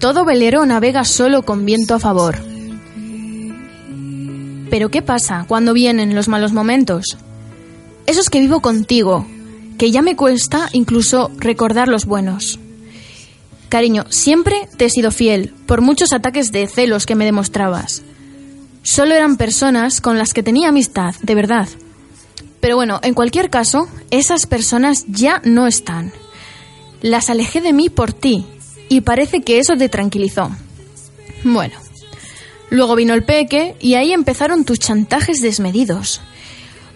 Todo 0.00 0.24
velero 0.24 0.66
navega 0.66 1.04
solo 1.04 1.42
con 1.42 1.64
viento 1.64 1.94
a 1.94 2.00
favor. 2.00 2.40
Pero 4.70 4.90
¿qué 4.90 5.02
pasa 5.02 5.44
cuando 5.46 5.72
vienen 5.72 6.16
los 6.16 6.26
malos 6.26 6.52
momentos? 6.52 7.16
Esos 8.06 8.28
que 8.28 8.40
vivo 8.40 8.60
contigo, 8.60 9.24
que 9.78 9.92
ya 9.92 10.02
me 10.02 10.16
cuesta 10.16 10.68
incluso 10.72 11.30
recordar 11.38 11.86
los 11.88 12.06
buenos. 12.06 12.58
Cariño, 13.74 14.06
siempre 14.08 14.68
te 14.76 14.84
he 14.84 14.88
sido 14.88 15.10
fiel, 15.10 15.52
por 15.66 15.80
muchos 15.80 16.12
ataques 16.12 16.52
de 16.52 16.68
celos 16.68 17.06
que 17.06 17.16
me 17.16 17.24
demostrabas. 17.24 18.04
Solo 18.84 19.16
eran 19.16 19.36
personas 19.36 20.00
con 20.00 20.16
las 20.16 20.32
que 20.32 20.44
tenía 20.44 20.68
amistad, 20.68 21.16
de 21.22 21.34
verdad. 21.34 21.68
Pero 22.60 22.76
bueno, 22.76 23.00
en 23.02 23.14
cualquier 23.14 23.50
caso, 23.50 23.88
esas 24.12 24.46
personas 24.46 25.06
ya 25.08 25.42
no 25.44 25.66
están. 25.66 26.12
Las 27.02 27.30
alejé 27.30 27.60
de 27.60 27.72
mí 27.72 27.88
por 27.88 28.12
ti, 28.12 28.46
y 28.88 29.00
parece 29.00 29.42
que 29.42 29.58
eso 29.58 29.74
te 29.76 29.88
tranquilizó. 29.88 30.52
Bueno, 31.42 31.74
luego 32.70 32.94
vino 32.94 33.12
el 33.12 33.24
peque 33.24 33.74
y 33.80 33.94
ahí 33.94 34.12
empezaron 34.12 34.64
tus 34.64 34.78
chantajes 34.78 35.40
desmedidos. 35.40 36.20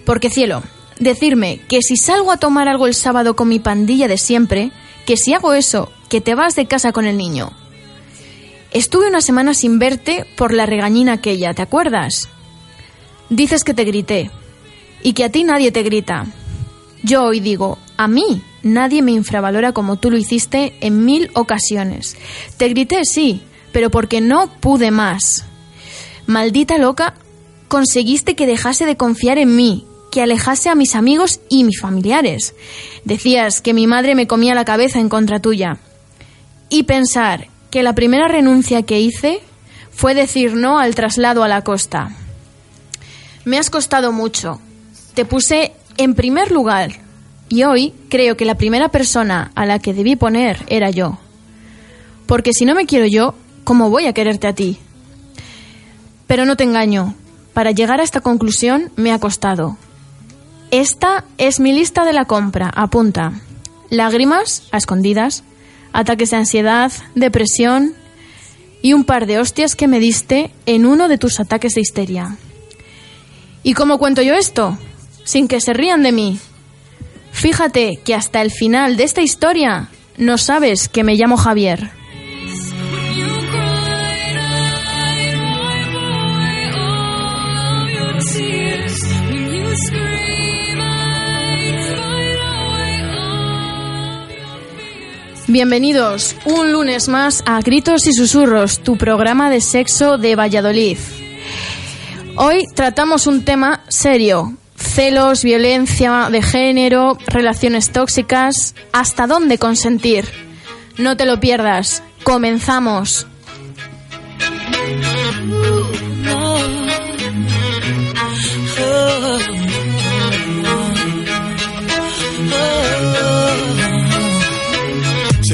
Porque 0.06 0.30
cielo, 0.30 0.62
decirme 1.00 1.60
que 1.66 1.82
si 1.82 1.96
salgo 1.96 2.30
a 2.30 2.36
tomar 2.36 2.68
algo 2.68 2.86
el 2.86 2.94
sábado 2.94 3.34
con 3.34 3.48
mi 3.48 3.58
pandilla 3.58 4.06
de 4.06 4.16
siempre, 4.16 4.70
que 5.06 5.16
si 5.16 5.34
hago 5.34 5.54
eso, 5.54 5.90
que 6.08 6.20
te 6.20 6.34
vas 6.34 6.54
de 6.54 6.66
casa 6.66 6.92
con 6.92 7.06
el 7.06 7.16
niño. 7.16 7.52
Estuve 8.70 9.08
una 9.08 9.20
semana 9.20 9.54
sin 9.54 9.78
verte 9.78 10.26
por 10.36 10.52
la 10.52 10.66
regañina 10.66 11.14
aquella, 11.14 11.54
¿te 11.54 11.62
acuerdas? 11.62 12.28
Dices 13.30 13.64
que 13.64 13.74
te 13.74 13.84
grité 13.84 14.30
y 15.02 15.12
que 15.14 15.24
a 15.24 15.30
ti 15.30 15.44
nadie 15.44 15.72
te 15.72 15.82
grita. 15.82 16.26
Yo 17.02 17.24
hoy 17.24 17.40
digo, 17.40 17.78
a 17.96 18.08
mí 18.08 18.42
nadie 18.62 19.02
me 19.02 19.12
infravalora 19.12 19.72
como 19.72 19.96
tú 19.96 20.10
lo 20.10 20.18
hiciste 20.18 20.74
en 20.80 21.04
mil 21.04 21.30
ocasiones. 21.34 22.16
Te 22.56 22.68
grité, 22.68 23.04
sí, 23.04 23.42
pero 23.72 23.90
porque 23.90 24.20
no 24.20 24.50
pude 24.60 24.90
más. 24.90 25.44
Maldita 26.26 26.76
loca, 26.78 27.14
conseguiste 27.68 28.34
que 28.34 28.46
dejase 28.46 28.84
de 28.84 28.96
confiar 28.96 29.38
en 29.38 29.56
mí, 29.56 29.86
que 30.10 30.22
alejase 30.22 30.68
a 30.68 30.74
mis 30.74 30.94
amigos 30.94 31.40
y 31.48 31.64
mis 31.64 31.80
familiares. 31.80 32.54
Decías 33.04 33.60
que 33.60 33.74
mi 33.74 33.86
madre 33.86 34.14
me 34.14 34.26
comía 34.26 34.54
la 34.54 34.64
cabeza 34.64 35.00
en 35.00 35.08
contra 35.08 35.40
tuya. 35.40 35.78
Y 36.68 36.84
pensar 36.84 37.48
que 37.70 37.82
la 37.82 37.94
primera 37.94 38.28
renuncia 38.28 38.82
que 38.82 39.00
hice 39.00 39.40
fue 39.90 40.14
decir 40.14 40.54
no 40.54 40.78
al 40.78 40.94
traslado 40.94 41.42
a 41.42 41.48
la 41.48 41.62
costa. 41.62 42.10
Me 43.44 43.58
has 43.58 43.70
costado 43.70 44.12
mucho. 44.12 44.60
Te 45.14 45.24
puse 45.24 45.72
en 45.96 46.14
primer 46.14 46.52
lugar 46.52 46.92
y 47.48 47.64
hoy 47.64 47.94
creo 48.08 48.36
que 48.36 48.44
la 48.44 48.56
primera 48.56 48.90
persona 48.90 49.50
a 49.54 49.66
la 49.66 49.78
que 49.78 49.94
debí 49.94 50.16
poner 50.16 50.64
era 50.68 50.90
yo. 50.90 51.18
Porque 52.26 52.52
si 52.52 52.64
no 52.64 52.74
me 52.74 52.86
quiero 52.86 53.06
yo, 53.06 53.34
¿cómo 53.64 53.90
voy 53.90 54.06
a 54.06 54.12
quererte 54.12 54.46
a 54.46 54.54
ti? 54.54 54.78
Pero 56.26 56.44
no 56.44 56.56
te 56.56 56.64
engaño, 56.64 57.14
para 57.54 57.70
llegar 57.70 58.00
a 58.00 58.04
esta 58.04 58.20
conclusión 58.20 58.92
me 58.96 59.12
ha 59.12 59.18
costado. 59.18 59.78
Esta 60.70 61.24
es 61.38 61.58
mi 61.58 61.72
lista 61.72 62.04
de 62.04 62.12
la 62.12 62.26
compra. 62.26 62.70
Apunta. 62.74 63.32
Lágrimas 63.88 64.64
a 64.70 64.76
escondidas, 64.76 65.42
ataques 65.98 66.30
de 66.30 66.36
ansiedad, 66.36 66.92
depresión 67.16 67.92
y 68.82 68.92
un 68.92 69.02
par 69.02 69.26
de 69.26 69.40
hostias 69.40 69.74
que 69.74 69.88
me 69.88 69.98
diste 69.98 70.52
en 70.64 70.86
uno 70.86 71.08
de 71.08 71.18
tus 71.18 71.40
ataques 71.40 71.74
de 71.74 71.80
histeria. 71.80 72.36
¿Y 73.64 73.74
cómo 73.74 73.98
cuento 73.98 74.22
yo 74.22 74.34
esto? 74.34 74.78
Sin 75.24 75.48
que 75.48 75.60
se 75.60 75.72
rían 75.72 76.04
de 76.04 76.12
mí. 76.12 76.38
Fíjate 77.32 77.98
que 78.04 78.14
hasta 78.14 78.42
el 78.42 78.52
final 78.52 78.96
de 78.96 79.02
esta 79.02 79.22
historia 79.22 79.88
no 80.16 80.38
sabes 80.38 80.88
que 80.88 81.02
me 81.02 81.16
llamo 81.16 81.36
Javier. 81.36 81.90
Bienvenidos 95.50 96.36
un 96.44 96.72
lunes 96.72 97.08
más 97.08 97.42
a 97.46 97.62
Gritos 97.62 98.06
y 98.06 98.12
Susurros, 98.12 98.80
tu 98.80 98.98
programa 98.98 99.48
de 99.48 99.62
sexo 99.62 100.18
de 100.18 100.36
Valladolid. 100.36 100.98
Hoy 102.36 102.66
tratamos 102.74 103.26
un 103.26 103.46
tema 103.46 103.82
serio, 103.88 104.52
celos, 104.76 105.42
violencia 105.42 106.28
de 106.30 106.42
género, 106.42 107.16
relaciones 107.28 107.92
tóxicas, 107.92 108.74
hasta 108.92 109.26
dónde 109.26 109.56
consentir. 109.56 110.26
No 110.98 111.16
te 111.16 111.24
lo 111.24 111.40
pierdas, 111.40 112.02
comenzamos. 112.24 113.26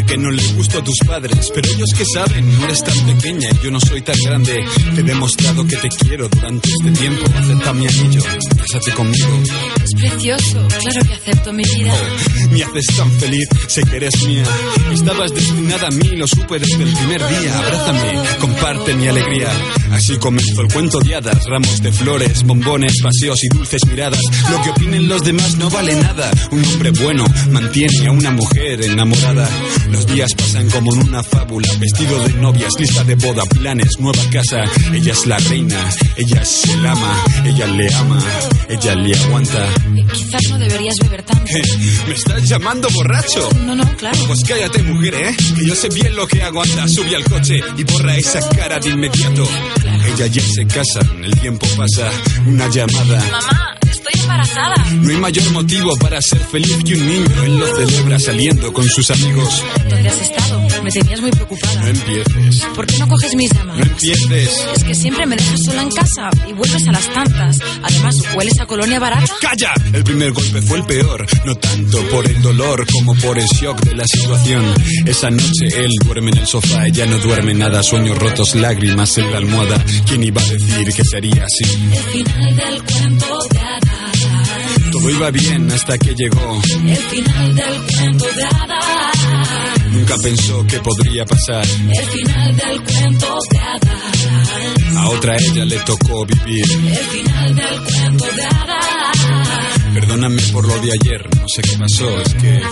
Que 0.07 0.19
no 0.19 0.31
les 0.31 0.55
gusto 0.55 0.79
a 0.79 0.85
tus 0.85 0.99
padres, 1.07 1.51
pero 1.55 1.69
ellos 1.69 1.91
que 1.97 2.05
saben, 2.05 2.59
no 2.59 2.65
eres 2.65 2.85
tan 2.85 2.99
pequeña 3.07 3.49
y 3.51 3.65
yo 3.65 3.71
no 3.71 3.81
soy 3.81 4.03
tan 4.03 4.17
grande. 4.25 4.65
Te 4.95 5.01
he 5.01 5.05
demostrado 5.05 5.67
que 5.67 5.77
te 5.77 5.89
quiero 5.89 6.29
durante 6.29 6.69
este 6.69 6.91
tiempo. 6.93 7.25
Acepta 7.37 7.73
mi 7.73 7.87
anillo, 7.87 8.21
cásate 8.65 8.93
conmigo. 8.93 9.43
Es 9.85 9.95
precioso, 9.95 10.67
claro 10.69 11.07
que 11.07 11.15
acepto 11.15 11.53
mi 11.53 11.63
vida. 11.65 11.93
Oh, 11.93 12.49
me 12.51 12.63
haces 12.63 12.97
tan 12.97 13.11
feliz, 13.13 13.49
sé 13.69 13.83
que 13.83 13.97
eres 13.97 14.23
mía. 14.25 14.45
Estabas 14.93 15.35
destinada 15.35 15.89
a 15.89 15.91
mí, 15.91 16.17
lo 16.17 16.27
supe 16.27 16.59
desde 16.59 16.83
el 16.83 16.93
primer 16.93 17.29
día. 17.29 17.59
Abrázame, 17.59 18.39
comparte 18.41 18.95
mi 18.95 19.09
alegría. 19.09 19.51
Así 19.93 20.17
comenzó 20.17 20.63
el 20.63 20.73
cuento 20.73 20.99
de 21.01 21.15
hadas, 21.15 21.45
ramos 21.47 21.83
de 21.83 21.93
flores, 21.93 22.43
bombones, 22.45 22.95
paseos 23.03 23.45
y 23.45 23.49
dulces 23.49 23.85
miradas. 23.87 24.21
Lo 24.51 24.63
que 24.63 24.71
opinen 24.71 25.09
los 25.09 25.23
demás 25.23 25.57
no 25.57 25.69
vale 25.71 25.95
nada. 25.97 26.31
Un 26.51 26.65
hombre 26.65 26.91
bueno 26.91 27.25
mantiene 27.51 28.07
a 28.07 28.13
una 28.13 28.31
mujer 28.31 28.83
enamorada. 28.83 29.49
Los 29.91 30.07
días 30.07 30.35
pasan 30.35 30.71
como 30.71 30.95
en 30.95 31.09
una 31.09 31.23
fábula, 31.23 31.69
vestido 31.79 32.19
de 32.25 32.33
novias, 32.35 32.73
lista 32.79 33.05
de 33.05 33.15
boda, 33.17 33.45
planes, 33.47 33.99
nueva 33.99 34.23
casa. 34.31 34.65
Ella 34.93 35.13
es 35.13 35.27
la 35.27 35.39
reina, 35.39 35.91
ella 36.17 36.43
es 36.43 36.65
el 36.65 36.87
ama, 36.87 37.25
ella 37.45 37.67
le 37.67 37.95
ama, 37.95 38.23
ella 38.69 38.95
le 38.95 39.15
aguanta. 39.17 39.69
Quizás 40.13 40.43
no 40.51 40.59
deberías 40.59 40.95
beber 41.03 41.23
tanto. 41.23 41.45
¿Me 42.09 42.15
estás 42.15 42.49
llamando 42.49 42.89
borracho? 42.91 43.49
No, 43.65 43.75
no, 43.75 43.85
claro. 43.97 44.19
Pues 44.27 44.43
cállate, 44.47 44.83
mujer, 44.83 45.15
¿eh? 45.15 45.37
Que 45.57 45.67
yo 45.67 45.75
sé 45.75 45.89
bien 45.89 46.15
lo 46.17 46.27
que 46.27 46.43
hago. 46.43 46.63
Anda, 46.63 46.89
sube 46.89 47.17
al 47.17 47.25
coche 47.25 47.61
y 47.77 47.85
borra 47.85 48.17
esa 48.17 48.41
cara 48.51 48.79
de 48.79 48.91
inmediato. 48.91 49.47
Ella 50.15 50.27
ya 50.27 50.43
se 50.43 50.67
casa, 50.67 51.01
el 51.23 51.39
tiempo 51.41 51.67
pasa, 51.77 52.11
una 52.47 52.69
llamada. 52.69 53.21
Mamá, 53.31 53.77
estoy 54.07 54.21
embarazada. 54.23 54.75
No 54.93 55.11
hay 55.11 55.17
mayor 55.17 55.51
motivo 55.53 55.97
para 55.97 56.21
ser 56.21 56.41
feliz 56.41 56.77
que 56.85 56.95
un 56.95 57.07
niño. 57.07 57.43
Él 57.45 57.59
lo 57.59 57.67
celebra 57.77 58.19
saliendo 58.19 58.73
con 58.73 58.89
sus 58.89 59.11
amigos. 59.11 59.63
¿Dónde 59.89 60.09
has 60.09 60.21
estado? 60.21 60.65
Me 60.83 60.91
tenías 60.91 61.21
muy 61.21 61.31
preocupada. 61.31 61.81
No 61.81 61.87
empieces, 61.89 62.67
¿Por 62.75 62.87
qué 62.87 62.99
no 62.99 63.09
coges 63.09 63.35
mis 63.35 63.53
no 63.55 63.61
llamadas? 63.61 63.87
empieces. 63.87 64.67
Es 64.77 64.85
que 64.85 64.95
siempre 64.95 65.27
me 65.27 65.37
dejas 65.37 65.61
sola 65.65 65.83
en 65.83 65.91
casa 65.91 66.31
y 66.47 66.53
vuelves 66.53 66.87
a 66.87 66.93
las 66.93 67.13
tantas. 67.13 67.59
Además, 67.83 68.17
¿hueles 68.35 68.61
a 68.61 68.67
colonia 68.67 68.99
barata? 68.99 69.33
¡Calla! 69.41 69.73
El 69.93 70.05
primer 70.05 70.33
golpe 70.33 70.61
fue 70.61 70.79
el 70.79 70.85
peor, 70.85 71.27
no 71.47 71.55
tanto 71.57 72.03
por 72.09 72.27
el 72.27 72.43
dolor 72.43 72.87
como 72.93 73.15
por 73.17 73.39
el 73.39 73.47
shock 73.47 73.81
de 73.83 73.95
la 73.95 74.05
situación. 74.07 74.75
Esa 75.07 75.31
noche 75.31 75.67
él 75.77 75.91
duerme 76.05 76.31
en 76.33 76.39
el 76.39 76.47
sofá, 76.47 76.87
ella 76.87 77.07
no 77.07 77.19
duerme 77.19 77.55
nada, 77.55 77.83
sueños 77.83 78.19
rotos, 78.19 78.55
lágrimas 78.55 79.17
en 79.19 79.31
la 79.31 79.39
almohada. 79.39 79.83
¿Quién 80.07 80.23
iba 80.25 80.43
a 80.43 80.45
decir 80.45 80.93
que 80.95 81.05
sería 81.05 81.45
así? 81.45 81.65
El 81.93 82.25
final 82.27 82.57
del 82.57 82.83
cuento 82.83 83.39
de. 83.51 83.94
Todo 84.95 85.11
iba 85.11 85.29
bien 85.33 85.69
hasta 85.73 85.99
que 85.99 86.15
llegó. 86.15 86.63
El 86.87 86.97
final 86.97 87.55
del 87.57 87.83
cuento 87.83 88.27
de 88.27 88.45
hadas. 88.45 89.91
Nunca 89.91 90.17
pensó 90.23 90.65
que 90.69 90.79
podría 90.79 91.25
pasar. 91.25 91.67
El 91.67 92.07
final 92.07 92.57
del 92.57 92.83
cuento 92.85 93.39
de 93.51 93.59
otra 95.09 95.37
ella 95.37 95.65
le 95.65 95.79
tocó 95.81 96.25
vivir. 96.25 96.65
El 96.71 96.97
final 96.97 97.57
del 97.57 97.83
cuento 97.83 98.25
de 98.25 98.43
hadas. 98.45 99.19
Perdóname 99.95 100.43
por 100.53 100.69
lo 100.69 100.75
de 100.81 100.93
ayer, 100.93 101.29
no 101.41 101.49
sé 101.49 101.63
qué 101.63 101.77
pasó, 101.77 102.21
es 102.21 102.35
que 102.35 102.63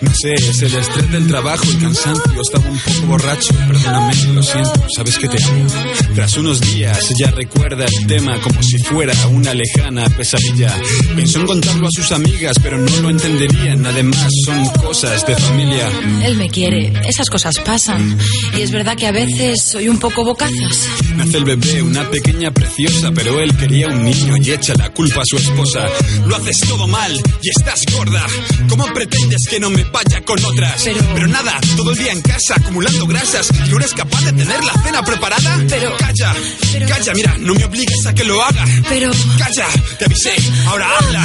no 0.00 0.14
sé, 0.14 0.34
es 0.34 0.62
el 0.62 0.74
estrés 0.74 1.10
del 1.10 1.26
trabajo, 1.26 1.64
el 1.64 1.78
cansancio, 1.80 2.40
estaba 2.40 2.70
un 2.70 2.78
poco 2.78 3.06
borracho, 3.06 3.54
perdóname, 3.66 4.14
lo 4.34 4.42
siento, 4.42 4.86
sabes 4.94 5.18
que 5.18 5.28
te 5.28 5.42
amo. 5.42 5.66
Tras 6.14 6.36
unos 6.36 6.60
días 6.60 7.10
ella 7.10 7.32
recuerda 7.32 7.84
el 7.84 8.06
tema 8.06 8.40
como 8.40 8.62
si 8.62 8.78
fuera 8.78 9.14
una 9.28 9.54
lejana 9.54 10.08
pesadilla. 10.10 10.74
Pensó 11.16 11.40
en 11.40 11.46
contarlo 11.46 11.86
a 11.88 11.90
sus 11.90 12.12
amigas, 12.12 12.56
pero 12.62 12.78
no 12.78 13.00
lo 13.00 13.10
entenderían, 13.10 13.84
además 13.86 14.28
son 14.44 14.64
cosas 14.82 15.26
de 15.26 15.36
familia. 15.36 15.88
Él 16.22 16.36
me 16.36 16.48
quiere, 16.48 16.92
esas 17.08 17.28
cosas 17.28 17.58
pasan. 17.58 18.18
Y 18.56 18.62
es 18.62 18.70
verdad 18.70 18.96
que 18.96 19.06
a 19.06 19.12
veces 19.12 19.62
soy 19.64 19.88
un 19.88 19.98
poco 19.98 20.24
bocazas. 20.24 20.88
Nace 21.16 21.38
el 21.38 21.44
bebé, 21.44 21.82
una 21.82 22.08
pequeña 22.08 22.52
preciosa, 22.52 23.10
pero 23.12 23.40
él 23.40 23.56
quería 23.56 23.88
un 23.88 24.04
niño 24.04 24.36
y 24.40 24.52
echa 24.52 24.74
la 24.74 24.90
culpa 24.90 25.22
a 25.22 25.24
su 25.24 25.36
esposa. 25.36 25.86
Lo 26.26 26.36
haces 26.36 26.60
todo 26.60 26.86
mal 26.86 27.12
y 27.42 27.48
estás 27.48 27.84
gorda. 27.92 28.24
¿Cómo 28.68 28.84
pretendes 28.94 29.46
que 29.48 29.58
no 29.58 29.70
me 29.70 29.84
vaya 29.92 30.20
con 30.24 30.42
otras? 30.44 30.82
Pero- 31.14 31.26
nada, 31.28 31.58
todo 31.76 31.90
el 31.92 31.98
día 31.98 32.12
en 32.12 32.20
casa 32.22 32.54
acumulando 32.56 33.06
grasas. 33.06 33.48
¿Y 33.66 33.70
no 33.70 33.76
eres 33.78 33.92
capaz 33.92 34.20
de 34.24 34.32
tener 34.32 34.64
la 34.64 34.72
cena 34.82 35.02
preparada? 35.02 35.58
Pero- 35.68 35.96
Calla, 35.96 36.34
pero- 36.72 36.88
calla, 36.88 37.14
mira, 37.14 37.34
no 37.38 37.54
me 37.54 37.64
obligues 37.64 38.06
a 38.06 38.14
que 38.14 38.24
lo 38.24 38.42
haga. 38.42 38.64
Pero... 38.88 39.10
Calla, 39.38 39.66
te 39.98 40.04
avisé. 40.04 40.34
Ahora 40.66 40.88
habla, 40.98 41.22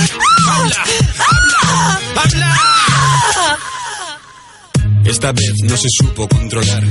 habla, 0.49 0.83
habla, 1.27 2.01
habla. 2.23 3.59
Esta 5.05 5.31
vez 5.31 5.53
no 5.63 5.75
se 5.75 5.87
supo 5.89 6.27
controlar. 6.27 6.83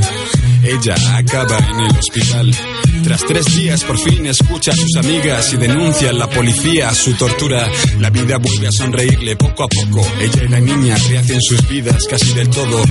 Ella 0.62 0.94
acaba 1.16 1.58
en 1.58 1.80
el 1.80 1.98
hospital. 1.98 2.54
Tras 3.02 3.24
tres 3.26 3.56
días 3.56 3.82
por 3.84 3.98
fin 3.98 4.26
escucha 4.26 4.70
a 4.70 4.76
sus 4.76 4.96
amigas 4.96 5.52
y 5.52 5.56
denuncia 5.56 6.10
a 6.10 6.12
la 6.12 6.28
policía 6.28 6.94
su 6.94 7.14
tortura. 7.14 7.68
La 7.98 8.10
vida 8.10 8.38
vuelve 8.38 8.68
a 8.68 8.72
sonreírle 8.72 9.34
poco 9.36 9.64
a 9.64 9.68
poco. 9.68 10.06
Ella 10.20 10.44
y 10.44 10.48
la 10.48 10.60
niña 10.60 10.96
rehacen 11.08 11.40
sus 11.40 11.66
vidas 11.68 12.04
casi 12.08 12.32
del 12.34 12.48
todo. 12.48 12.82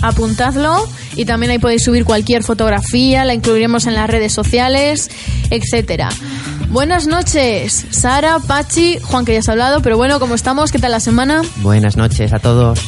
Apuntadlo 0.01 0.87
y 1.15 1.25
también 1.25 1.51
ahí 1.51 1.59
podéis 1.59 1.83
subir 1.83 2.03
cualquier 2.03 2.43
fotografía, 2.43 3.23
la 3.23 3.33
incluiremos 3.33 3.85
en 3.87 3.93
las 3.93 4.09
redes 4.09 4.33
sociales, 4.33 5.09
etcétera. 5.49 6.09
Buenas 6.69 7.07
noches, 7.07 7.85
Sara, 7.91 8.39
Pachi, 8.39 8.97
Juan 8.99 9.25
que 9.25 9.33
ya 9.33 9.39
has 9.39 9.49
hablado, 9.49 9.81
pero 9.81 9.95
bueno, 9.95 10.19
¿cómo 10.19 10.35
estamos? 10.35 10.71
¿Qué 10.71 10.79
tal 10.79 10.91
la 10.91 10.99
semana? 10.99 11.41
Buenas 11.57 11.95
noches 11.95 12.33
a 12.33 12.39
todos. 12.39 12.79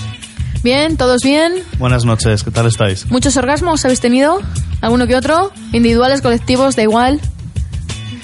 ¿Bien? 0.65 0.97
¿Todos 0.97 1.21
bien? 1.21 1.53
Buenas 1.77 2.05
noches, 2.05 2.41
¿qué 2.41 2.49
tal 2.49 2.65
estáis? 2.65 3.05
¿Muchos 3.11 3.37
orgasmos 3.37 3.85
habéis 3.85 3.99
tenido? 3.99 4.39
¿Alguno 4.81 5.05
que 5.05 5.15
otro? 5.15 5.51
¿Individuales, 5.73 6.23
colectivos? 6.23 6.75
Da 6.75 6.81
igual. 6.81 7.21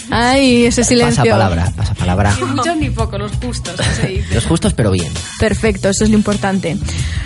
Ay, 0.09 0.65
ese 0.65 0.83
silencio. 0.83 1.23
Pasa 1.23 1.29
palabra, 1.29 1.71
pasa 1.77 1.93
palabra. 1.93 2.35
Muchos 2.55 2.77
ni 2.77 2.89
pocos, 2.89 3.19
los 3.19 3.31
justos, 3.33 3.75
se 3.95 4.07
dice. 4.07 4.33
Los 4.33 4.47
justos 4.47 4.73
pero 4.73 4.89
bien. 4.89 5.13
Perfecto, 5.37 5.89
eso 5.89 6.03
es 6.03 6.09
lo 6.09 6.15
importante. 6.17 6.77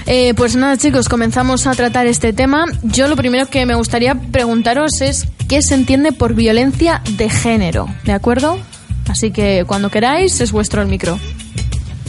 Eh, 0.05 0.33
pues 0.33 0.57
nada, 0.57 0.75
chicos, 0.75 1.07
comenzamos 1.07 1.65
a 1.65 1.71
tratar 1.75 2.07
este 2.07 2.33
tema. 2.33 2.65
Yo 2.83 3.07
lo 3.07 3.15
primero 3.15 3.45
que 3.45 3.65
me 3.65 3.75
gustaría 3.75 4.15
preguntaros 4.15 4.99
es 4.99 5.29
qué 5.47 5.61
se 5.61 5.75
entiende 5.75 6.11
por 6.11 6.33
violencia 6.33 7.01
de 7.11 7.29
género, 7.29 7.87
¿de 8.03 8.11
acuerdo? 8.11 8.59
Así 9.07 9.31
que 9.31 9.63
cuando 9.65 9.89
queráis 9.89 10.41
es 10.41 10.51
vuestro 10.51 10.81
el 10.81 10.89
micro. 10.89 11.17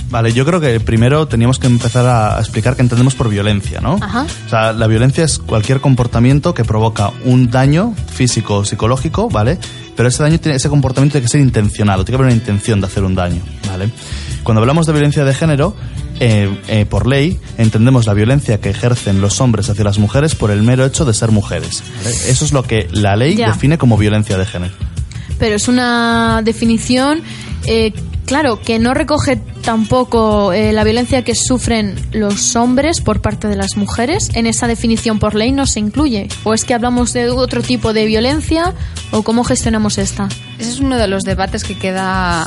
Vale, 0.08 0.32
yo 0.32 0.44
creo 0.46 0.60
que 0.60 0.78
primero 0.80 1.26
teníamos 1.26 1.58
que 1.58 1.66
empezar 1.66 2.06
a 2.06 2.38
explicar 2.38 2.76
qué 2.76 2.82
entendemos 2.82 3.14
por 3.16 3.28
violencia, 3.28 3.80
¿no? 3.80 3.98
Ajá. 4.00 4.26
O 4.46 4.48
sea, 4.48 4.72
la 4.72 4.86
violencia 4.86 5.24
es 5.24 5.38
cualquier 5.38 5.80
comportamiento 5.80 6.54
que 6.54 6.64
provoca 6.64 7.10
un 7.24 7.50
daño 7.50 7.92
físico 8.12 8.58
o 8.58 8.64
psicológico, 8.64 9.28
¿vale? 9.28 9.58
Pero 9.96 10.08
ese 10.08 10.22
daño, 10.22 10.38
tiene, 10.38 10.56
ese 10.56 10.68
comportamiento 10.68 11.14
tiene 11.14 11.24
que 11.26 11.30
ser 11.32 11.40
intencionado, 11.40 12.04
tiene 12.04 12.18
que 12.18 12.22
haber 12.22 12.32
una 12.34 12.40
intención 12.40 12.80
de 12.80 12.86
hacer 12.86 13.02
un 13.02 13.14
daño, 13.16 13.42
¿vale? 13.66 13.90
Cuando 14.44 14.60
hablamos 14.60 14.86
de 14.86 14.92
violencia 14.92 15.24
de 15.24 15.34
género, 15.34 15.74
eh, 16.20 16.56
eh, 16.68 16.86
por 16.86 17.06
ley, 17.08 17.40
entendemos 17.58 18.06
la 18.06 18.14
violencia 18.14 18.60
que 18.60 18.70
ejercen 18.70 19.20
los 19.20 19.40
hombres 19.40 19.68
hacia 19.70 19.82
las 19.84 19.98
mujeres 19.98 20.34
por 20.36 20.50
el 20.52 20.62
mero 20.62 20.84
hecho 20.86 21.04
de 21.04 21.14
ser 21.14 21.30
mujeres. 21.32 21.82
¿vale? 21.96 22.10
Eso 22.28 22.44
es 22.44 22.52
lo 22.52 22.62
que 22.62 22.88
la 22.92 23.16
ley 23.16 23.34
Ya. 23.36 23.48
define 23.48 23.76
como 23.76 23.96
violencia 23.98 24.38
de 24.38 24.46
género. 24.46 24.72
Pero 25.38 25.56
es 25.56 25.66
una 25.68 26.40
definición, 26.44 27.20
eh, 27.66 27.92
claro, 28.26 28.60
que 28.60 28.78
no 28.78 28.92
recoge 28.92 29.36
tampoco 29.36 30.52
eh, 30.52 30.72
la 30.72 30.84
violencia 30.84 31.22
que 31.22 31.34
sufren 31.34 31.96
los 32.12 32.54
hombres 32.56 33.00
por 33.00 33.22
parte 33.22 33.48
de 33.48 33.56
las 33.56 33.76
mujeres. 33.76 34.30
En 34.34 34.46
esa 34.46 34.66
definición 34.68 35.18
por 35.18 35.34
ley 35.34 35.52
no 35.52 35.66
se 35.66 35.80
incluye. 35.80 36.28
¿O 36.44 36.52
es 36.52 36.64
que 36.64 36.74
hablamos 36.74 37.12
de 37.12 37.30
otro 37.30 37.62
tipo 37.62 37.92
de 37.92 38.06
violencia 38.06 38.74
o 39.12 39.22
cómo 39.22 39.44
gestionamos 39.44 39.98
esta? 39.98 40.28
Ese 40.58 40.70
es 40.70 40.80
uno 40.80 40.98
de 40.98 41.08
los 41.08 41.22
debates 41.22 41.64
que 41.64 41.78
queda 41.78 42.44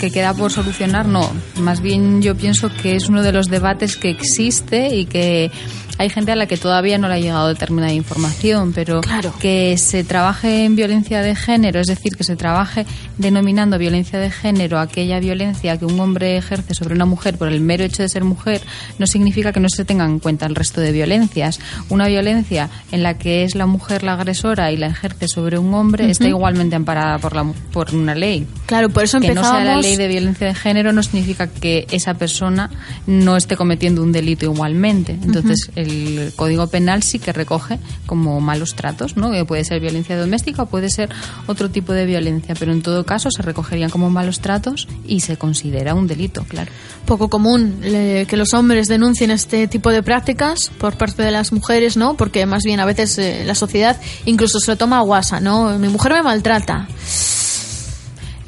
que 0.00 0.10
queda 0.10 0.32
por 0.32 0.52
solucionar. 0.52 1.06
No, 1.06 1.28
más 1.56 1.80
bien 1.80 2.22
yo 2.22 2.36
pienso 2.36 2.70
que 2.82 2.96
es 2.96 3.08
uno 3.08 3.22
de 3.22 3.32
los 3.32 3.48
debates 3.48 3.96
que 3.96 4.10
existe 4.10 4.94
y 4.94 5.06
que 5.06 5.50
hay 5.98 6.08
gente 6.10 6.32
a 6.32 6.36
la 6.36 6.46
que 6.46 6.56
todavía 6.56 6.96
no 6.98 7.08
le 7.08 7.14
ha 7.14 7.18
llegado 7.18 7.48
determinada 7.48 7.92
información, 7.92 8.72
pero 8.72 9.00
Claro. 9.00 9.32
que 9.40 9.76
se 9.78 10.04
trabaje 10.04 10.64
en 10.64 10.76
violencia 10.76 11.20
de 11.22 11.34
género, 11.34 11.80
es 11.80 11.88
decir, 11.88 12.16
que 12.16 12.24
se 12.24 12.36
trabaje 12.36 12.86
denominando 13.18 13.78
violencia 13.78 14.18
de 14.18 14.30
género 14.30 14.78
aquella 14.78 15.20
violencia 15.20 15.76
que 15.76 15.84
un 15.84 15.98
hombre 16.00 16.36
ejerce 16.36 16.74
sobre 16.74 16.94
una 16.94 17.04
mujer 17.04 17.36
por 17.36 17.48
el 17.48 17.60
mero 17.60 17.84
hecho 17.84 18.02
de 18.02 18.08
ser 18.08 18.24
mujer, 18.24 18.60
no 18.98 19.06
significa 19.06 19.52
que 19.52 19.60
no 19.60 19.68
se 19.68 19.84
tengan 19.84 20.10
en 20.10 20.18
cuenta 20.20 20.46
el 20.46 20.54
resto 20.54 20.80
de 20.80 20.92
violencias. 20.92 21.58
Una 21.88 22.06
violencia 22.06 22.70
en 22.92 23.02
la 23.02 23.18
que 23.18 23.42
es 23.44 23.54
la 23.54 23.66
mujer 23.66 24.02
la 24.04 24.14
agresora 24.14 24.70
y 24.72 24.76
la 24.76 24.86
ejerce 24.86 25.26
sobre 25.28 25.58
un 25.58 25.74
hombre 25.74 26.10
está 26.10 26.28
igualmente 26.28 26.76
amparada 26.76 27.18
por, 27.18 27.34
la, 27.34 27.44
por 27.72 27.94
una 27.94 28.14
ley. 28.14 28.46
Claro, 28.66 28.88
por 28.90 29.04
eso 29.04 29.20
Que 29.20 29.34
no 29.34 29.42
sea 29.42 29.52
la 29.52 29.58
empezábamos... 29.58 29.84
ley 29.84 29.96
de 29.96 30.08
violencia 30.08 30.46
de 30.46 30.54
género 30.54 30.92
no 30.92 31.02
significa 31.02 31.48
que 31.48 31.86
esa 31.90 32.14
persona 32.14 32.70
no 33.06 33.36
esté 33.36 33.56
cometiendo 33.56 34.02
un 34.02 34.12
delito 34.12 34.44
igualmente. 34.44 35.12
Entonces, 35.22 35.70
el 35.74 35.87
el 35.88 36.32
Código 36.36 36.66
Penal 36.68 37.02
sí 37.02 37.18
que 37.18 37.32
recoge 37.32 37.78
como 38.06 38.40
malos 38.40 38.74
tratos, 38.74 39.16
¿no? 39.16 39.30
Que 39.30 39.44
puede 39.44 39.64
ser 39.64 39.80
violencia 39.80 40.16
doméstica 40.16 40.62
o 40.62 40.66
puede 40.66 40.90
ser 40.90 41.08
otro 41.46 41.70
tipo 41.70 41.92
de 41.92 42.06
violencia, 42.06 42.54
pero 42.58 42.72
en 42.72 42.82
todo 42.82 43.04
caso 43.04 43.30
se 43.30 43.42
recogerían 43.42 43.90
como 43.90 44.10
malos 44.10 44.40
tratos 44.40 44.86
y 45.06 45.20
se 45.20 45.36
considera 45.36 45.94
un 45.94 46.06
delito, 46.06 46.44
claro. 46.44 46.70
Poco 47.06 47.28
común 47.30 47.78
le- 47.82 48.26
que 48.26 48.36
los 48.36 48.54
hombres 48.54 48.88
denuncien 48.88 49.30
este 49.30 49.66
tipo 49.68 49.90
de 49.90 50.02
prácticas 50.02 50.70
por 50.78 50.96
parte 50.96 51.22
de 51.22 51.30
las 51.30 51.52
mujeres, 51.52 51.96
¿no? 51.96 52.16
Porque 52.16 52.44
más 52.46 52.62
bien 52.64 52.80
a 52.80 52.84
veces 52.84 53.18
eh, 53.18 53.42
la 53.46 53.54
sociedad 53.54 54.00
incluso 54.26 54.58
se 54.60 54.70
lo 54.70 54.76
toma 54.76 54.98
a 54.98 55.02
guasa, 55.02 55.40
¿no? 55.40 55.78
Mi 55.78 55.88
mujer 55.88 56.12
me 56.12 56.22
maltrata. 56.22 56.86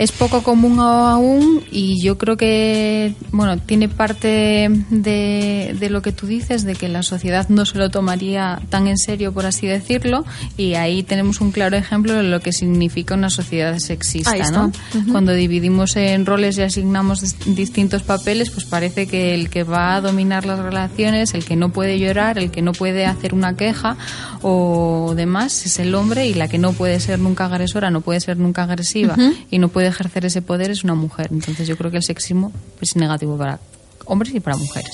Es 0.01 0.13
poco 0.13 0.43
común 0.43 0.81
aún 0.81 1.63
y 1.71 2.03
yo 2.03 2.17
creo 2.17 2.37
que, 2.39 3.15
bueno, 3.33 3.59
tiene 3.59 3.89
parte 3.89 4.69
de, 4.91 5.77
de 5.79 5.91
lo 5.91 6.01
que 6.01 6.11
tú 6.13 6.27
dices, 6.27 6.65
de 6.65 6.75
que 6.75 6.89
la 6.89 7.03
sociedad 7.03 7.49
no 7.51 7.67
se 7.67 7.77
lo 7.77 7.91
tomaría 7.91 8.61
tan 8.71 8.87
en 8.89 8.97
serio, 8.97 9.33
por 9.33 9.45
así 9.45 9.67
decirlo, 9.67 10.25
y 10.57 10.73
ahí 10.75 11.03
tenemos 11.03 11.43
un 11.43 11.53
claro 11.53 11.77
ejemplo 11.77 12.15
de 12.15 12.23
lo 12.23 12.41
que 12.41 12.53
significa 12.53 13.15
una 13.15 13.29
sociedad 13.29 13.79
sexista. 13.79 14.31
¿no? 14.51 14.73
Cuando 15.13 15.35
dividimos 15.35 15.95
en 15.97 16.25
roles 16.25 16.57
y 16.57 16.63
asignamos 16.63 17.23
dis- 17.23 17.55
distintos 17.55 18.03
papeles, 18.03 18.49
pues 18.51 18.65
parece 18.65 19.07
que 19.07 19.35
el 19.35 19.51
que 19.51 19.65
va 19.65 19.97
a 19.97 20.01
dominar 20.01 20.47
las 20.47 20.61
relaciones, 20.61 21.35
el 21.35 21.45
que 21.45 21.57
no 21.57 21.69
puede 21.73 21.99
llorar, 21.99 22.39
el 22.39 22.51
que 22.51 22.63
no 22.63 22.73
puede 22.73 23.05
hacer 23.05 23.35
una 23.35 23.55
queja 23.55 23.99
o 24.43 25.13
demás, 25.15 25.67
es 25.67 25.79
el 25.79 25.95
hombre 25.95 26.27
y 26.27 26.35
la 26.35 26.49
que 26.49 26.59
no 26.59 26.73
puede 26.73 26.99
ser 27.01 27.19
nunca 27.19 27.45
agresora, 27.47 27.91
no 27.91 28.01
puede 28.01 28.21
ser 28.21 28.39
nunca 28.39 28.63
agresiva 28.63 29.15
y 29.51 29.59
no 29.59 29.69
puede 29.69 29.90
ejercer 29.91 30.25
ese 30.25 30.43
poder 30.43 30.71
es 30.71 30.85
una 30.85 30.95
mujer. 30.95 31.29
Entonces 31.31 31.69
yo 31.69 31.77
creo 31.77 31.91
que 31.91 31.99
el 31.99 32.03
sexismo 32.03 32.53
es 32.81 32.97
negativo 32.97 33.37
para 33.37 33.61
hombres 34.07 34.35
y 34.35 34.41
para 34.41 34.57
mujeres. 34.57 34.93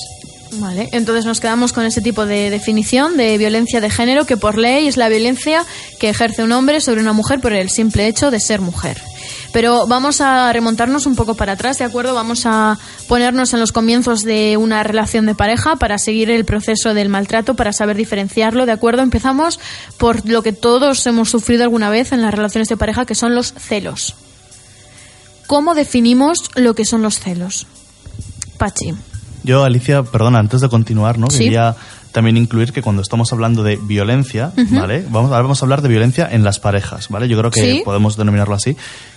Vale, 0.52 0.88
entonces 0.92 1.24
nos 1.24 1.40
quedamos 1.40 1.72
con 1.72 1.84
ese 1.84 2.00
tipo 2.00 2.24
de 2.24 2.50
definición 2.50 3.16
de 3.16 3.36
violencia 3.36 3.80
de 3.80 3.90
género 3.90 4.26
que 4.26 4.36
por 4.36 4.56
ley 4.58 4.86
es 4.86 4.96
la 4.96 5.08
violencia 5.08 5.64
que 5.98 6.08
ejerce 6.08 6.42
un 6.42 6.52
hombre 6.52 6.80
sobre 6.80 7.00
una 7.00 7.12
mujer 7.12 7.40
por 7.40 7.52
el 7.52 7.68
simple 7.68 8.06
hecho 8.06 8.30
de 8.30 8.40
ser 8.40 8.60
mujer. 8.60 9.00
Pero 9.52 9.86
vamos 9.86 10.20
a 10.20 10.52
remontarnos 10.52 11.06
un 11.06 11.16
poco 11.16 11.34
para 11.34 11.52
atrás, 11.52 11.78
¿de 11.78 11.84
acuerdo? 11.84 12.14
Vamos 12.14 12.44
a 12.46 12.78
ponernos 13.08 13.54
en 13.54 13.60
los 13.60 13.72
comienzos 13.72 14.22
de 14.22 14.56
una 14.56 14.82
relación 14.82 15.26
de 15.26 15.34
pareja 15.34 15.76
para 15.76 15.98
seguir 15.98 16.30
el 16.30 16.44
proceso 16.44 16.94
del 16.94 17.08
maltrato, 17.08 17.54
para 17.54 17.72
saber 17.72 17.96
diferenciarlo, 17.96 18.66
¿de 18.66 18.72
acuerdo? 18.72 19.02
Empezamos 19.02 19.58
por 19.98 20.28
lo 20.28 20.42
que 20.42 20.52
todos 20.52 21.06
hemos 21.06 21.30
sufrido 21.30 21.64
alguna 21.64 21.90
vez 21.90 22.12
en 22.12 22.22
las 22.22 22.34
relaciones 22.34 22.68
de 22.68 22.76
pareja, 22.76 23.06
que 23.06 23.14
son 23.14 23.34
los 23.34 23.52
celos. 23.54 24.14
¿Cómo 25.46 25.74
definimos 25.74 26.38
lo 26.56 26.74
que 26.74 26.84
son 26.84 27.02
los 27.02 27.18
celos? 27.20 27.66
Pachi. 28.58 28.94
Yo, 29.44 29.62
Alicia, 29.64 30.02
perdona, 30.02 30.38
antes 30.40 30.60
de 30.60 30.68
continuar, 30.68 31.18
¿no? 31.18 31.30
Sí. 31.30 31.44
Quería 31.44 31.76
también 32.10 32.36
incluir 32.36 32.72
que 32.72 32.82
cuando 32.82 33.02
estamos 33.02 33.32
hablando 33.32 33.62
de 33.62 33.76
violencia, 33.76 34.52
¿vale? 34.70 35.04
Vamos, 35.10 35.30
ahora 35.30 35.42
vamos 35.42 35.60
a 35.62 35.64
hablar 35.66 35.82
de 35.82 35.88
violencia 35.88 36.26
en 36.30 36.42
las 36.44 36.58
parejas, 36.58 37.08
¿vale? 37.10 37.28
Yo 37.28 37.38
creo 37.38 37.50
que 37.50 37.60
Sí. 37.60 37.82
podemos 37.84 38.16
denominarlo 38.16 38.54
así. 38.54 38.76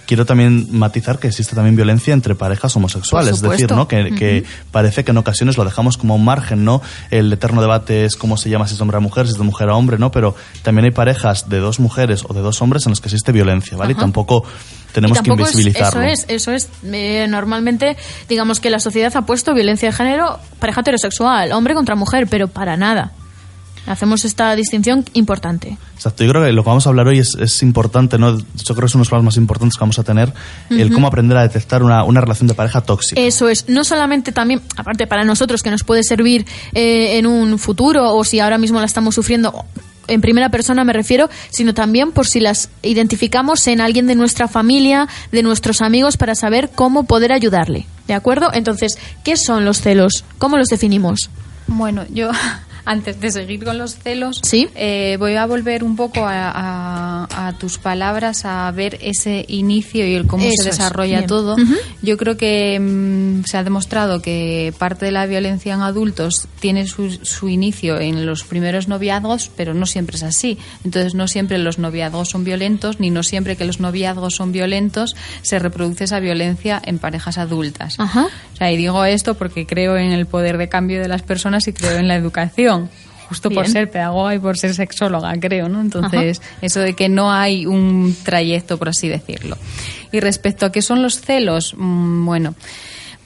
Quiero 0.10 0.26
también 0.26 0.68
matizar 0.72 1.20
que 1.20 1.28
existe 1.28 1.54
también 1.54 1.76
violencia 1.76 2.16
entre 2.16 2.34
parejas 2.34 2.76
homosexuales, 2.76 3.36
es 3.36 3.42
decir. 3.44 3.72
¿no? 3.72 3.88
Que, 3.88 4.10
que 4.16 4.44
parece 4.72 5.04
que 5.04 5.12
en 5.12 5.18
ocasiones 5.18 5.56
lo 5.56 5.64
dejamos 5.66 5.98
como 6.00 6.16
un 6.16 6.26
margen, 6.26 6.66
¿no? 6.66 6.82
El 7.12 7.32
eterno 7.32 7.62
debate 7.62 8.06
es 8.06 8.16
cómo 8.16 8.36
se 8.36 8.50
llama 8.50 8.68
si 8.68 8.74
es 8.74 8.82
hombre 8.82 8.98
a 8.98 9.02
mujer, 9.02 9.28
si 9.28 9.34
es 9.34 9.38
de 9.38 9.44
mujer 9.44 9.70
a 9.70 9.76
hombre, 9.76 10.00
¿no? 10.00 10.10
Pero 10.10 10.34
también 10.64 10.86
hay 10.86 10.92
parejas 10.92 11.48
de 11.48 11.60
dos 11.60 11.80
mujeres 11.80 12.24
o 12.28 12.34
de 12.34 12.42
dos 12.42 12.60
hombres 12.64 12.88
en 12.88 12.92
las 12.94 13.02
que 13.02 13.10
existe 13.10 13.32
violencia, 13.32 13.78
¿vale? 13.78 13.92
Y 13.92 13.96
tampoco 13.96 14.44
tenemos 14.94 15.20
Y 15.20 15.22
que 15.22 15.30
es- 15.30 15.38
invisibilizarlo. 15.40 16.02
eso 16.02 16.12
es, 16.12 16.26
eso 16.28 16.52
es. 16.54 16.70
Eh, 16.92 17.28
normalmente, 17.30 17.96
digamos 18.28 18.60
que 18.60 18.72
la 18.72 18.80
sociedad 18.80 19.16
ha 19.16 19.22
puesto 19.28 19.54
violencia 19.54 19.90
de 19.90 19.96
género, 19.96 20.40
pareja 20.58 20.82
heterosexual, 20.82 21.52
hombre 21.52 21.76
contra 21.76 21.94
mujer, 21.96 22.26
pero 22.28 22.48
para 22.48 22.78
nada. 22.78 23.12
Hacemos 23.90 24.24
esta 24.24 24.56
distinción 24.56 25.04
importante. 25.14 25.78
Exacto, 25.96 26.24
yo 26.24 26.30
creo 26.30 26.44
que 26.44 26.54
lo 26.54 26.64
que 26.64 26.70
vamos 26.70 26.86
a 26.86 26.90
hablar 26.90 27.08
hoy 27.08 27.20
es, 27.20 27.36
es 27.40 27.64
importante, 27.64 28.20
¿no? 28.20 28.38
Yo 28.38 28.44
creo 28.76 28.82
que 28.82 28.86
es 28.86 28.96
uno 28.96 29.00
de 29.00 29.06
los 29.06 29.10
problemas 29.10 29.34
más 29.34 29.38
importantes 29.38 29.78
que 29.78 29.82
vamos 29.82 29.98
a 29.98 30.04
tener, 30.04 30.32
el 30.70 30.94
cómo 30.94 31.08
aprender 31.08 31.38
a 31.38 31.42
detectar 31.42 31.82
una, 31.82 32.04
una 32.04 32.22
relación 32.22 32.48
de 32.48 32.54
pareja 32.54 32.82
tóxica. 32.82 33.20
Eso 33.20 33.50
es, 33.50 33.68
no 33.68 33.84
solamente 33.84 34.32
también, 34.32 34.62
aparte 34.78 35.08
para 35.08 35.24
nosotros 35.24 35.64
que 35.64 35.72
nos 35.72 35.84
puede 35.84 36.04
servir 36.04 36.46
eh, 36.74 37.18
en 37.18 37.26
un 37.26 37.58
futuro 37.58 38.14
o 38.14 38.24
si 38.24 38.40
ahora 38.40 38.60
mismo 38.60 38.80
la 38.80 38.86
estamos 38.86 39.16
sufriendo 39.16 39.66
en 40.10 40.22
primera 40.22 40.50
persona 40.50 40.84
me 40.84 40.94
refiero, 40.94 41.30
sino 41.50 41.74
también 41.74 42.12
por 42.12 42.28
si 42.28 42.40
las 42.40 42.70
identificamos 42.82 43.66
en 43.68 43.82
alguien 43.82 44.08
de 44.08 44.16
nuestra 44.16 44.48
familia, 44.48 45.08
de 45.32 45.44
nuestros 45.44 45.82
amigos, 45.82 46.18
para 46.18 46.36
saber 46.36 46.70
cómo 46.74 47.06
poder 47.06 47.32
ayudarle. 47.32 47.86
¿De 48.08 48.14
acuerdo? 48.14 48.50
Entonces, 48.54 48.98
¿qué 49.24 49.38
son 49.38 49.66
los 49.66 49.82
celos? 49.82 50.26
¿Cómo 50.38 50.58
los 50.58 50.68
definimos? 50.68 51.30
Bueno, 51.68 52.06
yo 52.10 52.32
antes 52.86 53.20
de 53.20 53.32
seguir 53.32 53.64
con 53.64 53.78
los 53.78 53.96
celos, 53.96 54.40
Sí. 54.44 54.68
eh, 54.76 55.18
voy 55.20 55.36
a 55.36 55.46
volver 55.46 55.84
un 55.84 55.96
poco 55.96 56.26
a, 56.26 56.50
a- 56.52 57.48
a 57.48 57.58
tus 57.58 57.78
palabras, 57.78 58.46
a 58.46 58.70
ver 58.72 58.98
ese 59.02 59.46
inicio 59.48 60.06
y 60.08 60.14
el 60.16 60.28
cómo 60.28 60.44
Eso 60.46 60.64
se 60.64 60.70
es, 60.70 60.78
desarrolla 60.78 61.26
todo. 61.26 61.56
Yo 62.02 62.18
creo 62.18 62.38
que 62.38 62.80
mm, 62.80 63.44
se 63.46 63.58
ha 63.58 63.64
demostrado 63.64 64.22
que 64.22 64.74
parte 64.78 65.06
de 65.06 65.12
la 65.12 65.26
violencia 65.26 65.74
en 65.74 65.82
adultos 65.82 66.48
tiene 66.60 66.88
su, 66.88 67.10
su 67.24 67.50
inicio 67.50 68.00
en 68.00 68.26
los 68.26 68.44
primeros 68.44 68.88
noviazgos, 68.88 69.52
pero 69.56 69.74
no 69.74 69.86
siempre 69.86 70.16
es 70.18 70.24
así. 70.24 70.58
Entonces, 70.84 71.16
no 71.16 71.28
siempre 71.28 71.58
los 71.58 71.80
noviazgos 71.80 72.30
son 72.30 72.44
violentos, 72.44 73.00
ni 73.00 73.10
no 73.10 73.24
siempre 73.24 73.56
que 73.56 73.66
los 73.66 73.80
noviazgos 73.80 74.36
son 74.36 74.52
violentos 74.52 75.16
se 75.42 75.60
reproduce 75.60 76.04
esa 76.06 76.20
violencia 76.20 76.82
en 76.84 77.00
parejas 77.00 77.38
adultas. 77.38 77.98
O 78.00 78.58
sea, 78.58 78.72
y 78.72 78.78
digo 78.78 79.04
esto 79.06 79.36
porque 79.36 79.66
creo 79.66 79.98
en 79.98 80.12
el 80.12 80.26
poder 80.26 80.58
de 80.58 80.70
cambio 80.70 81.02
de 81.02 81.08
las 81.08 81.22
personas 81.22 81.68
y 81.68 81.74
creo 81.74 81.98
en 81.98 82.08
la 82.08 82.16
educación. 82.16 82.69
Justo 83.30 83.52
por 83.52 83.68
ser 83.68 83.92
pedagoga 83.92 84.34
y 84.34 84.40
por 84.40 84.58
ser 84.58 84.74
sexóloga, 84.74 85.32
creo, 85.40 85.70
¿no? 85.70 85.82
Entonces, 85.82 86.42
eso 86.64 86.80
de 86.80 86.94
que 86.94 87.10
no 87.10 87.32
hay 87.32 87.68
un 87.68 88.16
trayecto, 88.24 88.78
por 88.78 88.90
así 88.90 89.08
decirlo. 89.08 89.56
Y 90.12 90.20
respecto 90.20 90.66
a 90.66 90.72
qué 90.72 90.82
son 90.82 91.04
los 91.04 91.22
celos, 91.22 91.76
mm, 91.78 92.26
bueno, 92.26 92.56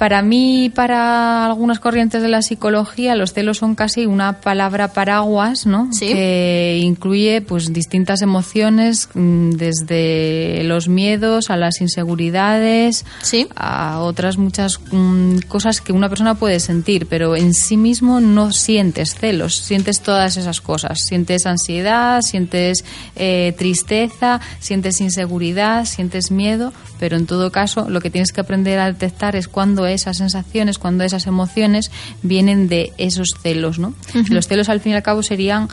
para 0.03 0.22
mí, 0.22 0.69
para 0.69 1.45
algunas 1.45 1.79
corrientes 1.79 2.22
de 2.22 2.27
la 2.27 2.41
psicología, 2.41 3.15
los 3.15 3.31
celos 3.31 3.60
son 3.60 3.74
casi 3.74 4.05
una 4.05 4.41
palabra 4.41 4.89
paraguas, 4.89 5.65
¿no? 5.65 5.88
Sí. 5.93 6.07
Que 6.07 6.81
incluye, 6.83 7.39
pues, 7.41 7.72
distintas 7.72 8.22
emociones, 8.22 9.07
mm, 9.13 9.51
desde 9.51 10.63
los 10.65 10.89
miedos 10.89 11.50
a 11.50 11.55
las 11.55 11.79
inseguridades, 11.79 13.05
Sí. 13.22 13.48
a 13.55 14.01
otras 14.01 14.38
muchas 14.38 14.77
mm, 14.91 15.38
cosas 15.48 15.79
que 15.79 15.93
una 15.93 16.10
persona 16.10 16.36
puede 16.36 16.60
sentir, 16.60 17.07
pero 17.07 17.38
en 17.38 17.53
sí 17.53 17.77
mismo 17.77 18.19
no 18.19 18.51
sientes 18.51 19.15
celos, 19.15 19.55
sientes 19.55 20.01
todas 20.01 20.36
esas 20.36 20.60
cosas, 20.60 20.98
sientes 21.07 21.45
ansiedad, 21.45 22.22
sientes 22.24 22.83
eh, 23.15 23.55
tristeza, 23.57 24.41
sientes 24.60 25.00
inseguridad, 25.00 25.86
sientes 25.86 26.29
miedo, 26.29 26.74
pero 27.00 27.15
en 27.15 27.25
todo 27.25 27.53
caso 27.53 27.89
lo 27.89 28.01
que 28.01 28.10
tienes 28.10 28.33
que 28.33 28.41
aprender 28.41 28.79
a 28.79 28.91
detectar 28.91 29.38
es 29.38 29.48
cuando 29.48 29.93
esas 29.94 30.18
sensaciones, 30.18 30.78
cuando 30.78 31.04
esas 31.04 31.28
emociones 31.28 31.92
vienen 32.22 32.68
de 32.68 32.94
esos 32.98 33.30
celos, 33.42 33.80
¿no? 33.80 33.94
Los 34.30 34.48
celos 34.48 34.70
al 34.70 34.80
fin 34.80 34.94
y 34.94 34.96
al 34.96 35.04
cabo 35.04 35.24
serían 35.24 35.70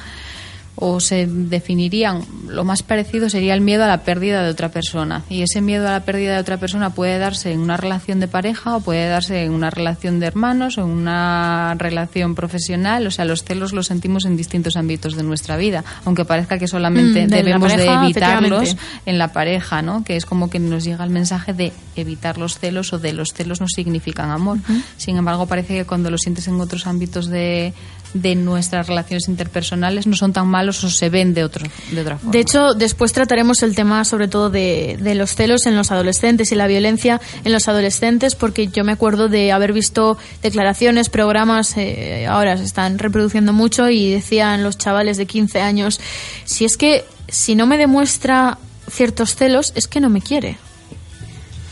o 0.81 1.01
se 1.01 1.27
definirían, 1.27 2.25
lo 2.49 2.65
más 2.65 2.83
parecido 2.83 3.31
sería 3.31 3.55
el 3.55 3.61
miedo 3.61 3.85
a 3.85 3.87
la 3.87 4.03
pérdida 4.03 4.43
de 4.43 4.51
otra 4.51 4.71
persona. 4.71 5.23
Y 5.29 5.43
ese 5.43 5.61
miedo 5.61 5.87
a 5.87 5.93
la 5.93 6.05
pérdida 6.05 6.35
de 6.35 6.41
otra 6.41 6.57
persona 6.57 6.91
puede 6.91 7.19
darse 7.19 7.53
en 7.53 7.61
una 7.61 7.77
relación 7.77 8.19
de 8.19 8.29
pareja 8.29 8.77
o 8.77 8.81
puede 8.81 9.09
darse 9.09 9.45
en 9.45 9.53
una 9.53 9.71
relación 9.71 10.21
de 10.21 10.27
hermanos 10.27 10.79
o 10.79 10.83
en 10.83 10.89
una 10.89 11.75
relación 11.79 12.35
profesional. 12.35 13.07
O 13.07 13.11
sea, 13.11 13.25
los 13.25 13.45
celos 13.45 13.73
los 13.73 13.87
sentimos 13.87 14.25
en 14.25 14.37
distintos 14.37 14.77
ámbitos 14.77 15.17
de 15.17 15.23
nuestra 15.23 15.57
vida, 15.57 15.85
aunque 16.05 16.25
parezca 16.25 16.59
que 16.59 16.67
solamente 16.67 17.21
Mm, 17.27 17.29
de 17.29 17.37
debemos 17.37 17.73
pareja, 17.73 18.01
de 18.01 18.05
evitarlos 18.05 18.77
en 19.07 19.19
la 19.19 19.33
pareja, 19.33 19.83
¿no? 19.83 20.05
Que 20.05 20.17
es 20.17 20.27
como 20.27 20.51
que 20.51 20.59
nos 20.59 20.85
llega 20.85 21.05
el 21.05 21.11
mensaje 21.11 21.53
de 21.53 21.73
evitar 21.97 22.39
los 22.39 22.59
celos 22.59 22.93
o 22.93 22.99
de 22.99 23.13
los 23.13 23.33
celos 23.33 23.61
no 23.61 23.69
significan 23.69 24.31
amor. 24.31 24.59
Sin 24.97 25.17
embargo, 25.17 25.47
parece 25.47 25.75
que 25.75 25.85
cuando 25.85 26.11
lo 26.11 26.19
sientes 26.19 26.49
en 26.49 26.61
otros 26.61 26.87
ámbitos 26.87 27.29
de, 27.29 27.73
de 28.15 28.35
nuestras 28.35 28.87
relaciones 28.87 29.29
interpersonales 29.29 30.07
no 30.07 30.17
son 30.17 30.33
tan 30.33 30.49
malos 30.49 30.83
o 30.85 30.91
se 30.91 31.09
ven 31.11 31.35
de, 31.35 31.45
otro, 31.45 31.65
de 31.91 32.01
otra 32.01 32.17
forma. 32.17 32.33
De 32.33 32.41
hecho, 32.41 32.75
después 32.75 33.13
trataremos 33.13 33.63
el 33.63 33.75
tema 33.75 34.05
sobre 34.05 34.29
todo 34.29 34.51
de, 34.51 34.99
de 35.01 35.15
los 35.15 35.35
celos 35.35 35.67
en 35.67 35.77
los 35.77 35.91
adolescentes 35.91 36.53
y 36.53 36.55
la 36.55 36.67
violencia 36.67 37.21
en 37.45 37.53
los 37.53 37.69
adolescentes, 37.69 38.35
porque 38.35 38.69
yo 38.69 38.85
me 38.85 38.93
acuerdo 38.93 39.29
de 39.29 39.53
haber 39.53 39.73
visto 39.73 40.19
declaraciones, 40.43 41.09
programas, 41.09 41.77
eh, 41.77 42.27
ahora 42.29 42.57
se 42.57 42.65
están 42.65 42.99
reproduciendo 42.99 43.53
mucho 43.53 43.89
y 43.89 44.11
decían 44.11 44.63
los 44.63 44.79
chavales 44.79 45.17
de 45.17 45.27
15 45.27 45.61
años, 45.61 46.01
si 46.45 46.65
es 46.65 46.77
que 46.77 47.05
si 47.29 47.55
no 47.55 47.67
me 47.67 47.79
demuestra 47.79 48.59
ciertos 48.91 49.37
celos, 49.37 49.73
es 49.77 49.87
que 49.87 50.01
no 50.01 50.11
me 50.11 50.21
quiere. 50.21 50.59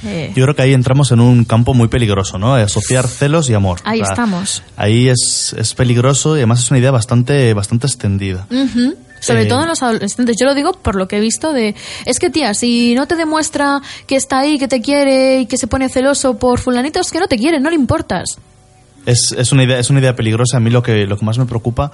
Eh, 0.04 0.32
Yo 0.34 0.44
creo 0.44 0.54
que 0.54 0.62
ahí 0.62 0.74
entramos 0.74 1.10
en 1.12 1.20
un 1.20 1.44
campo 1.44 1.74
muy 1.74 1.88
peligroso, 1.88 2.38
¿no? 2.38 2.54
Asociar 2.54 3.08
celos 3.08 3.50
y 3.50 3.54
amor. 3.54 3.80
Ahí 3.84 4.00
estamos. 4.00 4.62
Ahí 4.76 5.08
es, 5.08 5.54
es 5.58 5.74
peligroso 5.74 6.36
y 6.36 6.40
además 6.40 6.60
es 6.60 6.70
una 6.70 6.78
idea 6.78 6.90
bastante, 6.90 7.52
bastante 7.54 7.86
extendida. 7.86 8.46
Sobre 9.20 9.42
Eh, 9.42 9.46
todo 9.46 9.62
en 9.62 9.68
los 9.68 9.82
adolescentes. 9.82 10.36
Yo 10.38 10.46
lo 10.46 10.54
digo 10.54 10.72
por 10.72 10.94
lo 10.94 11.08
que 11.08 11.16
he 11.16 11.20
visto 11.20 11.52
de... 11.52 11.74
Es 12.06 12.20
que, 12.20 12.30
tía, 12.30 12.54
si 12.54 12.94
no 12.94 13.06
te 13.08 13.16
demuestra 13.16 13.82
que 14.06 14.14
está 14.14 14.38
ahí, 14.38 14.58
que 14.58 14.68
te 14.68 14.80
quiere 14.80 15.40
y 15.40 15.46
que 15.46 15.56
se 15.56 15.66
pone 15.66 15.88
celoso 15.88 16.38
por 16.38 16.60
fulanito, 16.60 17.00
es 17.00 17.10
que 17.10 17.18
no 17.18 17.26
te 17.26 17.36
quiere, 17.36 17.58
no 17.58 17.68
le 17.68 17.74
importas. 17.76 18.38
Es, 19.06 19.32
es, 19.32 19.50
una 19.50 19.64
idea, 19.64 19.78
es 19.80 19.90
una 19.90 19.98
idea 20.00 20.14
peligrosa. 20.14 20.58
A 20.58 20.60
mí 20.60 20.70
lo 20.70 20.82
que, 20.84 21.06
lo 21.06 21.18
que 21.18 21.24
más 21.24 21.38
me 21.38 21.46
preocupa 21.46 21.90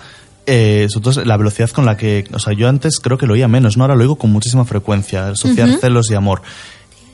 eh, 0.47 0.89
sobre 0.91 1.05
todo 1.05 1.25
la 1.25 1.37
velocidad 1.39 1.71
con 1.71 1.87
la 1.87 1.97
que, 1.97 2.27
o 2.33 2.39
sea, 2.39 2.53
yo 2.53 2.69
antes 2.69 2.99
creo 3.01 3.17
que 3.17 3.27
lo 3.27 3.33
oía 3.33 3.49
menos, 3.49 3.77
¿no? 3.79 3.85
Ahora 3.85 3.95
lo 3.95 4.03
oigo 4.03 4.17
con 4.17 4.31
muchísima 4.31 4.65
frecuencia, 4.67 5.29
asociar 5.29 5.71
celos 5.81 6.11
y 6.11 6.15
amor. 6.15 6.43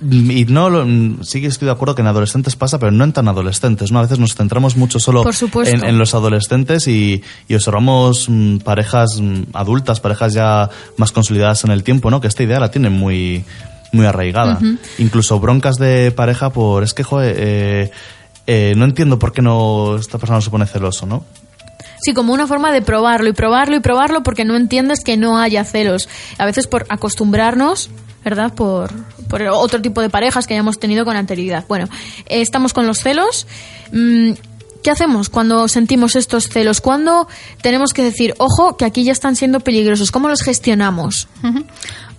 Y 0.02 0.46
no, 0.46 0.70
lo- 0.70 1.22
sí 1.24 1.40
que 1.42 1.48
estoy 1.48 1.66
de 1.66 1.72
acuerdo 1.72 1.94
que 1.94 2.00
en 2.00 2.06
adolescentes 2.08 2.56
pasa, 2.56 2.78
pero 2.78 2.90
no 2.90 3.04
en 3.04 3.12
tan 3.12 3.28
adolescentes, 3.28 3.92
¿no? 3.92 3.98
A 3.98 4.02
veces 4.02 4.18
nos 4.18 4.34
centramos 4.34 4.76
mucho 4.76 4.98
solo 4.98 5.22
en, 5.68 5.84
en 5.84 5.98
los 5.98 6.14
adolescentes 6.14 6.86
y, 6.88 7.22
y 7.48 7.54
observamos 7.54 8.26
mm, 8.28 8.58
parejas 8.58 9.20
mm, 9.20 9.42
adultas, 9.52 10.00
parejas 10.00 10.32
ya 10.32 10.70
más 10.96 11.12
consolidadas 11.12 11.64
en 11.64 11.70
el 11.70 11.82
tiempo, 11.84 12.10
¿no? 12.10 12.20
Que 12.20 12.28
esta 12.28 12.42
idea 12.42 12.58
la 12.60 12.70
tienen 12.70 12.92
muy, 12.94 13.44
muy 13.92 14.06
arraigada. 14.06 14.58
Incluso 14.98 15.38
broncas 15.38 15.76
de 15.76 16.12
pareja 16.12 16.48
por, 16.50 16.82
es 16.82 16.94
que, 16.94 17.02
joder, 17.04 17.34
eh, 17.38 17.90
eh, 18.46 18.72
no 18.76 18.86
entiendo 18.86 19.18
por 19.18 19.32
qué 19.32 19.42
no 19.42 19.96
esta 19.96 20.16
persona 20.16 20.38
no 20.38 20.42
se 20.42 20.50
pone 20.50 20.66
celoso, 20.66 21.04
¿no? 21.04 21.24
Sí, 22.02 22.14
como 22.14 22.32
una 22.32 22.46
forma 22.46 22.72
de 22.72 22.80
probarlo 22.80 23.28
y 23.28 23.34
probarlo 23.34 23.76
y 23.76 23.80
probarlo 23.80 24.22
porque 24.22 24.46
no 24.46 24.56
entiendes 24.56 25.04
que 25.04 25.18
no 25.18 25.38
haya 25.38 25.62
celos. 25.64 26.08
A 26.38 26.46
veces 26.46 26.66
por 26.66 26.86
acostumbrarnos, 26.88 27.90
¿verdad? 28.24 28.54
Por, 28.54 28.92
por 29.28 29.42
otro 29.42 29.80
tipo 29.80 30.00
de 30.00 30.10
parejas 30.10 30.46
que 30.46 30.54
hayamos 30.54 30.78
tenido 30.78 31.04
con 31.04 31.16
anterioridad. 31.16 31.64
Bueno, 31.68 31.88
eh, 32.26 32.40
estamos 32.40 32.72
con 32.72 32.86
los 32.86 32.98
celos. 32.98 33.46
Mm, 33.92 34.32
¿Qué 34.82 34.90
hacemos 34.90 35.28
cuando 35.28 35.68
sentimos 35.68 36.16
estos 36.16 36.48
celos? 36.48 36.80
¿Cuándo 36.80 37.28
tenemos 37.62 37.92
que 37.92 38.02
decir, 38.02 38.34
ojo, 38.38 38.76
que 38.76 38.86
aquí 38.86 39.04
ya 39.04 39.12
están 39.12 39.36
siendo 39.36 39.60
peligrosos? 39.60 40.10
¿Cómo 40.10 40.28
los 40.28 40.40
gestionamos? 40.40 41.28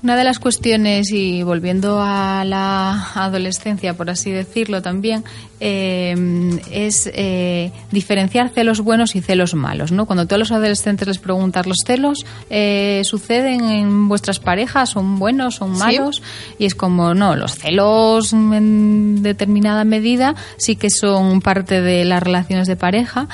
Una 0.03 0.15
de 0.15 0.23
las 0.23 0.37
cuestiones, 0.37 1.11
y 1.11 1.41
volviendo 1.41 2.01
a 2.01 2.43
la 2.45 3.11
adolescencia, 3.15 3.95
por 3.95 4.11
así 4.11 4.29
decirlo 4.29 4.83
también, 4.83 5.23
eh, 5.63 6.59
es 6.71 7.09
eh, 7.13 7.71
diferenciar 7.91 8.49
celos 8.49 8.81
buenos 8.81 9.15
y 9.15 9.21
celos 9.21 9.53
malos. 9.53 9.91
¿no? 9.91 10.07
Cuando 10.07 10.25
tú 10.25 10.33
a 10.33 10.37
los 10.39 10.51
adolescentes 10.51 11.07
les 11.07 11.19
preguntas, 11.19 11.67
¿los 11.67 11.77
celos 11.85 12.25
eh, 12.49 13.03
suceden 13.05 13.63
en 13.65 14.09
vuestras 14.09 14.39
parejas? 14.39 14.89
¿Son 14.89 15.19
buenos? 15.19 15.55
¿Son 15.55 15.77
malos? 15.77 16.23
Y 16.57 16.65
es 16.65 16.73
como, 16.73 17.13
no, 17.13 17.35
los 17.35 17.55
celos 17.55 18.33
en 18.33 19.21
determinada 19.21 19.83
medida 19.83 20.35
sí 20.57 20.75
que 20.75 20.89
son 20.89 21.41
parte 21.41 21.81
de 21.81 22.05
las 22.05 22.23
relaciones 22.23 22.67
de 22.67 22.75
pareja, 22.75 23.27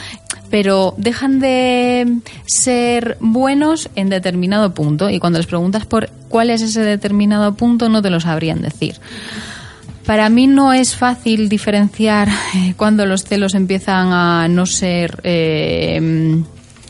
pero 0.50 0.96
dejan 0.98 1.39
de 1.39 2.17
ser 2.46 3.15
buenos 3.22 3.89
en 3.96 4.10
determinado 4.10 4.74
punto 4.74 5.10
y 5.10 5.19
cuando 5.19 5.39
les 5.39 5.48
preguntas 5.48 5.86
por 5.86 6.10
cuál 6.27 6.50
es 6.50 6.62
ese 6.62 6.81
determinado 6.81 7.53
punto 7.53 7.88
no 7.88 8.01
te 8.01 8.10
lo 8.10 8.19
sabrían 8.19 8.62
decir. 8.62 9.00
Para 10.07 10.29
mí 10.29 10.47
no 10.47 10.71
es 10.71 10.95
fácil 10.95 11.49
diferenciar 11.49 12.29
eh, 12.29 12.73
cuando 12.77 13.05
los 13.05 13.25
celos 13.25 13.53
empiezan 13.55 14.13
a 14.13 14.47
no 14.47 14.65
ser 14.65 15.19
eh, 15.23 16.41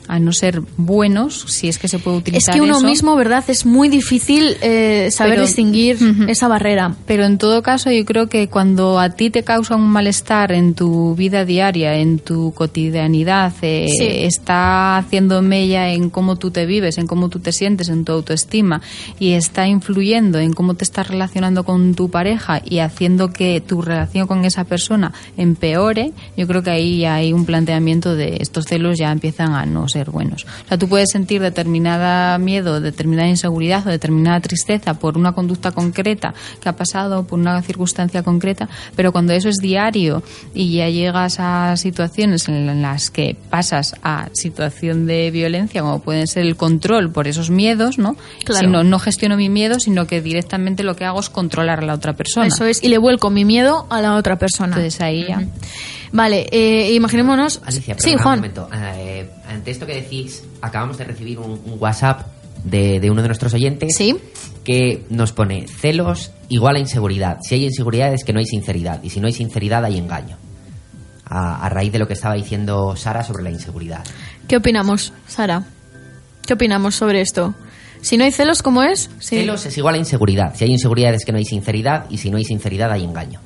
a 0.07 0.19
no 0.19 0.31
ser 0.33 0.61
buenos, 0.77 1.41
si 1.47 1.67
es 1.67 1.77
que 1.77 1.87
se 1.87 1.99
puede 1.99 2.17
Es 2.17 2.21
utilizar 2.21 2.53
que 2.55 2.61
uno 2.61 2.77
eso. 2.77 2.85
mismo, 2.87 3.15
¿verdad? 3.15 3.43
Es 3.47 3.65
muy 3.65 3.89
difícil 3.89 4.55
eh, 4.61 5.09
saber 5.11 5.33
Pero- 5.33 5.45
distinguir 5.45 5.97
esa 6.29 6.47
barrera. 6.47 6.95
Pero 7.05 7.25
en 7.25 7.37
todo 7.37 7.61
caso, 7.63 7.91
yo 7.91 8.05
creo 8.05 8.27
que 8.27 8.47
cuando 8.49 8.99
a 8.99 9.09
ti 9.11 9.29
te 9.29 9.43
causa 9.43 9.75
un 9.75 9.87
malestar 9.87 10.51
en 10.51 10.73
tu 10.73 11.15
vida 11.15 11.45
diaria, 11.45 11.95
en 11.95 12.19
tu 12.19 12.53
cotidianidad, 12.53 13.53
eh, 13.61 13.87
Sí. 13.97 14.05
está 14.07 14.97
haciendo 14.97 15.41
mella 15.41 15.89
en 15.89 16.09
cómo 16.09 16.35
tú 16.35 16.51
te 16.51 16.65
vives, 16.65 16.97
en 16.97 17.07
cómo 17.07 17.29
tú 17.29 17.39
te 17.39 17.51
sientes, 17.51 17.89
en 17.89 18.05
tu 18.05 18.11
autoestima, 18.11 18.81
y 19.19 19.31
está 19.31 19.67
influyendo 19.67 20.39
en 20.39 20.53
cómo 20.53 20.75
te 20.75 20.83
estás 20.83 21.07
relacionando 21.07 21.63
con 21.63 21.95
tu 21.95 22.09
pareja 22.09 22.61
y 22.63 22.79
haciendo 22.79 23.33
que 23.33 23.61
tu 23.61 23.81
relación 23.81 24.27
con 24.27 24.45
esa 24.45 24.63
persona 24.63 25.11
empeore, 25.37 26.11
yo 26.37 26.47
creo 26.47 26.61
que 26.63 26.69
ahí 26.69 27.05
hay 27.05 27.33
un 27.33 27.45
planteamiento 27.45 28.15
de 28.15 28.37
estos 28.39 28.65
celos 28.65 28.97
ya 28.97 29.11
empiezan 29.11 29.53
a 29.53 29.65
no 29.65 29.87
ser 29.87 29.97
buenos. 30.06 30.46
O 30.66 30.68
sea, 30.68 30.77
tú 30.77 30.88
puedes 30.88 31.10
sentir 31.12 31.42
determinada 31.42 32.38
miedo, 32.38 32.80
determinada 32.82 33.27
inseguridad 33.27 33.86
o 33.88 33.89
determinada 33.89 34.39
tristeza 34.39 34.94
por 34.96 35.18
una 35.18 35.33
conducta 35.33 35.72
concreta 35.72 36.33
que 36.62 36.70
ha 36.70 36.75
pasado, 36.75 37.25
por 37.25 37.40
una 37.40 37.62
circunstancia 37.62 38.24
concreta, 38.24 38.70
pero 38.96 39.12
cuando 39.12 39.33
eso 39.33 39.50
es 39.50 39.57
diario 39.57 40.24
y 40.53 40.75
ya 40.75 40.90
llegas 40.90 41.40
a 41.40 41.75
situaciones 41.77 42.48
en 42.48 42.81
las 42.81 43.10
que 43.10 43.36
pasas 43.50 43.96
a 44.03 44.29
situación 44.33 45.05
de 45.05 45.31
violencia, 45.31 45.81
como 45.81 46.00
pueden 46.00 46.27
ser 46.27 46.44
el 46.44 46.55
control 46.55 47.12
por 47.12 47.27
esos 47.27 47.50
miedos, 47.50 47.98
¿no? 47.98 48.16
Claro. 48.44 48.68
Si 48.68 48.72
no, 48.72 48.83
no 48.83 49.00
gestiono 49.00 49.38
mi 49.38 49.50
miedo, 49.50 49.79
sino 49.79 50.07
que 50.07 50.22
directamente 50.22 50.83
lo 50.83 50.96
que 50.96 51.05
hago 51.05 51.20
es 51.20 51.29
controlar 51.29 51.79
a 51.79 51.86
la 51.86 51.94
otra 51.94 52.14
persona. 52.14 52.48
Eso 52.48 52.66
es, 52.66 52.83
y 52.83 52.90
le 52.90 52.98
vuelco 52.98 53.29
mi 53.29 53.46
miedo 53.46 53.88
a 53.90 54.01
la 54.01 54.16
otra 54.16 54.38
persona. 54.38 54.75
Entonces 54.75 55.01
ahí 55.01 55.25
ya. 55.27 55.42
Vale, 56.12 56.48
eh, 56.51 56.94
imaginémonos. 56.94 57.62
Alicia, 57.66 57.96
sí, 57.98 58.14
Juan. 58.14 58.40
un 58.40 58.40
momento. 58.40 58.70
Eh, 58.74 59.29
ante 59.57 59.72
esto 59.72 59.85
que 59.85 59.96
decís, 59.96 60.43
acabamos 60.61 60.98
de 60.98 61.03
recibir 61.03 61.39
un, 61.39 61.51
un 61.65 61.75
WhatsApp 61.79 62.25
de, 62.63 63.00
de 63.00 63.11
uno 63.11 63.22
de 63.22 63.27
nuestros 63.27 63.53
oyentes 63.53 63.96
Sí. 63.96 64.17
que 64.63 65.05
nos 65.09 65.31
pone 65.31 65.67
celos 65.67 66.31
igual 66.50 66.75
a 66.77 66.79
inseguridad. 66.79 67.37
Si 67.41 67.55
hay 67.55 67.65
inseguridad 67.65 68.13
es 68.13 68.24
que 68.24 68.33
no 68.33 68.39
hay 68.39 68.46
sinceridad. 68.46 69.01
Y 69.03 69.09
si 69.09 69.20
no 69.20 69.27
hay 69.27 69.33
sinceridad 69.33 69.83
hay 69.85 69.98
engaño. 69.98 70.37
A, 71.29 71.65
a 71.65 71.70
raíz 71.70 71.91
de 71.91 72.00
lo 72.00 72.07
que 72.07 72.13
estaba 72.13 72.35
diciendo 72.35 72.96
Sara 72.96 73.22
sobre 73.24 73.43
la 73.43 73.50
inseguridad. 73.51 74.03
¿Qué 74.48 74.55
opinamos, 74.57 75.11
Sara? 75.27 75.63
¿Qué 76.46 76.53
opinamos 76.53 76.96
sobre 76.96 77.20
esto? 77.22 77.53
Si 78.01 78.17
no 78.17 78.24
hay 78.24 78.31
celos, 78.31 78.61
¿cómo 78.63 78.83
es? 78.83 79.09
Sí. 79.20 79.37
Celos 79.37 79.65
es 79.65 79.77
igual 79.77 79.96
a 79.96 79.98
inseguridad. 79.98 80.55
Si 80.55 80.63
hay 80.63 80.72
inseguridad 80.72 81.13
es 81.13 81.25
que 81.25 81.31
no 81.33 81.37
hay 81.37 81.46
sinceridad. 81.46 82.05
Y 82.09 82.17
si 82.20 82.29
no 82.31 82.37
hay 82.37 82.46
sinceridad 82.46 82.91
hay 82.91 83.03
engaño. 83.03 83.41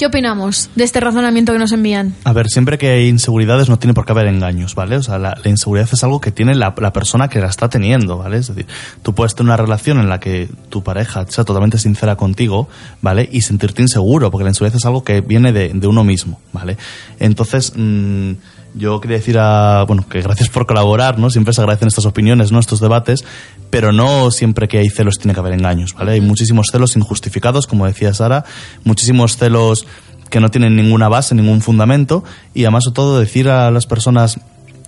¿Qué 0.00 0.06
opinamos 0.06 0.70
de 0.76 0.84
este 0.84 0.98
razonamiento 0.98 1.52
que 1.52 1.58
nos 1.58 1.72
envían? 1.72 2.14
A 2.24 2.32
ver, 2.32 2.48
siempre 2.48 2.78
que 2.78 2.88
hay 2.88 3.08
inseguridades 3.08 3.68
no 3.68 3.78
tiene 3.78 3.92
por 3.92 4.06
qué 4.06 4.12
haber 4.12 4.28
engaños, 4.28 4.74
¿vale? 4.74 4.96
O 4.96 5.02
sea, 5.02 5.18
la, 5.18 5.36
inseguridad 5.44 5.90
es 5.92 6.02
algo 6.02 6.22
que 6.22 6.32
tiene 6.32 6.54
la, 6.54 6.72
persona 6.74 7.28
que 7.28 7.38
la 7.38 7.48
está 7.48 7.68
teniendo, 7.68 8.16
¿vale? 8.16 8.38
Es 8.38 8.46
decir, 8.46 8.66
tú 9.02 9.14
puedes 9.14 9.34
tener 9.34 9.48
una 9.48 9.58
relación 9.58 10.00
en 10.00 10.08
la 10.08 10.18
que 10.18 10.48
tu 10.70 10.82
pareja 10.82 11.26
sea 11.28 11.44
totalmente 11.44 11.76
sincera 11.76 12.16
contigo, 12.16 12.66
¿vale? 13.02 13.28
Y 13.30 13.42
sentirte 13.42 13.82
inseguro, 13.82 14.30
porque 14.30 14.44
la 14.44 14.52
inseguridad 14.52 14.78
es 14.78 14.86
algo 14.86 15.04
que 15.04 15.20
viene 15.20 15.52
de, 15.52 15.68
de 15.74 15.86
uno 15.86 16.02
mismo, 16.02 16.40
¿vale? 16.54 16.78
Entonces, 17.18 17.74
mm, 17.76 18.32
yo 18.74 19.00
quería 19.00 19.18
decir 19.18 19.38
a, 19.38 19.84
bueno, 19.86 20.06
que 20.08 20.20
gracias 20.20 20.48
por 20.48 20.66
colaborar, 20.66 21.18
¿no? 21.18 21.30
Siempre 21.30 21.52
se 21.52 21.60
agradecen 21.60 21.88
estas 21.88 22.06
opiniones, 22.06 22.52
¿no? 22.52 22.58
Estos 22.58 22.80
debates, 22.80 23.24
pero 23.70 23.92
no 23.92 24.30
siempre 24.30 24.68
que 24.68 24.78
hay 24.78 24.88
celos 24.88 25.18
tiene 25.18 25.34
que 25.34 25.40
haber 25.40 25.54
engaños, 25.54 25.94
¿vale? 25.94 26.12
Hay 26.12 26.20
muchísimos 26.20 26.68
celos 26.70 26.96
injustificados, 26.96 27.66
como 27.66 27.86
decía 27.86 28.14
Sara, 28.14 28.44
muchísimos 28.84 29.36
celos 29.36 29.86
que 30.30 30.40
no 30.40 30.48
tienen 30.48 30.76
ninguna 30.76 31.08
base, 31.08 31.34
ningún 31.34 31.60
fundamento, 31.60 32.24
y 32.54 32.62
además 32.64 32.84
de 32.86 32.92
todo 32.92 33.18
decir 33.18 33.48
a 33.48 33.70
las 33.70 33.86
personas 33.86 34.38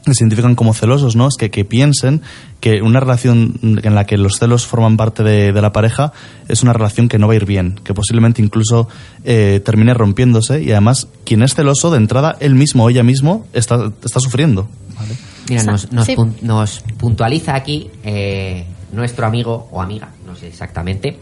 identifican 0.06 0.54
como 0.56 0.74
celosos, 0.74 1.14
¿no? 1.16 1.28
Es 1.28 1.36
que, 1.38 1.50
que 1.50 1.64
piensen 1.64 2.22
que 2.60 2.82
una 2.82 3.00
relación 3.00 3.58
en 3.62 3.94
la 3.94 4.04
que 4.04 4.16
los 4.16 4.38
celos 4.38 4.66
forman 4.66 4.96
parte 4.96 5.22
de, 5.22 5.52
de 5.52 5.62
la 5.62 5.72
pareja 5.72 6.12
es 6.48 6.62
una 6.62 6.72
relación 6.72 7.08
que 7.08 7.18
no 7.18 7.26
va 7.28 7.34
a 7.34 7.36
ir 7.36 7.46
bien, 7.46 7.78
que 7.84 7.94
posiblemente 7.94 8.42
incluso 8.42 8.88
eh, 9.24 9.60
termine 9.64 9.94
rompiéndose 9.94 10.62
y 10.62 10.70
además 10.72 11.08
quien 11.24 11.42
es 11.42 11.54
celoso 11.54 11.90
de 11.90 11.98
entrada, 11.98 12.36
él 12.40 12.54
mismo 12.54 12.84
o 12.84 12.90
ella 12.90 13.02
mismo 13.02 13.46
está, 13.52 13.92
está 14.04 14.18
sufriendo. 14.20 14.68
¿vale? 14.96 15.14
Mira, 15.48 15.62
nos, 15.64 15.92
nos, 15.92 16.06
sí. 16.06 16.14
pun- 16.16 16.34
nos 16.42 16.80
puntualiza 16.98 17.54
aquí 17.54 17.90
eh, 18.04 18.64
nuestro 18.92 19.26
amigo 19.26 19.68
o 19.70 19.80
amiga, 19.82 20.10
no 20.26 20.34
sé 20.36 20.48
exactamente, 20.48 21.18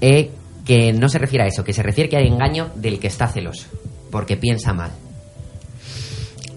eh, 0.00 0.30
que 0.64 0.92
no 0.92 1.08
se 1.08 1.18
refiere 1.18 1.44
a 1.44 1.48
eso, 1.48 1.64
que 1.64 1.72
se 1.72 1.82
refiere 1.82 2.10
que 2.10 2.16
hay 2.16 2.26
engaño 2.28 2.68
del 2.74 2.98
que 2.98 3.06
está 3.06 3.26
celoso, 3.28 3.66
porque 4.10 4.36
piensa 4.36 4.72
mal. 4.74 4.90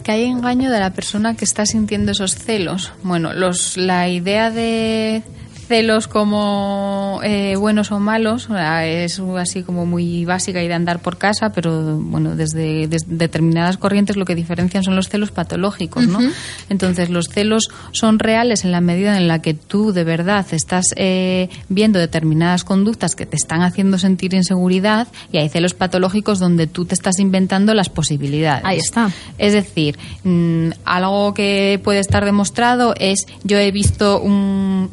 Que 0.03 0.11
hay 0.11 0.25
engaño 0.25 0.71
de 0.71 0.79
la 0.79 0.91
persona 0.91 1.35
que 1.35 1.45
está 1.45 1.65
sintiendo 1.65 2.11
esos 2.11 2.35
celos. 2.35 2.91
Bueno, 3.03 3.33
los, 3.33 3.77
la 3.77 4.09
idea 4.09 4.49
de 4.49 5.23
celos 5.71 6.09
como 6.09 7.21
eh, 7.23 7.55
buenos 7.55 7.93
o 7.93 7.99
malos 8.01 8.49
es 8.83 9.21
así 9.37 9.63
como 9.63 9.85
muy 9.85 10.25
básica 10.25 10.61
y 10.61 10.67
de 10.67 10.73
andar 10.73 11.01
por 11.01 11.17
casa, 11.17 11.53
pero 11.53 11.95
bueno, 11.95 12.35
desde, 12.35 12.89
desde 12.89 13.05
determinadas 13.07 13.77
corrientes 13.77 14.17
lo 14.17 14.25
que 14.25 14.35
diferencian 14.35 14.83
son 14.83 14.97
los 14.97 15.07
celos 15.07 15.31
patológicos, 15.31 16.07
¿no? 16.07 16.19
Entonces, 16.67 17.09
los 17.09 17.29
celos 17.29 17.69
son 17.93 18.19
reales 18.19 18.65
en 18.65 18.73
la 18.73 18.81
medida 18.81 19.15
en 19.15 19.29
la 19.29 19.41
que 19.41 19.53
tú 19.53 19.93
de 19.93 20.03
verdad 20.03 20.45
estás 20.51 20.87
eh, 20.97 21.47
viendo 21.69 21.99
determinadas 21.99 22.65
conductas 22.65 23.15
que 23.15 23.25
te 23.25 23.37
están 23.37 23.61
haciendo 23.61 23.97
sentir 23.97 24.33
inseguridad 24.33 25.07
y 25.31 25.37
hay 25.37 25.47
celos 25.47 25.73
patológicos 25.73 26.39
donde 26.39 26.67
tú 26.67 26.83
te 26.83 26.95
estás 26.95 27.17
inventando 27.19 27.73
las 27.73 27.87
posibilidades. 27.87 28.65
Ahí 28.65 28.79
está. 28.79 29.09
Es 29.37 29.53
decir, 29.53 29.97
mm, 30.25 30.71
algo 30.83 31.33
que 31.33 31.79
puede 31.81 31.99
estar 31.99 32.25
demostrado 32.25 32.93
es 32.99 33.25
yo 33.45 33.57
he 33.57 33.71
visto 33.71 34.19
un 34.19 34.89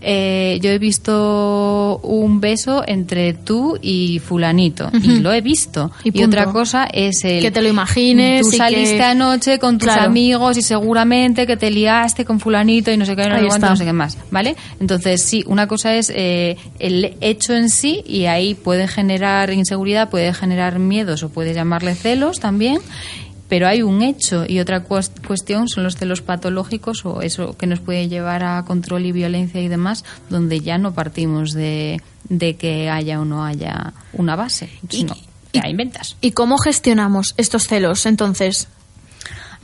eh, 0.00 0.58
yo 0.62 0.70
he 0.70 0.78
visto 0.78 1.98
un 2.02 2.40
beso 2.40 2.84
entre 2.86 3.32
tú 3.34 3.78
y 3.80 4.18
fulanito 4.20 4.90
y 5.02 5.18
lo 5.20 5.32
he 5.32 5.40
visto. 5.40 5.90
Y 6.04 6.22
otra 6.22 6.46
cosa 6.46 6.84
es 6.92 7.24
el 7.24 7.40
Que 7.42 7.50
te 7.50 7.60
lo 7.62 7.68
imagines 7.68 8.42
tú 8.42 8.52
saliste 8.56 8.96
que- 8.98 9.02
anoche 9.02 9.58
con 9.58 9.78
tus 9.78 9.88
Claro. 9.88 10.02
amigos 10.04 10.56
y 10.56 10.62
seguramente 10.62 11.46
que 11.46 11.56
te 11.56 11.70
liaste 11.70 12.24
con 12.24 12.40
fulanito 12.40 12.90
y 12.90 12.96
no 12.96 13.04
sé 13.04 13.16
qué 13.16 13.28
no 13.28 13.58
no 13.58 13.76
sé 13.76 13.84
qué 13.84 13.92
más 13.92 14.16
vale 14.30 14.56
entonces 14.80 15.22
sí 15.22 15.44
una 15.46 15.66
cosa 15.66 15.94
es 15.96 16.12
eh, 16.14 16.56
el 16.78 17.16
hecho 17.20 17.54
en 17.54 17.68
sí 17.70 18.02
y 18.06 18.26
ahí 18.26 18.54
puede 18.54 18.86
generar 18.88 19.50
inseguridad 19.52 20.08
puede 20.10 20.32
generar 20.34 20.78
miedos 20.78 21.22
o 21.22 21.28
puede 21.28 21.54
llamarle 21.54 21.94
celos 21.94 22.40
también 22.40 22.78
pero 23.48 23.66
hay 23.66 23.82
un 23.82 24.02
hecho 24.02 24.44
y 24.46 24.60
otra 24.60 24.84
cues- 24.86 25.10
cuestión 25.26 25.68
son 25.68 25.84
los 25.84 25.96
celos 25.96 26.20
patológicos 26.20 27.04
o 27.06 27.22
eso 27.22 27.56
que 27.56 27.66
nos 27.66 27.80
puede 27.80 28.08
llevar 28.08 28.44
a 28.44 28.62
control 28.64 29.06
y 29.06 29.12
violencia 29.12 29.60
y 29.60 29.68
demás, 29.68 30.04
donde 30.30 30.60
ya 30.60 30.78
no 30.78 30.92
partimos 30.94 31.52
de, 31.52 32.00
de 32.28 32.56
que 32.56 32.90
haya 32.90 33.20
o 33.20 33.24
no 33.24 33.44
haya 33.44 33.92
una 34.12 34.36
base, 34.36 34.68
sino 34.90 35.16
que 35.52 35.60
hay 35.64 35.70
inventas. 35.70 36.16
¿Y 36.20 36.32
cómo 36.32 36.58
gestionamos 36.58 37.34
estos 37.38 37.66
celos 37.66 38.04
entonces? 38.06 38.68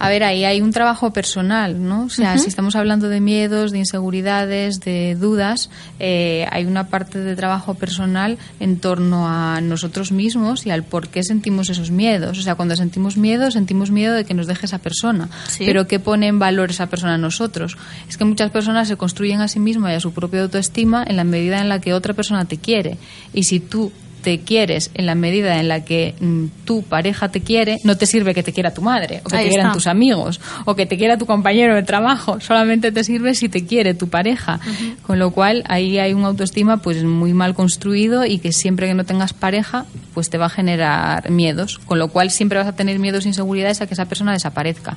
A 0.05 0.09
ver, 0.11 0.23
ahí 0.23 0.45
hay 0.45 0.61
un 0.61 0.71
trabajo 0.71 1.13
personal, 1.13 1.83
¿no? 1.83 2.05
O 2.05 2.09
sea, 2.11 2.37
si 2.37 2.49
estamos 2.49 2.77
hablando 2.77 3.09
de 3.09 3.21
miedos, 3.21 3.73
de 3.73 3.79
inseguridades, 3.79 4.81
de 4.81 5.17
dudas, 5.19 5.71
eh, 5.99 6.47
hay 6.51 6.67
una 6.67 6.89
parte 6.89 7.19
de 7.21 7.35
trabajo 7.35 7.73
personal 7.73 8.37
en 8.61 8.79
torno 8.79 9.27
a 9.27 9.63
nosotros 9.63 10.13
mismos 10.13 10.67
y 10.67 10.71
al 10.71 10.83
por 10.83 11.09
qué 11.09 11.23
sentimos 11.23 11.71
esos 11.71 11.91
miedos. 11.91 12.39
O 12.39 12.43
sea, 12.43 12.55
cuando 12.55 12.77
sentimos 12.77 13.17
miedo, 13.17 13.51
sentimos 13.51 13.91
miedo 13.91 14.15
de 14.15 14.27
que 14.27 14.35
nos 14.35 14.47
deje 14.47 14.67
esa 14.67 14.79
persona. 14.79 15.31
Sí. 15.49 15.65
Pero 15.65 15.87
¿qué 15.87 15.99
pone 15.99 16.27
en 16.27 16.39
valor 16.39 16.69
esa 16.71 16.89
persona 16.89 17.15
a 17.15 17.19
nosotros? 17.19 17.79
Es 18.07 18.19
que 18.19 18.27
muchas 18.27 18.51
personas 18.51 18.89
se 18.89 18.97
construyen 18.97 19.41
a 19.41 19.49
sí 19.49 19.59
mismas 19.59 19.93
y 19.93 19.95
a 19.95 20.01
su 20.01 20.13
propia 20.13 20.43
autoestima 20.43 21.03
en 21.07 21.17
la 21.17 21.25
medida 21.25 21.63
en 21.63 21.71
la 21.71 21.81
que 21.81 21.95
otra 21.95 22.13
persona 22.13 22.45
te 22.45 22.59
quiere. 22.59 22.99
Y 23.33 23.45
si 23.45 23.59
tú 23.59 23.91
te 24.25 24.41
quieres 24.41 24.91
en 24.95 25.05
la 25.05 25.15
medida 25.15 25.61
en 25.61 25.69
la 25.69 25.85
que 25.85 26.15
mm, 26.19 26.47
tu 26.65 26.83
pareja 26.83 27.29
te 27.29 27.43
quiere, 27.43 27.79
no 27.85 27.97
te 27.97 28.07
sirve 28.07 28.35
que 28.35 28.43
te 28.43 28.55
quiera 28.55 28.73
tu 28.73 28.81
madre, 28.81 29.21
o 29.23 29.29
que 29.29 29.37
Ahí 29.37 29.45
te 29.45 29.51
quieran 29.51 29.67
está. 29.67 29.75
tus 29.75 29.87
amigos, 29.87 30.41
o 30.65 30.75
que 30.75 30.87
te 30.87 30.97
quiera 30.97 31.19
tu 31.19 31.27
compañero 31.27 31.75
de 31.75 31.83
trabajo, 31.83 32.41
solamente 32.41 32.91
te 32.91 33.05
sirve 33.05 33.35
si 33.35 33.51
te 33.51 33.67
quiere 33.67 33.93
tu 33.93 34.09
pareja. 34.09 34.61
Con 35.07 35.19
lo 35.19 35.31
cual, 35.31 35.63
ahí 35.69 35.99
hay 35.99 36.15
un 36.15 36.25
autoestima 36.25 36.79
pues 36.79 37.05
muy 37.05 37.35
mal 37.35 37.55
construido 37.55 38.25
y 38.25 38.39
que 38.39 38.53
siempre 38.53 38.87
que 38.87 38.95
no 38.95 39.05
tengas 39.05 39.35
pareja, 39.35 39.85
pues 40.15 40.31
te 40.31 40.39
va 40.39 40.47
a 40.47 40.51
generar 40.51 41.31
miedos. 41.31 41.79
Con 41.85 41.99
lo 41.99 42.09
cual, 42.09 42.31
siempre 42.31 42.59
vas 42.59 42.67
a 42.67 42.75
tener 42.75 42.99
miedos 42.99 43.27
e 43.27 43.29
inseguridades 43.29 43.83
a 43.83 43.87
que 43.87 43.93
esa 43.93 44.07
persona 44.07 44.33
desaparezca. 44.33 44.97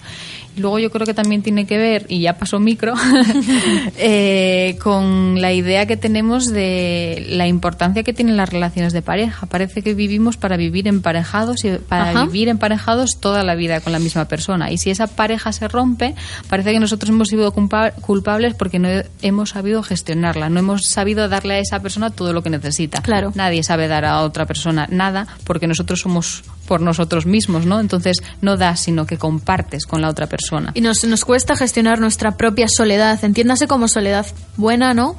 Y 0.55 0.61
luego 0.61 0.79
yo 0.79 0.89
creo 0.89 1.05
que 1.05 1.13
también 1.13 1.43
tiene 1.43 1.67
que 1.67 1.77
ver, 1.77 2.05
y 2.07 2.21
ya 2.21 2.37
pasó 2.37 2.59
micro, 2.59 2.93
eh, 3.97 4.77
con 4.81 5.41
la 5.41 5.51
idea 5.51 5.85
que 5.85 5.97
tenemos 5.97 6.47
de 6.47 7.25
la 7.29 7.45
importancia 7.45 8.03
que 8.03 8.13
tienen 8.13 8.37
las 8.37 8.49
relaciones 8.49 8.93
de 8.93 9.01
pareja. 9.01 9.16
Parece 9.49 9.81
que 9.81 9.93
vivimos 9.93 10.37
para 10.37 10.57
vivir 10.57 10.87
emparejados 10.87 11.63
y 11.65 11.71
para 11.77 12.09
Ajá. 12.11 12.25
vivir 12.25 12.47
emparejados 12.49 13.19
toda 13.19 13.43
la 13.43 13.55
vida 13.55 13.79
con 13.81 13.93
la 13.93 13.99
misma 13.99 14.25
persona. 14.25 14.71
Y 14.71 14.77
si 14.77 14.89
esa 14.91 15.07
pareja 15.07 15.51
se 15.51 15.67
rompe, 15.67 16.15
parece 16.49 16.71
que 16.71 16.79
nosotros 16.79 17.09
hemos 17.09 17.27
sido 17.29 17.51
culpa- 17.51 17.91
culpables 17.91 18.53
porque 18.55 18.79
no 18.79 18.89
hemos 19.21 19.49
sabido 19.51 19.83
gestionarla, 19.83 20.49
no 20.49 20.59
hemos 20.59 20.85
sabido 20.85 21.27
darle 21.29 21.55
a 21.55 21.59
esa 21.59 21.79
persona 21.81 22.09
todo 22.09 22.33
lo 22.33 22.43
que 22.43 22.49
necesita. 22.49 23.01
Claro. 23.01 23.31
Nadie 23.35 23.63
sabe 23.63 23.87
dar 23.87 24.05
a 24.05 24.21
otra 24.21 24.45
persona 24.45 24.87
nada 24.91 25.27
porque 25.43 25.67
nosotros 25.67 25.99
somos 25.99 26.43
por 26.67 26.81
nosotros 26.81 27.25
mismos, 27.25 27.65
¿no? 27.65 27.79
Entonces 27.79 28.17
no 28.41 28.57
das, 28.57 28.81
sino 28.81 29.05
que 29.05 29.17
compartes 29.17 29.85
con 29.85 30.01
la 30.01 30.09
otra 30.09 30.27
persona. 30.27 30.71
Y 30.75 30.81
nos, 30.81 31.03
nos 31.05 31.25
cuesta 31.25 31.55
gestionar 31.55 31.99
nuestra 31.99 32.37
propia 32.37 32.67
soledad. 32.69 33.23
Entiéndase 33.23 33.67
como 33.67 33.87
soledad 33.87 34.25
buena, 34.57 34.93
¿no? 34.93 35.15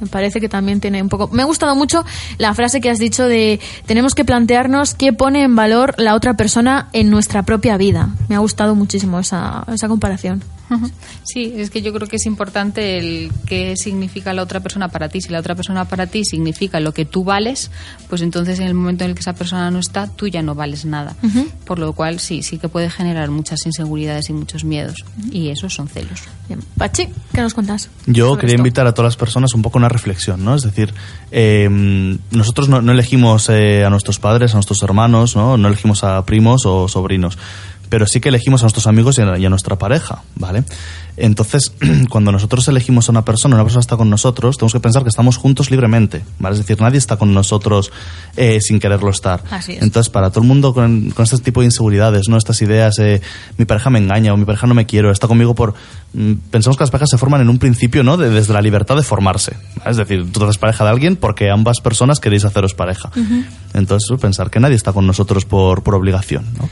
Me 0.00 0.06
parece 0.08 0.40
que 0.40 0.48
también 0.48 0.80
tiene 0.80 1.00
un 1.00 1.08
poco. 1.08 1.28
Me 1.28 1.42
ha 1.42 1.46
gustado 1.46 1.74
mucho 1.76 2.04
la 2.36 2.52
frase 2.54 2.80
que 2.80 2.90
has 2.90 2.98
dicho 2.98 3.26
de 3.26 3.60
tenemos 3.86 4.14
que 4.14 4.24
plantearnos 4.24 4.94
qué 4.94 5.12
pone 5.12 5.42
en 5.42 5.56
valor 5.56 5.94
la 5.98 6.14
otra 6.14 6.34
persona 6.34 6.88
en 6.92 7.10
nuestra 7.10 7.44
propia 7.44 7.76
vida. 7.76 8.10
Me 8.28 8.34
ha 8.34 8.40
gustado 8.40 8.74
muchísimo 8.74 9.18
esa, 9.18 9.64
esa 9.72 9.88
comparación. 9.88 10.42
Sí, 11.24 11.54
es 11.56 11.70
que 11.70 11.82
yo 11.82 11.92
creo 11.92 12.08
que 12.08 12.16
es 12.16 12.26
importante 12.26 12.98
el 12.98 13.32
qué 13.46 13.74
significa 13.76 14.32
la 14.32 14.42
otra 14.42 14.60
persona 14.60 14.88
para 14.88 15.08
ti. 15.08 15.20
Si 15.20 15.30
la 15.30 15.40
otra 15.40 15.54
persona 15.54 15.86
para 15.86 16.06
ti 16.06 16.24
significa 16.24 16.80
lo 16.80 16.92
que 16.92 17.04
tú 17.04 17.24
vales, 17.24 17.70
pues 18.08 18.22
entonces 18.22 18.58
en 18.60 18.66
el 18.66 18.74
momento 18.74 19.04
en 19.04 19.10
el 19.10 19.14
que 19.14 19.20
esa 19.20 19.34
persona 19.34 19.70
no 19.70 19.78
está, 19.78 20.06
tú 20.08 20.28
ya 20.28 20.42
no 20.42 20.54
vales 20.54 20.84
nada. 20.84 21.16
Por 21.64 21.78
lo 21.78 21.92
cual 21.92 22.20
sí, 22.20 22.42
sí 22.42 22.58
que 22.58 22.68
puede 22.68 22.90
generar 22.90 23.30
muchas 23.30 23.64
inseguridades 23.66 24.30
y 24.30 24.32
muchos 24.32 24.64
miedos. 24.64 25.04
Y 25.30 25.48
esos 25.48 25.74
son 25.74 25.88
celos. 25.88 26.22
Bien. 26.48 26.60
Pachi, 26.76 27.08
¿qué 27.32 27.40
nos 27.40 27.54
cuentas? 27.54 27.90
Yo 28.06 28.36
quería 28.36 28.54
esto? 28.54 28.60
invitar 28.60 28.86
a 28.86 28.94
todas 28.94 29.12
las 29.12 29.16
personas 29.16 29.54
un 29.54 29.62
poco 29.62 29.78
a 29.78 29.80
una 29.80 29.88
reflexión, 29.88 30.44
¿no? 30.44 30.54
Es 30.54 30.62
decir, 30.62 30.94
eh, 31.30 31.68
nosotros 32.30 32.68
no, 32.68 32.80
no 32.80 32.92
elegimos 32.92 33.48
eh, 33.48 33.84
a 33.84 33.90
nuestros 33.90 34.18
padres, 34.18 34.52
a 34.52 34.54
nuestros 34.54 34.82
hermanos, 34.82 35.36
¿no? 35.36 35.56
No 35.56 35.68
elegimos 35.68 36.04
a 36.04 36.24
primos 36.24 36.66
o 36.66 36.88
sobrinos, 36.88 37.38
pero 37.88 38.06
sí 38.06 38.20
que 38.20 38.28
elegimos 38.28 38.62
a 38.62 38.64
nuestros 38.64 38.86
amigos 38.86 39.18
y 39.18 39.22
a, 39.22 39.38
y 39.38 39.46
a 39.46 39.50
nuestra 39.50 39.76
pareja, 39.76 40.22
¿vale? 40.36 40.64
Entonces, 41.16 41.72
cuando 42.10 42.30
nosotros 42.32 42.66
elegimos 42.68 43.08
a 43.08 43.12
una 43.12 43.24
persona, 43.24 43.54
una 43.56 43.64
persona 43.64 43.80
está 43.80 43.96
con 43.96 44.08
nosotros, 44.10 44.56
tenemos 44.56 44.72
que 44.72 44.80
pensar 44.80 45.02
que 45.02 45.08
estamos 45.08 45.36
juntos 45.36 45.70
libremente, 45.70 46.22
¿vale? 46.38 46.54
Es 46.54 46.60
decir, 46.60 46.80
nadie 46.80 46.98
está 46.98 47.16
con 47.16 47.34
nosotros 47.34 47.90
eh, 48.36 48.60
sin 48.60 48.78
quererlo 48.78 49.10
estar. 49.10 49.42
Así 49.50 49.72
es. 49.72 49.82
Entonces, 49.82 50.10
para 50.10 50.30
todo 50.30 50.42
el 50.42 50.46
mundo 50.48 50.72
con, 50.74 51.10
con 51.10 51.24
este 51.24 51.38
tipo 51.38 51.60
de 51.60 51.66
inseguridades, 51.66 52.28
¿no? 52.28 52.36
Estas 52.36 52.62
ideas, 52.62 52.98
eh, 53.00 53.20
mi 53.56 53.64
pareja 53.64 53.90
me 53.90 53.98
engaña 53.98 54.32
o 54.32 54.36
mi 54.36 54.44
pareja 54.44 54.66
no 54.68 54.74
me 54.74 54.86
quiere 54.86 55.08
o 55.08 55.10
está 55.10 55.26
conmigo 55.26 55.54
por... 55.54 55.74
mm, 56.14 56.34
Pensamos 56.50 56.76
que 56.76 56.82
las 56.84 56.90
parejas 56.90 57.10
se 57.10 57.18
forman 57.18 57.40
en 57.40 57.48
un 57.48 57.58
principio, 57.58 58.04
¿no? 58.04 58.16
De- 58.16 58.30
desde 58.30 58.52
la 58.52 58.62
libertad 58.62 58.94
de 58.96 59.02
formarse. 59.02 59.56
¿vale? 59.78 59.90
Es 59.90 59.96
decir, 59.96 60.30
tú 60.30 60.38
te 60.38 60.44
haces 60.46 60.58
pareja 60.58 60.84
de 60.84 60.90
alguien 60.90 61.16
porque 61.16 61.50
ambas 61.50 61.80
personas 61.80 62.20
queréis 62.20 62.44
haceros 62.44 62.74
pareja. 62.74 63.10
Entonces, 63.74 64.08
pensar 64.20 64.50
que 64.50 64.60
nadie 64.60 64.76
está 64.76 64.92
con 64.92 65.06
nosotros 65.06 65.44
por, 65.44 65.82
por 65.82 65.94
obligación, 65.94 66.46
¿no? 66.58 66.68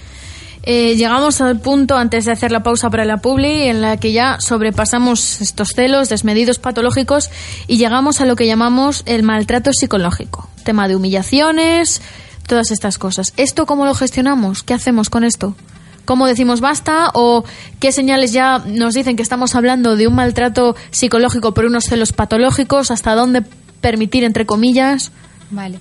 Eh, 0.69 0.97
llegamos 0.97 1.41
al 1.41 1.61
punto, 1.61 1.97
antes 1.97 2.25
de 2.25 2.33
hacer 2.33 2.51
la 2.51 2.65
pausa 2.65 2.91
para 2.91 3.05
la 3.05 3.19
publi, 3.19 3.69
en 3.69 3.81
la 3.81 3.99
que 3.99 4.11
ya 4.11 4.41
sobrepasamos 4.41 5.41
estos 5.41 5.69
celos 5.77 6.09
desmedidos 6.09 6.59
patológicos 6.59 7.31
y 7.69 7.77
llegamos 7.77 8.21
a 8.21 8.27
lo 8.27 8.35
que 8.35 8.49
llamamos 8.49 9.05
el 9.07 9.23
maltrato 9.23 9.73
psicológico. 9.73 10.51
Tema 10.65 10.89
de 10.89 10.97
humillaciones, 10.97 12.03
todas 12.49 12.73
estas 12.73 12.99
cosas. 12.99 13.33
¿Esto 13.37 13.65
cómo 13.65 13.87
lo 13.87 13.95
gestionamos? 13.95 14.65
¿Qué 14.65 14.75
hacemos 14.75 15.09
con 15.09 15.23
esto? 15.23 15.55
¿Cómo 16.05 16.27
decimos 16.27 16.61
basta? 16.61 17.11
¿O 17.15 17.45
qué 17.79 17.93
señales 17.93 18.33
ya 18.33 18.59
nos 18.67 18.95
dicen 18.95 19.15
que 19.15 19.23
estamos 19.23 19.55
hablando 19.55 19.95
de 19.95 20.09
un 20.09 20.17
maltrato 20.17 20.75
psicológico 20.91 21.55
por 21.55 21.65
unos 21.67 21.85
celos 21.85 22.13
patológicos? 22.13 22.91
¿Hasta 22.91 23.15
dónde 23.15 23.45
permitir, 23.81 24.25
entre 24.25 24.47
comillas? 24.47 25.13
Vale. 25.51 25.79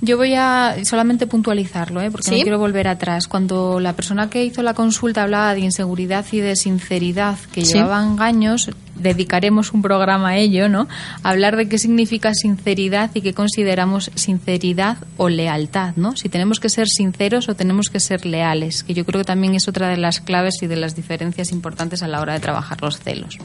Yo 0.00 0.16
voy 0.16 0.34
a 0.34 0.76
solamente 0.84 1.26
puntualizarlo, 1.26 2.00
¿eh? 2.02 2.10
porque 2.10 2.28
¿Sí? 2.30 2.36
no 2.38 2.42
quiero 2.42 2.58
volver 2.58 2.88
atrás. 2.88 3.26
Cuando 3.26 3.80
la 3.80 3.94
persona 3.94 4.28
que 4.28 4.44
hizo 4.44 4.62
la 4.62 4.74
consulta 4.74 5.22
hablaba 5.22 5.54
de 5.54 5.60
inseguridad 5.60 6.24
y 6.32 6.38
de 6.40 6.56
sinceridad 6.56 7.38
que 7.52 7.64
Sí. 7.64 7.74
llevaban 7.74 8.20
años, 8.20 8.70
dedicaremos 8.96 9.72
un 9.72 9.82
programa 9.82 10.30
a 10.30 10.36
ello, 10.36 10.68
¿no? 10.68 10.88
A 11.22 11.30
hablar 11.30 11.56
de 11.56 11.68
qué 11.68 11.78
significa 11.78 12.32
sinceridad 12.34 13.10
y 13.14 13.22
qué 13.22 13.34
consideramos 13.34 14.10
sinceridad 14.14 14.98
o 15.16 15.28
lealtad, 15.28 15.94
¿no? 15.96 16.16
Si 16.16 16.28
tenemos 16.28 16.60
que 16.60 16.68
ser 16.68 16.86
sinceros 16.88 17.48
o 17.48 17.54
tenemos 17.54 17.88
que 17.88 18.00
ser 18.00 18.26
leales, 18.26 18.84
que 18.84 18.94
yo 18.94 19.04
creo 19.04 19.20
que 19.22 19.26
también 19.26 19.54
es 19.54 19.68
otra 19.68 19.88
de 19.88 19.96
las 19.96 20.20
claves 20.20 20.62
y 20.62 20.66
de 20.66 20.76
las 20.76 20.94
diferencias 20.94 21.50
importantes 21.50 22.02
a 22.02 22.08
la 22.08 22.20
hora 22.20 22.34
de 22.34 22.40
trabajar 22.40 22.82
los 22.82 22.98
celos. 22.98 23.38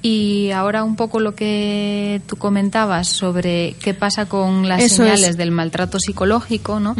Y 0.00 0.52
ahora 0.52 0.84
un 0.84 0.94
poco 0.94 1.18
lo 1.18 1.34
que 1.34 2.20
tú 2.26 2.36
comentabas 2.36 3.08
sobre 3.08 3.74
qué 3.82 3.94
pasa 3.94 4.26
con 4.26 4.68
las 4.68 4.82
Eso 4.82 5.02
señales 5.02 5.30
es. 5.30 5.36
del 5.36 5.50
maltrato 5.50 5.98
psicológico, 5.98 6.78
¿no? 6.78 6.94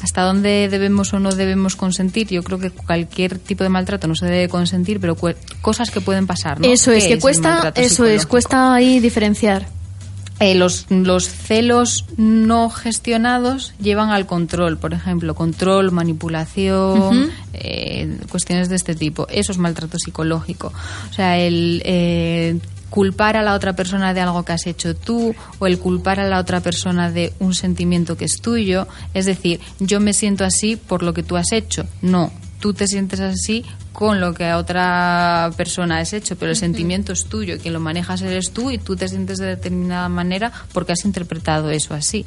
Hasta 0.00 0.22
dónde 0.22 0.68
debemos 0.70 1.12
o 1.12 1.18
no 1.18 1.32
debemos 1.32 1.74
consentir. 1.74 2.28
Yo 2.28 2.44
creo 2.44 2.58
que 2.60 2.70
cualquier 2.70 3.38
tipo 3.38 3.64
de 3.64 3.70
maltrato 3.70 4.06
no 4.06 4.14
se 4.14 4.26
debe 4.26 4.48
consentir, 4.48 5.00
pero 5.00 5.16
cosas 5.60 5.90
que 5.90 6.00
pueden 6.00 6.26
pasar, 6.28 6.60
¿no? 6.60 6.68
Eso 6.72 6.92
es, 6.92 7.04
¿Qué 7.04 7.14
que 7.14 7.20
cuesta, 7.20 7.72
eso 7.74 8.04
es, 8.04 8.26
cuesta 8.26 8.74
ahí 8.74 9.00
diferenciar. 9.00 9.66
Eh, 10.38 10.54
los, 10.54 10.86
los 10.90 11.28
celos 11.28 12.04
no 12.18 12.68
gestionados 12.68 13.72
llevan 13.80 14.10
al 14.10 14.26
control, 14.26 14.76
por 14.76 14.92
ejemplo, 14.92 15.34
control, 15.34 15.92
manipulación, 15.92 17.30
eh, 17.54 18.18
cuestiones 18.28 18.68
de 18.68 18.76
este 18.76 18.94
tipo. 18.94 19.26
Eso 19.30 19.52
es 19.52 19.58
maltrato 19.58 19.98
psicológico. 19.98 20.72
O 21.10 21.12
sea, 21.12 21.38
el 21.38 21.80
eh, 21.86 22.58
culpar 22.90 23.36
a 23.36 23.42
la 23.42 23.54
otra 23.54 23.74
persona 23.74 24.12
de 24.12 24.20
algo 24.20 24.44
que 24.44 24.52
has 24.52 24.66
hecho 24.66 24.94
tú 24.94 25.34
o 25.58 25.66
el 25.66 25.78
culpar 25.78 26.20
a 26.20 26.28
la 26.28 26.38
otra 26.38 26.60
persona 26.60 27.10
de 27.10 27.32
un 27.38 27.54
sentimiento 27.54 28.16
que 28.16 28.26
es 28.26 28.40
tuyo. 28.42 28.86
Es 29.14 29.24
decir, 29.24 29.60
yo 29.80 30.00
me 30.00 30.12
siento 30.12 30.44
así 30.44 30.76
por 30.76 31.02
lo 31.02 31.14
que 31.14 31.22
tú 31.22 31.36
has 31.36 31.52
hecho. 31.52 31.86
No, 32.02 32.30
tú 32.66 32.74
te 32.74 32.88
sientes 32.88 33.20
así 33.20 33.64
con 33.92 34.18
lo 34.20 34.34
que 34.34 34.44
a 34.48 34.58
otra 34.58 35.52
persona 35.56 35.98
has 36.00 36.12
hecho, 36.12 36.34
pero 36.36 36.50
el 36.50 36.56
sentimiento 36.56 37.12
es 37.12 37.26
tuyo, 37.26 37.58
quien 37.60 37.74
lo 37.74 37.78
manejas 37.78 38.22
eres 38.22 38.50
tú 38.50 38.72
y 38.72 38.78
tú 38.78 38.96
te 38.96 39.06
sientes 39.06 39.38
de 39.38 39.46
determinada 39.46 40.08
manera 40.08 40.50
porque 40.72 40.90
has 40.90 41.04
interpretado 41.04 41.70
eso 41.70 41.94
así. 41.94 42.26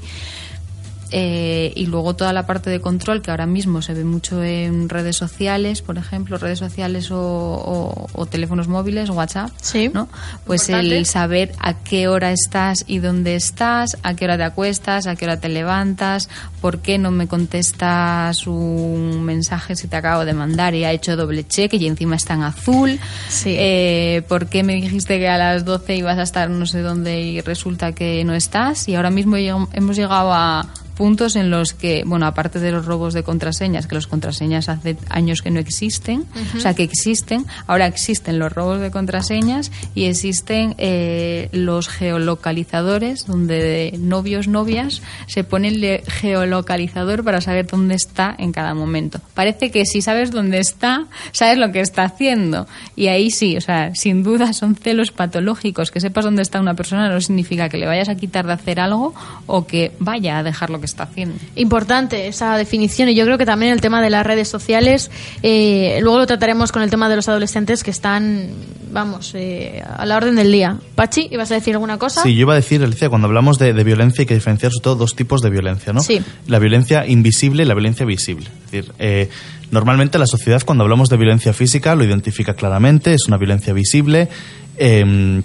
Eh, 1.12 1.74
y 1.76 1.88
luego 1.88 2.16
toda 2.16 2.34
la 2.34 2.46
parte 2.46 2.70
de 2.70 2.80
control 2.82 3.24
que 3.24 3.32
ahora 3.32 3.48
mismo 3.48 3.82
se 3.82 3.96
ve 3.96 4.04
mucho 4.04 4.44
en 4.44 4.90
redes 4.90 5.16
sociales, 5.18 5.82
por 5.82 5.98
ejemplo, 5.98 6.38
redes 6.38 6.60
sociales 6.60 7.10
o, 7.10 7.18
o- 7.20 8.08
o 8.14 8.26
teléfonos 8.28 8.68
móviles, 8.68 9.10
WhatsApp, 9.10 9.50
Sí. 9.60 9.90
¿no? 9.92 10.08
Pues 10.46 10.70
Importante. 10.70 10.98
el 11.00 11.06
saber 11.08 11.52
a 11.58 11.74
qué 11.74 12.08
hora 12.08 12.32
estás 12.32 12.84
y 12.86 13.00
dónde 13.00 13.36
estás, 13.36 13.98
a 14.04 14.14
qué 14.14 14.26
hora 14.26 14.38
te 14.38 14.44
acuestas, 14.44 15.08
a 15.08 15.16
qué 15.16 15.26
hora 15.26 15.40
te 15.40 15.50
levantas, 15.50 16.30
¿por 16.62 16.80
qué 16.80 16.98
no 16.98 17.12
me 17.12 17.28
contestas 17.28 18.48
un 18.48 19.24
mensaje 19.24 19.76
si 19.76 19.88
te 19.88 19.96
acabo 19.96 20.26
de 20.26 20.34
mandar 20.34 20.76
y 20.76 20.84
ha 20.84 20.92
hecho 20.92 21.16
doble 21.16 21.46
cheque 21.48 21.78
y 21.78 21.88
encima 21.88 22.16
está 22.16 22.34
en 22.36 22.44
azul? 22.44 23.00
Sí. 23.30 23.56
Eh, 23.58 24.24
¿Por 24.28 24.48
qué 24.48 24.64
me 24.64 24.76
dijiste 24.76 25.20
que 25.20 25.28
a 25.28 25.38
las 25.38 25.66
12 25.66 25.96
ibas 25.96 26.18
a 26.18 26.24
estar 26.24 26.50
no 26.50 26.66
sé 26.66 26.82
dónde 26.82 27.22
y 27.22 27.42
resulta 27.42 27.94
que 27.94 28.24
no 28.24 28.34
estás? 28.34 28.88
Y 28.88 28.96
ahora 28.96 29.10
mismo 29.10 29.38
hemos 29.38 29.96
llegado 29.96 30.34
a 30.34 30.68
puntos 31.00 31.38
en 31.38 31.50
los 31.50 31.74
que, 31.74 32.04
bueno, 32.06 32.26
aparte 32.26 32.60
de 32.60 32.74
los 32.74 32.86
robos 32.86 33.14
de 33.14 33.24
contraseñas, 33.24 33.88
que 33.88 33.96
los 33.96 34.06
contraseñas 34.06 34.68
hace 34.68 34.98
años 35.08 35.42
que 35.42 35.50
no 35.50 35.62
existen, 35.62 36.26
o 36.58 36.60
sea, 36.60 36.74
que 36.74 36.84
existen, 36.84 37.46
ahora 37.68 37.88
existen 37.88 38.38
los 38.38 38.52
robos 38.52 38.82
de 38.82 38.92
contraseñas 38.92 39.72
y 39.96 40.08
existen 40.08 40.76
eh, 40.78 41.48
los 41.54 41.88
geolocalizadores, 41.88 43.28
donde 43.28 43.98
novios, 43.98 44.50
novias 44.50 45.02
se 45.28 45.46
ponen 45.46 45.82
el 45.82 46.02
geolocalizador 46.50 47.24
para 47.24 47.42
saber 47.42 47.68
dónde 47.68 47.96
está 47.96 48.36
en 48.38 48.52
cada 48.52 48.74
momento. 48.74 49.20
Parece 49.34 49.72
que 49.72 49.86
si 49.86 50.02
sabes 50.02 50.32
dónde 50.32 50.60
está, 50.60 51.06
sabes 51.32 51.58
lo 51.58 51.72
que 51.72 51.80
está 51.80 52.04
haciendo. 52.04 52.68
Y 52.96 53.08
ahí 53.08 53.30
sí, 53.32 53.56
o 53.58 53.62
sea, 53.62 53.94
sin 53.94 54.24
duda 54.24 54.54
son 54.54 54.76
celos 54.76 55.12
patológicos. 55.12 55.92
Que 55.92 56.00
sepas 56.00 56.26
dónde 56.26 56.42
está 56.42 56.60
una 56.60 56.74
persona 56.74 57.10
no 57.10 57.22
significa 57.22 57.70
que 57.70 57.78
le 57.78 57.86
vayas 57.86 58.10
a 58.10 58.16
quitar 58.16 58.46
de 58.46 58.54
hacer 58.54 58.80
algo 58.80 59.14
o 59.46 59.66
que 59.66 59.92
vaya 60.00 60.40
a 60.40 60.44
dejar 60.44 60.70
lo 60.70 60.80
que 60.80 60.86
está 60.86 61.04
haciendo. 61.04 61.36
Importante 61.56 62.28
esa 62.28 62.58
definición 62.58 63.10
y 63.10 63.16
yo 63.16 63.26
creo 63.26 63.38
que 63.38 63.46
también 63.46 63.72
el 63.72 63.82
tema 63.82 64.02
de 64.02 64.10
las 64.10 64.26
redes 64.26 64.48
sociales, 64.48 65.12
eh, 65.44 66.00
luego 66.02 66.20
lo 66.20 66.28
trataremos 66.28 66.72
con 66.72 66.82
el 66.82 66.90
tema 66.90 67.10
de 67.10 67.16
los 67.16 67.30
adolescentes 67.30 67.84
que 67.84 67.92
están, 67.92 68.50
vamos, 68.92 69.34
eh, 69.36 69.84
a 69.86 70.06
la 70.06 70.18
orden 70.18 70.36
del 70.36 70.52
día. 70.52 70.78
Pachi, 70.96 71.28
¿ibas 71.32 71.52
a 71.52 71.56
decir 71.56 71.74
alguna 71.74 71.98
cosa? 71.98 72.24
Sí, 72.24 72.36
yo 72.36 72.42
iba 72.42 72.54
a 72.54 72.56
decir, 72.56 72.84
Alicia, 72.84 73.10
cuando 73.10 73.28
hablamos 73.28 73.60
de, 73.60 73.74
de 73.74 73.84
violencia 73.84 74.24
hay 74.24 74.26
que 74.26 74.34
diferenciar 74.34 74.72
sobre 74.72 74.84
todo 74.84 74.96
dos 74.96 75.16
tipos 75.16 75.42
de 75.42 75.50
violencia, 75.50 75.94
¿no? 75.94 76.02
Sí. 76.02 76.22
La 76.48 76.60
violencia 76.60 77.06
invisible 77.06 77.64
y 77.64 77.66
la 77.66 77.74
violencia 77.74 78.06
visible. 78.06 78.48
Es 78.66 78.72
decir, 78.72 78.92
eh, 79.00 79.30
normalmente 79.72 80.18
la 80.18 80.28
sociedad 80.28 80.62
cuando 80.66 80.84
hablamos 80.84 81.10
de 81.10 81.18
violencia 81.18 81.54
física 81.54 81.96
lo 81.96 82.04
identifica 82.04 82.54
claramente, 82.54 83.14
es 83.14 83.28
una 83.28 83.38
violencia 83.38 83.74
visible. 83.74 84.30
eh, 84.78 85.42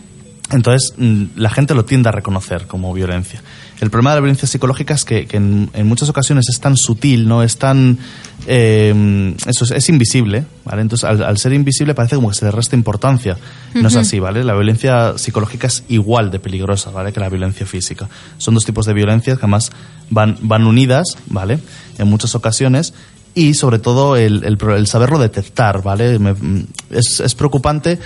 entonces, 0.50 0.94
mm, 0.96 1.24
la 1.36 1.50
gente 1.50 1.74
lo 1.74 1.84
tiende 1.84 2.10
a 2.10 2.12
reconocer 2.12 2.66
como 2.66 2.92
violencia. 2.92 3.42
El 3.80 3.90
problema 3.90 4.10
de 4.10 4.16
la 4.16 4.20
violencia 4.20 4.46
psicológica 4.48 4.94
es 4.94 5.04
que, 5.04 5.26
que 5.26 5.36
en, 5.36 5.68
en 5.74 5.86
muchas 5.86 6.08
ocasiones 6.08 6.48
es 6.48 6.60
tan 6.60 6.76
sutil, 6.76 7.26
no 7.28 7.42
es 7.42 7.58
tan. 7.58 7.98
eh, 8.46 9.34
eso 9.46 9.64
es, 9.64 9.70
es 9.72 9.88
invisible, 9.88 10.44
¿vale? 10.64 10.82
Entonces, 10.82 11.04
al, 11.04 11.22
al 11.22 11.38
ser 11.38 11.52
invisible 11.52 11.94
parece 11.94 12.14
como 12.16 12.28
que 12.28 12.34
se 12.34 12.44
le 12.44 12.50
resta 12.50 12.76
importancia. 12.76 13.36
No 13.74 13.88
es 13.88 13.96
así, 13.96 14.20
¿vale? 14.20 14.44
La 14.44 14.54
violencia 14.54 15.18
psicológica 15.18 15.66
es 15.66 15.84
igual 15.88 16.30
de 16.30 16.38
peligrosa, 16.38 16.90
¿vale? 16.90 17.12
Que 17.12 17.20
la 17.20 17.28
violencia 17.28 17.66
física. 17.66 18.08
Son 18.38 18.54
dos 18.54 18.64
tipos 18.64 18.86
de 18.86 18.92
violencias 18.94 19.38
que 19.38 19.44
además 19.44 19.72
van, 20.10 20.36
van 20.42 20.66
unidas, 20.66 21.16
¿vale? 21.26 21.58
En 21.98 22.08
muchas 22.08 22.34
ocasiones. 22.34 22.94
Y 23.36 23.54
sobre 23.54 23.80
todo 23.80 24.14
el, 24.16 24.44
el 24.44 24.56
el 24.70 24.86
saberlo 24.86 25.18
detectar, 25.18 25.82
¿vale? 25.82 26.20
Me- 26.20 26.66
es, 26.90 27.18
es 27.18 27.34
preocupante 27.34 27.98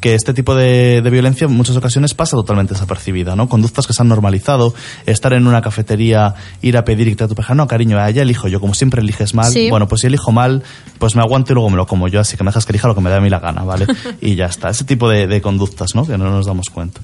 que 0.00 0.14
este 0.14 0.34
tipo 0.34 0.54
de, 0.54 1.00
de 1.02 1.10
violencia 1.10 1.46
en 1.46 1.52
muchas 1.54 1.76
ocasiones 1.76 2.14
pasa 2.14 2.36
totalmente 2.36 2.74
desapercibida, 2.74 3.34
¿no? 3.34 3.48
Conductas 3.48 3.86
que 3.86 3.92
se 3.92 4.02
han 4.02 4.08
normalizado, 4.08 4.74
estar 5.06 5.32
en 5.32 5.46
una 5.46 5.62
cafetería, 5.62 6.34
ir 6.62 6.76
a 6.76 6.84
pedir 6.84 7.08
y 7.08 7.10
que 7.12 7.16
te 7.16 7.28
tu 7.28 7.34
pareja, 7.34 7.54
no, 7.54 7.66
cariño, 7.66 7.98
a 7.98 8.08
ella 8.08 8.22
elijo 8.22 8.48
yo, 8.48 8.60
como 8.60 8.74
siempre 8.74 9.00
eliges 9.00 9.34
mal, 9.34 9.50
Sí. 9.50 9.70
bueno, 9.70 9.88
pues 9.88 10.02
si 10.02 10.06
elijo 10.08 10.32
mal, 10.32 10.62
pues 10.98 11.16
me 11.16 11.22
aguanto 11.22 11.52
y 11.52 11.54
luego 11.54 11.70
me 11.70 11.76
lo 11.76 11.86
como 11.86 12.08
yo, 12.08 12.20
así 12.20 12.36
que 12.36 12.44
me 12.44 12.48
dejas 12.50 12.66
que 12.66 12.72
elija 12.72 12.88
lo 12.88 12.94
que 12.94 13.00
me 13.00 13.10
dé 13.10 13.16
a 13.16 13.20
mí 13.20 13.30
la 13.30 13.40
gana, 13.40 13.64
¿vale? 13.64 13.86
y 14.20 14.34
ya 14.34 14.46
está, 14.46 14.68
ese 14.68 14.84
tipo 14.84 15.08
de, 15.08 15.26
de 15.26 15.40
conductas, 15.40 15.88
¿no? 15.94 16.06
Que 16.06 16.18
no 16.18 16.30
nos 16.30 16.46
damos 16.46 16.66
cuenta. 16.72 17.00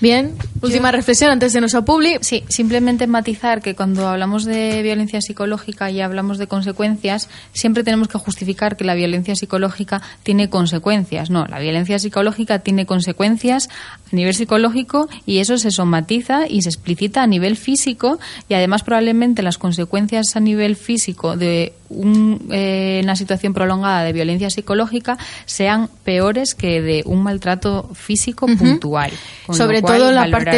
Bien, 0.00 0.34
última 0.60 0.90
reflexión 0.90 1.30
antes 1.30 1.52
de 1.52 1.60
nuestro 1.60 1.84
publi. 1.84 2.18
Sí, 2.20 2.44
simplemente 2.48 3.06
matizar 3.06 3.62
que 3.62 3.74
cuando 3.74 4.08
hablamos 4.08 4.44
de 4.44 4.82
violencia 4.82 5.20
psicológica 5.20 5.90
y 5.90 6.00
hablamos 6.00 6.36
de 6.38 6.46
consecuencias, 6.46 7.28
siempre 7.52 7.84
tenemos 7.84 8.08
que 8.08 8.18
justificar 8.18 8.76
que 8.76 8.84
la 8.84 8.94
violencia 8.94 9.36
psicológica 9.36 10.02
tiene 10.22 10.50
consecuencias. 10.50 11.30
No, 11.30 11.46
la 11.46 11.58
violencia 11.58 11.98
psicológica 11.98 12.58
tiene 12.58 12.86
consecuencias 12.86 13.70
a 14.14 14.16
nivel 14.16 14.34
psicológico 14.34 15.08
y 15.26 15.38
eso 15.38 15.58
se 15.58 15.70
somatiza 15.70 16.46
y 16.48 16.62
se 16.62 16.68
explicita 16.68 17.22
a 17.22 17.26
nivel 17.26 17.56
físico 17.56 18.18
y 18.48 18.54
además 18.54 18.82
probablemente 18.84 19.42
las 19.42 19.58
consecuencias 19.58 20.36
a 20.36 20.40
nivel 20.40 20.76
físico 20.76 21.36
de 21.36 21.72
un, 21.90 22.48
eh, 22.50 23.00
una 23.04 23.14
situación 23.14 23.52
prolongada 23.54 24.02
de 24.04 24.12
violencia 24.12 24.50
psicológica 24.50 25.16
sean 25.44 25.88
peores 26.02 26.54
que 26.54 26.80
de 26.80 27.02
un 27.06 27.22
maltrato 27.22 27.90
físico 27.94 28.46
puntual. 28.46 29.10
Sobre 29.56 29.82
todo 29.82 30.10
la 30.12 30.22
parte 30.30 30.50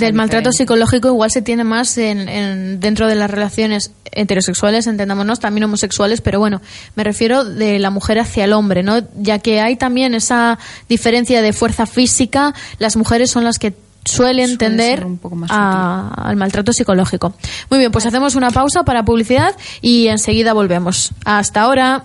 del 0.00 0.14
maltrato 0.14 0.50
psicológico 0.52 1.08
igual 1.08 1.30
se 1.30 1.42
tiene 1.42 1.62
más 1.64 1.98
en, 1.98 2.28
en- 2.28 2.80
dentro 2.80 3.06
de 3.06 3.14
las 3.14 3.30
relaciones 3.30 3.92
heterosexuales, 4.14 4.86
entendámonos, 4.86 5.40
también 5.40 5.64
homosexuales, 5.64 6.20
pero 6.20 6.38
bueno, 6.38 6.60
me 6.96 7.04
refiero 7.04 7.44
de 7.44 7.78
la 7.78 7.90
mujer 7.90 8.18
hacia 8.18 8.44
el 8.44 8.52
hombre, 8.52 8.82
¿no? 8.82 9.02
Ya 9.16 9.38
que 9.38 9.60
hay 9.60 9.76
también 9.76 10.14
esa 10.14 10.58
diferencia 10.88 11.40
de 11.42 11.52
fuerza 11.52 11.86
física, 11.86 12.54
las 12.78 12.91
mujeres 12.96 13.30
son 13.30 13.44
las 13.44 13.58
que 13.58 13.74
suelen 14.04 14.46
Suele 14.46 14.58
tender 14.58 14.98
ser 14.98 15.06
un 15.06 15.18
poco 15.18 15.36
más 15.36 15.50
a- 15.52 16.08
al 16.14 16.34
maltrato 16.36 16.72
psicológico. 16.72 17.34
Muy 17.70 17.78
bien, 17.78 17.92
pues 17.92 18.04
hacemos 18.06 18.34
una 18.34 18.50
pausa 18.50 18.82
para 18.82 19.04
publicidad 19.04 19.54
y 19.80 20.08
enseguida 20.08 20.52
volvemos. 20.54 21.12
Hasta 21.24 21.62
ahora. 21.62 22.04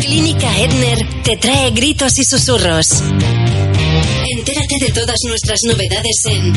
Clínica 0.00 0.58
Edner 0.58 0.98
te 1.22 1.36
trae 1.36 1.70
gritos 1.70 2.18
y 2.18 2.24
susurros. 2.24 3.00
Entérate 4.38 4.78
de 4.80 4.90
todas 4.92 5.16
nuestras 5.28 5.60
novedades 5.64 6.26
en 6.26 6.52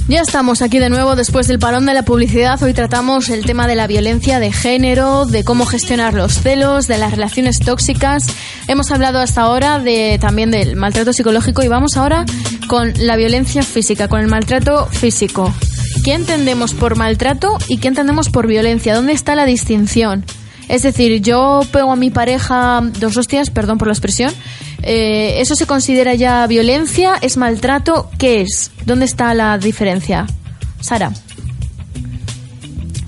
Ya 0.09 0.23
estamos 0.23 0.63
aquí 0.63 0.79
de 0.79 0.89
nuevo 0.89 1.17
después 1.17 1.49
del 1.49 1.59
parón 1.59 1.85
de 1.85 1.93
la 1.93 2.03
publicidad. 2.03 2.63
Hoy 2.63 2.73
tratamos 2.73 3.29
el 3.29 3.45
tema 3.45 3.67
de 3.67 3.75
la 3.75 3.87
violencia 3.87 4.41
de 4.41 4.51
género, 4.51 5.27
de 5.27 5.45
cómo 5.45 5.67
gestionar 5.67 6.15
los 6.15 6.33
celos, 6.33 6.89
de 6.89 6.97
las 6.97 7.11
relaciones 7.11 7.59
tóxicas. 7.59 8.25
Hemos 8.69 8.91
hablado 8.91 9.19
hasta 9.19 9.43
ahora 9.43 9.81
de 9.81 10.17
también 10.19 10.51
del 10.51 10.77
maltrato 10.77 11.13
psicológico 11.13 11.63
y 11.63 11.69
vamos 11.69 11.99
ahora 11.99 12.25
con 12.69 12.95
la 12.97 13.17
violencia 13.17 13.63
física, 13.63 14.09
con 14.09 14.21
el 14.21 14.29
maltrato 14.29 14.87
físico. 14.87 15.53
¿Qué 16.03 16.15
entendemos 16.15 16.73
por 16.73 16.97
maltrato 16.97 17.59
y 17.69 17.77
qué 17.77 17.89
entendemos 17.89 18.31
por 18.31 18.47
violencia? 18.47 18.95
¿Dónde 18.95 19.13
está 19.13 19.35
la 19.35 19.45
distinción? 19.45 20.25
Es 20.69 20.83
decir, 20.83 21.21
yo 21.21 21.61
pego 21.71 21.93
a 21.93 21.97
mi 21.97 22.11
pareja 22.11 22.81
dos 22.99 23.17
hostias, 23.19 23.51
perdón 23.51 23.77
por 23.77 23.89
la 23.89 23.93
expresión. 23.93 24.33
Eh, 24.83 25.41
¿Eso 25.41 25.55
se 25.55 25.67
considera 25.67 26.15
ya 26.15 26.47
violencia? 26.47 27.15
¿Es 27.21 27.37
maltrato? 27.37 28.11
¿Qué 28.19 28.43
es? 28.43 28.71
¿Dónde 28.85 29.05
está 29.05 29.35
la 29.35 29.59
diferencia? 29.59 30.27
Sara. 30.81 31.13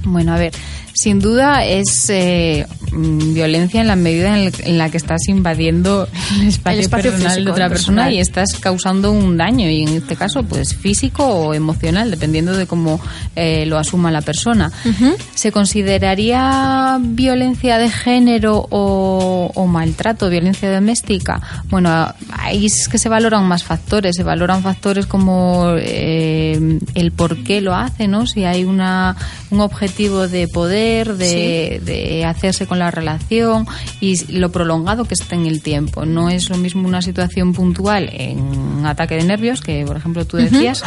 Bueno, 0.05 0.35
a 0.35 0.39
ver, 0.39 0.53
sin 0.93 1.21
duda 1.21 1.65
es 1.65 2.11
eh, 2.11 2.67
violencia 2.93 3.81
en 3.81 3.87
la 3.87 3.97
medida 3.97 4.29
en, 4.39 4.47
el- 4.47 4.55
en 4.65 4.79
la 4.79 4.91
que 4.91 4.97
estás 4.97 5.29
invadiendo 5.29 6.09
el 6.41 6.49
espacio, 6.49 6.79
El 6.79 6.85
espacio 6.85 7.11
personal 7.13 7.33
físico, 7.33 7.45
de 7.47 7.51
otra 7.53 7.69
persona 7.69 7.97
personal. 8.05 8.13
y 8.15 8.21
estás 8.21 8.49
causando 8.61 9.13
un 9.13 9.37
daño, 9.37 9.69
y 9.69 9.83
en 9.83 9.89
este 9.91 10.17
caso, 10.17 10.43
pues 10.43 10.75
físico 10.75 11.25
o 11.27 11.55
emocional, 11.55 12.11
dependiendo 12.11 12.57
de 12.57 12.67
cómo 12.67 13.01
eh, 13.37 13.65
lo 13.67 13.79
asuma 13.79 14.11
la 14.11 14.23
persona. 14.23 14.71
¿Se 15.35 15.53
consideraría 15.53 16.99
violencia 17.01 17.79
de 17.79 17.91
género 17.91 18.67
o, 18.71 19.51
o 19.55 19.67
maltrato, 19.67 20.29
violencia 20.29 20.73
doméstica? 20.73 21.41
Bueno, 21.69 22.13
ahí 22.33 22.67
es 22.67 22.89
que 22.89 22.99
se 22.99 23.09
valoran 23.09 23.45
más 23.47 23.63
factores, 23.65 24.17
se 24.17 24.23
valoran 24.23 24.63
factores 24.63 25.07
como 25.07 25.75
eh, 25.79 26.79
el 26.95 27.13
por 27.13 27.43
qué 27.45 27.61
lo 27.61 27.75
hace, 27.75 28.09
¿no? 28.09 28.27
Si 28.27 28.45
hay 28.45 28.65
una, 28.65 29.17
un 29.51 29.61
objetivo 29.61 30.29
de 30.29 30.49
poder, 30.49 31.17
de, 31.17 31.81
de 31.85 32.25
hacerse 32.25 32.67
con 32.67 32.79
la 32.81 32.91
relación 32.91 33.67
y 34.01 34.33
lo 34.33 34.51
prolongado 34.51 35.05
que 35.05 35.15
está 35.15 35.37
en 35.37 35.47
el 35.47 35.63
tiempo. 35.63 36.05
No 36.05 36.31
es 36.31 36.51
lo 36.51 36.57
mismo 36.57 36.89
una 36.89 37.03
situación 37.03 37.53
puntual 37.53 38.11
en 38.13 38.41
un 38.41 38.87
ataque 38.87 39.15
de 39.17 39.25
nervios, 39.25 39.61
que 39.61 39.85
por 39.87 39.97
ejemplo 39.97 40.25
tú 40.27 40.37
decías, 40.37 40.83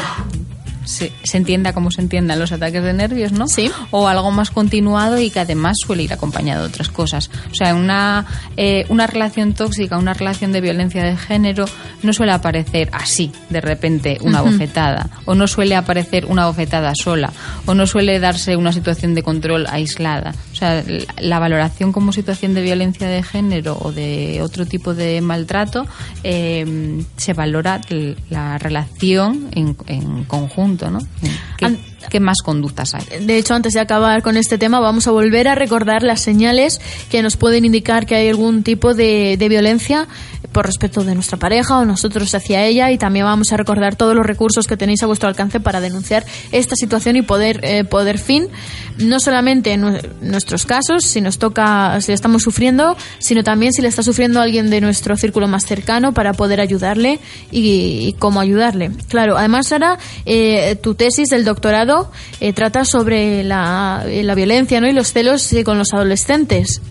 se, 0.85 1.11
se 1.23 1.37
entienda 1.37 1.73
como 1.73 1.91
se 1.91 2.01
entiendan 2.01 2.39
los 2.39 2.51
ataques 2.51 2.83
de 2.83 2.93
nervios, 2.93 3.31
¿no? 3.31 3.47
Sí. 3.47 3.71
O 3.91 4.07
algo 4.07 4.31
más 4.31 4.51
continuado 4.51 5.19
y 5.19 5.29
que 5.29 5.39
además 5.39 5.77
suele 5.79 6.03
ir 6.03 6.13
acompañado 6.13 6.61
de 6.61 6.67
otras 6.67 6.89
cosas. 6.89 7.29
O 7.51 7.55
sea, 7.55 7.75
una, 7.75 8.25
eh, 8.57 8.85
una 8.89 9.07
relación 9.07 9.53
tóxica, 9.53 9.97
una 9.97 10.13
relación 10.13 10.51
de 10.51 10.61
violencia 10.61 11.03
de 11.03 11.17
género, 11.17 11.65
no 12.01 12.13
suele 12.13 12.31
aparecer 12.31 12.89
así, 12.91 13.31
de 13.49 13.61
repente, 13.61 14.17
una 14.21 14.41
bofetada. 14.41 15.09
O 15.25 15.35
no 15.35 15.47
suele 15.47 15.75
aparecer 15.75 16.25
una 16.25 16.47
bofetada 16.47 16.93
sola. 16.95 17.31
O 17.65 17.73
no 17.73 17.87
suele 17.87 18.19
darse 18.19 18.55
una 18.55 18.73
situación 18.73 19.15
de 19.15 19.23
control 19.23 19.67
aislada. 19.69 20.33
Sea, 20.63 20.81
la 21.19 21.39
valoración 21.39 21.91
como 21.91 22.13
situación 22.13 22.53
de 22.53 22.61
violencia 22.61 23.05
de 23.09 23.21
género 23.21 23.77
o 23.81 23.91
de 23.91 24.41
otro 24.41 24.65
tipo 24.65 24.93
de 24.93 25.19
maltrato 25.19 25.85
eh, 26.23 27.03
se 27.17 27.33
valora 27.33 27.81
la 28.29 28.57
relación 28.57 29.49
en, 29.51 29.75
en 29.87 30.23
conjunto, 30.23 30.89
¿no? 30.89 30.99
Qué 32.09 32.19
más 32.19 32.41
conductas 32.41 32.93
hay. 32.95 33.25
De 33.25 33.37
hecho, 33.37 33.55
antes 33.55 33.73
de 33.73 33.81
acabar 33.81 34.23
con 34.23 34.37
este 34.37 34.57
tema, 34.57 34.79
vamos 34.79 35.05
a 35.07 35.11
volver 35.11 35.49
a 35.49 35.55
recordar 35.55 36.01
las 36.03 36.21
señales 36.21 36.79
que 37.09 37.21
nos 37.21 37.35
pueden 37.35 37.65
indicar 37.65 38.05
que 38.05 38.15
hay 38.15 38.29
algún 38.29 38.63
tipo 38.63 38.93
de, 38.93 39.35
de 39.37 39.49
violencia 39.49 40.07
por 40.53 40.65
respecto 40.65 41.03
de 41.03 41.15
nuestra 41.15 41.37
pareja 41.37 41.77
o 41.79 41.85
nosotros 41.85 42.33
hacia 42.33 42.63
ella 42.65 42.91
y 42.91 42.97
también 42.97 43.25
vamos 43.25 43.51
a 43.51 43.57
recordar 43.57 43.95
todos 43.95 44.15
los 44.15 44.25
recursos 44.25 44.67
que 44.67 44.77
tenéis 44.77 45.03
a 45.03 45.07
vuestro 45.07 45.27
alcance 45.27 45.59
para 45.59 45.81
denunciar 45.81 46.25
esta 46.51 46.75
situación 46.75 47.15
y 47.17 47.21
poder 47.23 47.59
eh, 47.63 47.83
poder 47.83 48.19
fin 48.19 48.47
no 48.97 49.19
solamente 49.19 49.73
en 49.73 49.81
nue- 49.83 50.09
nuestros 50.21 50.65
casos 50.65 51.03
si 51.03 51.19
nos 51.19 51.39
toca 51.39 51.99
si 52.01 52.11
estamos 52.13 52.43
sufriendo 52.43 52.95
sino 53.19 53.43
también 53.43 53.73
si 53.73 53.81
le 53.81 53.87
está 53.87 54.03
sufriendo 54.03 54.39
alguien 54.39 54.69
de 54.69 54.79
nuestro 54.79 55.17
círculo 55.17 55.47
más 55.47 55.65
cercano 55.65 56.13
para 56.13 56.33
poder 56.33 56.61
ayudarle 56.61 57.19
y, 57.51 58.07
y 58.07 58.13
cómo 58.19 58.39
ayudarle. 58.39 58.91
Claro 59.09 59.37
además 59.37 59.67
Sara 59.67 59.97
eh, 60.25 60.75
tu 60.81 60.93
tesis 60.95 61.29
del 61.29 61.43
doctorado 61.45 62.11
eh, 62.39 62.53
trata 62.53 62.85
sobre 62.85 63.43
la, 63.43 64.05
la 64.07 64.35
violencia 64.35 64.79
¿no? 64.79 64.87
y 64.87 64.93
los 64.93 65.11
celos 65.11 65.51
eh, 65.53 65.63
con 65.63 65.77
los 65.79 65.91
adolescentes. 65.93 66.81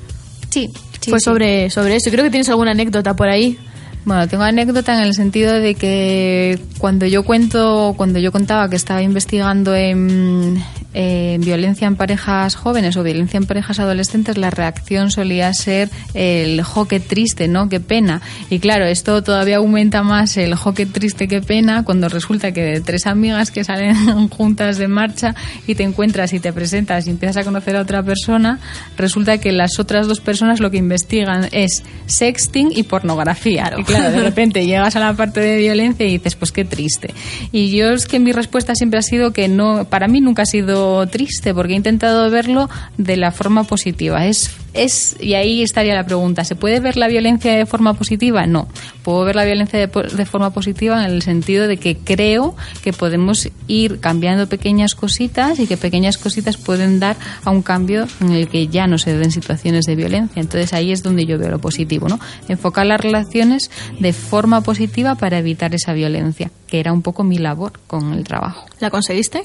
Sí, 0.50 0.70
fue 1.08 1.20
sobre 1.20 1.70
sobre 1.70 1.96
eso. 1.96 2.10
Creo 2.10 2.24
que 2.24 2.30
tienes 2.30 2.48
alguna 2.48 2.72
anécdota 2.72 3.14
por 3.14 3.28
ahí. 3.28 3.58
Bueno, 4.04 4.26
tengo 4.26 4.42
anécdota 4.42 4.94
en 4.94 5.04
el 5.04 5.14
sentido 5.14 5.52
de 5.52 5.74
que 5.74 6.58
cuando 6.78 7.06
yo 7.06 7.22
cuento, 7.22 7.94
cuando 7.96 8.18
yo 8.18 8.32
contaba 8.32 8.68
que 8.68 8.74
estaba 8.74 9.00
investigando 9.00 9.76
en, 9.76 10.62
en 10.94 11.40
violencia 11.40 11.86
en 11.86 11.96
parejas 11.96 12.54
jóvenes 12.54 12.96
o 12.96 13.02
violencia 13.02 13.38
en 13.38 13.46
parejas 13.46 13.80
adolescentes, 13.80 14.36
la 14.36 14.50
reacción 14.50 15.10
solía 15.10 15.52
ser 15.54 15.90
el 16.14 16.62
jo, 16.62 16.86
qué 16.86 17.00
triste, 17.00 17.48
¿no? 17.48 17.68
Qué 17.68 17.80
pena. 17.80 18.20
Y 18.50 18.58
claro, 18.58 18.84
esto 18.84 19.22
todavía 19.22 19.56
aumenta 19.56 20.02
más 20.02 20.36
el 20.36 20.54
jo, 20.54 20.74
qué 20.74 20.86
triste, 20.86 21.28
qué 21.28 21.40
pena, 21.40 21.84
cuando 21.84 22.08
resulta 22.08 22.52
que 22.52 22.62
de 22.62 22.80
tres 22.80 23.06
amigas 23.06 23.50
que 23.50 23.64
salen 23.64 24.28
juntas 24.28 24.78
de 24.78 24.88
marcha 24.88 25.34
y 25.66 25.74
te 25.74 25.82
encuentras 25.82 26.32
y 26.32 26.40
te 26.40 26.52
presentas 26.52 27.06
y 27.06 27.10
empiezas 27.10 27.38
a 27.38 27.44
conocer 27.44 27.76
a 27.76 27.82
otra 27.82 28.02
persona, 28.02 28.60
resulta 28.96 29.38
que 29.38 29.52
las 29.52 29.78
otras 29.78 30.06
dos 30.06 30.20
personas 30.20 30.60
lo 30.60 30.70
que 30.70 30.76
investigan 30.76 31.48
es 31.52 31.82
sexting 32.06 32.72
y 32.74 32.82
pornografía. 32.82 33.72
Y 33.78 33.84
claro, 33.84 34.10
de 34.10 34.20
repente 34.20 34.66
llegas 34.66 34.96
a 34.96 35.00
la 35.00 35.14
parte 35.14 35.40
de 35.40 35.56
violencia 35.58 36.06
y 36.06 36.18
dices, 36.18 36.36
pues 36.36 36.52
qué 36.52 36.64
triste. 36.64 37.14
Y 37.50 37.74
yo 37.76 37.90
es 37.90 38.06
que 38.06 38.18
mi 38.18 38.32
respuesta 38.32 38.74
siempre 38.74 38.98
ha 38.98 39.02
sido 39.02 39.32
que 39.32 39.48
no, 39.48 39.84
para 39.84 40.08
mí 40.08 40.20
nunca 40.20 40.42
ha 40.42 40.46
sido 40.46 40.81
triste, 41.10 41.54
porque 41.54 41.74
he 41.74 41.76
intentado 41.76 42.30
verlo 42.30 42.68
de 42.96 43.16
la 43.16 43.32
forma 43.32 43.64
positiva. 43.64 44.26
Es, 44.26 44.50
es, 44.74 45.16
y 45.20 45.34
ahí 45.34 45.62
estaría 45.62 45.94
la 45.94 46.06
pregunta, 46.06 46.44
¿se 46.44 46.56
puede 46.56 46.80
ver 46.80 46.96
la 46.96 47.08
violencia 47.08 47.52
de 47.52 47.66
forma 47.66 47.94
positiva? 47.94 48.46
No. 48.46 48.68
Puedo 49.02 49.24
ver 49.24 49.36
la 49.36 49.44
violencia 49.44 49.78
de, 49.78 49.86
de 49.86 50.26
forma 50.26 50.50
positiva 50.50 51.04
en 51.04 51.10
el 51.10 51.22
sentido 51.22 51.66
de 51.66 51.76
que 51.76 51.96
creo 51.96 52.56
que 52.82 52.92
podemos 52.92 53.48
ir 53.66 54.00
cambiando 54.00 54.48
pequeñas 54.48 54.94
cositas 54.94 55.58
y 55.58 55.66
que 55.66 55.76
pequeñas 55.76 56.18
cositas 56.18 56.56
pueden 56.56 57.00
dar 57.00 57.16
a 57.44 57.50
un 57.50 57.62
cambio 57.62 58.06
en 58.20 58.32
el 58.32 58.48
que 58.48 58.68
ya 58.68 58.86
no 58.86 58.98
se 58.98 59.16
den 59.16 59.30
situaciones 59.30 59.84
de 59.84 59.96
violencia. 59.96 60.40
Entonces 60.40 60.72
ahí 60.72 60.92
es 60.92 61.02
donde 61.02 61.26
yo 61.26 61.38
veo 61.38 61.50
lo 61.50 61.60
positivo, 61.60 62.08
¿no? 62.08 62.18
Enfocar 62.48 62.86
las 62.86 63.00
relaciones 63.00 63.70
de 63.98 64.12
forma 64.12 64.60
positiva 64.62 65.14
para 65.16 65.38
evitar 65.38 65.74
esa 65.74 65.92
violencia, 65.92 66.50
que 66.66 66.80
era 66.80 66.92
un 66.92 67.02
poco 67.02 67.24
mi 67.24 67.38
labor 67.38 67.72
con 67.86 68.12
el 68.12 68.24
trabajo. 68.24 68.66
¿La 68.80 68.90
conseguiste? 68.90 69.44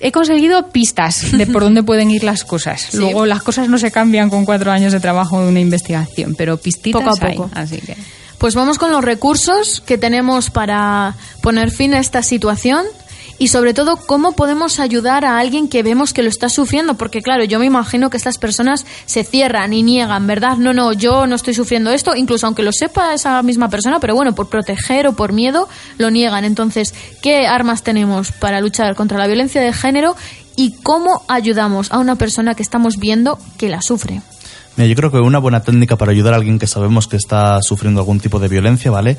He 0.00 0.12
conseguido 0.12 0.70
pistas 0.70 1.32
de 1.36 1.46
por 1.46 1.62
dónde 1.62 1.82
pueden 1.82 2.10
ir 2.10 2.24
las 2.24 2.44
cosas. 2.44 2.94
Luego 2.94 3.26
las 3.26 3.42
cosas 3.42 3.68
no 3.68 3.78
se 3.78 3.90
cambian 3.90 4.30
con 4.30 4.44
cuatro 4.44 4.70
años 4.70 4.92
de 4.92 5.00
trabajo 5.00 5.40
de 5.42 5.48
una 5.48 5.60
investigación, 5.60 6.34
pero 6.36 6.56
pistitas 6.56 7.02
Poco 7.02 7.24
a 7.24 7.28
hay, 7.28 7.36
poco. 7.36 7.50
así 7.54 7.78
que 7.78 7.96
Pues 8.38 8.54
vamos 8.54 8.78
con 8.78 8.92
los 8.92 9.04
recursos 9.04 9.80
que 9.80 9.98
tenemos 9.98 10.50
para 10.50 11.14
poner 11.42 11.70
fin 11.70 11.94
a 11.94 11.98
esta 11.98 12.22
situación 12.22 12.84
y 13.38 13.48
sobre 13.48 13.74
todo 13.74 13.96
cómo 13.96 14.32
podemos 14.32 14.80
ayudar 14.80 15.24
a 15.24 15.38
alguien 15.38 15.68
que 15.68 15.82
vemos 15.82 16.12
que 16.12 16.22
lo 16.22 16.28
está 16.28 16.48
sufriendo, 16.48 16.94
porque 16.94 17.22
claro, 17.22 17.44
yo 17.44 17.58
me 17.58 17.66
imagino 17.66 18.10
que 18.10 18.16
estas 18.16 18.38
personas 18.38 18.84
se 19.06 19.24
cierran 19.24 19.72
y 19.72 19.82
niegan, 19.82 20.26
¿verdad? 20.26 20.56
No, 20.56 20.72
no, 20.72 20.92
yo 20.92 21.26
no 21.26 21.36
estoy 21.36 21.54
sufriendo 21.54 21.90
esto, 21.90 22.14
incluso 22.16 22.46
aunque 22.46 22.62
lo 22.62 22.72
sepa 22.72 23.14
esa 23.14 23.42
misma 23.42 23.68
persona, 23.68 24.00
pero 24.00 24.14
bueno, 24.14 24.34
por 24.34 24.48
proteger 24.48 25.06
o 25.06 25.14
por 25.14 25.32
miedo 25.32 25.68
lo 25.98 26.10
niegan. 26.10 26.44
Entonces, 26.44 26.94
¿qué 27.22 27.46
armas 27.46 27.82
tenemos 27.82 28.32
para 28.32 28.60
luchar 28.60 28.94
contra 28.94 29.18
la 29.18 29.26
violencia 29.26 29.60
de 29.60 29.72
género 29.72 30.16
y 30.56 30.72
cómo 30.82 31.22
ayudamos 31.28 31.92
a 31.92 31.98
una 31.98 32.16
persona 32.16 32.54
que 32.54 32.62
estamos 32.62 32.96
viendo 32.98 33.38
que 33.56 33.68
la 33.68 33.80
sufre? 33.82 34.20
Mira, 34.78 34.86
yo 34.86 34.94
creo 34.94 35.10
que 35.10 35.18
una 35.18 35.40
buena 35.40 35.60
técnica 35.60 35.96
para 35.96 36.12
ayudar 36.12 36.34
a 36.34 36.36
alguien 36.36 36.60
que 36.60 36.68
sabemos 36.68 37.08
que 37.08 37.16
está 37.16 37.60
sufriendo 37.62 37.98
algún 37.98 38.20
tipo 38.20 38.38
de 38.38 38.46
violencia, 38.46 38.92
¿vale? 38.92 39.16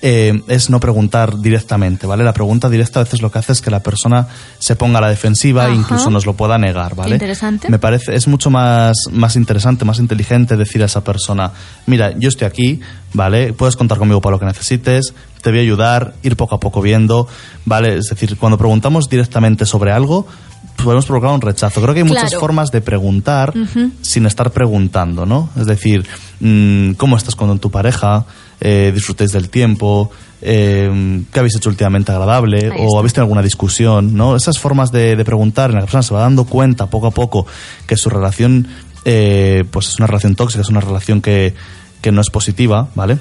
Eh, 0.00 0.42
es 0.48 0.70
no 0.70 0.80
preguntar 0.80 1.38
directamente, 1.38 2.06
¿vale? 2.06 2.24
La 2.24 2.32
pregunta 2.32 2.70
directa 2.70 3.00
a 3.00 3.04
veces 3.04 3.20
lo 3.20 3.30
que 3.30 3.38
hace 3.38 3.52
es 3.52 3.60
que 3.60 3.70
la 3.70 3.80
persona 3.80 4.26
se 4.58 4.74
ponga 4.74 5.00
a 5.00 5.02
la 5.02 5.10
defensiva 5.10 5.64
Ajá. 5.64 5.72
e 5.72 5.76
incluso 5.76 6.08
nos 6.08 6.24
lo 6.24 6.32
pueda 6.32 6.56
negar, 6.56 6.94
¿vale? 6.94 7.12
Interesante. 7.16 7.68
Me 7.68 7.78
parece, 7.78 8.14
es 8.14 8.26
mucho 8.26 8.48
más, 8.48 8.96
más 9.10 9.36
interesante, 9.36 9.84
más 9.84 9.98
inteligente 9.98 10.56
decir 10.56 10.82
a 10.82 10.86
esa 10.86 11.04
persona, 11.04 11.52
mira, 11.84 12.18
yo 12.18 12.30
estoy 12.30 12.46
aquí, 12.46 12.80
¿vale? 13.12 13.52
Puedes 13.52 13.76
contar 13.76 13.98
conmigo 13.98 14.22
para 14.22 14.36
lo 14.36 14.40
que 14.40 14.46
necesites, 14.46 15.12
te 15.42 15.50
voy 15.50 15.58
a 15.58 15.62
ayudar, 15.62 16.14
ir 16.22 16.36
poco 16.36 16.54
a 16.54 16.60
poco 16.60 16.80
viendo, 16.80 17.28
¿vale? 17.66 17.98
Es 17.98 18.06
decir, 18.06 18.38
cuando 18.38 18.56
preguntamos 18.56 19.10
directamente 19.10 19.66
sobre 19.66 19.92
algo, 19.92 20.26
podemos 20.76 21.06
provocar 21.06 21.30
un 21.30 21.40
rechazo. 21.40 21.80
Creo 21.80 21.94
que 21.94 22.00
hay 22.00 22.06
muchas 22.06 22.30
Claro. 22.30 22.40
formas 22.40 22.70
de 22.70 22.80
preguntar 22.80 23.52
sin 24.00 24.26
estar 24.26 24.50
preguntando, 24.50 25.26
¿no? 25.26 25.50
Es 25.58 25.66
decir, 25.66 26.06
mm, 26.40 26.92
¿cómo 26.92 27.16
estás 27.16 27.34
con 27.36 27.58
tu 27.58 27.70
pareja? 27.70 28.24
Eh, 28.60 28.90
¿Disfrutáis 28.94 29.32
del 29.32 29.48
tiempo? 29.48 30.10
Eh, 30.40 31.22
¿Qué 31.32 31.38
habéis 31.38 31.56
hecho 31.56 31.68
últimamente 31.68 32.10
agradable? 32.12 32.70
¿O 32.78 32.98
habéis 32.98 33.12
tenido 33.12 33.24
alguna 33.24 33.42
discusión? 33.42 34.14
¿no? 34.16 34.34
Esas 34.36 34.58
formas 34.58 34.90
de, 34.92 35.14
de 35.16 35.24
preguntar 35.24 35.70
en 35.70 35.76
la 35.76 35.80
que 35.80 35.82
la 35.82 35.86
persona 35.86 36.02
se 36.02 36.14
va 36.14 36.20
dando 36.20 36.44
cuenta 36.44 36.86
poco 36.86 37.06
a 37.08 37.10
poco 37.12 37.46
que 37.86 37.96
su 37.96 38.10
relación 38.10 38.66
eh, 39.04 39.64
pues 39.70 39.88
es 39.88 39.98
una 39.98 40.06
relación 40.06 40.34
tóxica, 40.36 40.62
es 40.62 40.68
una 40.68 40.80
relación 40.80 41.20
que, 41.22 41.54
que 42.00 42.12
no 42.12 42.20
es 42.20 42.30
positiva, 42.30 42.88
¿vale? 42.94 43.18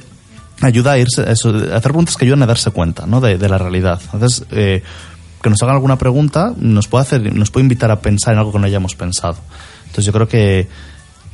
ayuda 0.64 0.92
a 0.92 1.00
irse 1.00 1.22
a 1.24 1.32
hacer 1.32 1.82
preguntas 1.82 2.16
que 2.18 2.26
ayudan 2.26 2.44
a 2.44 2.46
darse 2.46 2.70
cuenta 2.70 3.08
¿no? 3.08 3.20
de, 3.20 3.40
de 3.40 3.50
la 3.50 3.58
realidad. 3.58 4.00
Entonces, 4.14 4.46
eh, 4.52 4.84
que 5.42 5.50
nos 5.50 5.62
hagan 5.64 5.76
alguna 5.76 5.98
pregunta 5.98 6.54
nos 6.58 6.88
puede 6.88 7.02
hacer, 7.04 7.36
nos 7.36 7.50
puede 7.52 7.64
invitar 7.64 7.92
a 7.92 8.00
pensar 8.02 8.34
en 8.34 8.40
algo 8.40 8.52
que 8.52 8.60
no 8.60 8.66
hayamos 8.66 8.96
pensado. 8.96 9.38
Entonces 9.82 10.06
yo 10.06 10.14
creo 10.14 10.28
que, 10.28 10.68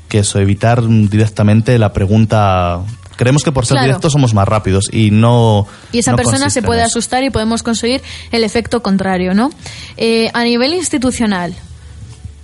que 0.07 0.19
eso, 0.19 0.39
evitar 0.39 0.81
directamente 0.87 1.77
la 1.77 1.93
pregunta. 1.93 2.79
Creemos 3.17 3.43
que 3.43 3.51
por 3.51 3.65
ser 3.65 3.75
Claro. 3.75 3.87
directos 3.87 4.13
somos 4.13 4.33
más 4.33 4.47
rápidos 4.47 4.85
y 4.91 5.11
no. 5.11 5.67
Y 5.91 5.99
esa 5.99 6.11
no 6.11 6.17
persona 6.17 6.49
se 6.49 6.61
puede 6.61 6.83
asustar 6.83 7.23
y 7.23 7.29
podemos 7.29 7.63
conseguir 7.63 8.01
el 8.31 8.43
efecto 8.43 8.81
contrario, 8.81 9.33
¿no? 9.33 9.49
Eh, 9.97 10.29
a 10.33 10.43
nivel 10.43 10.73
institucional, 10.73 11.55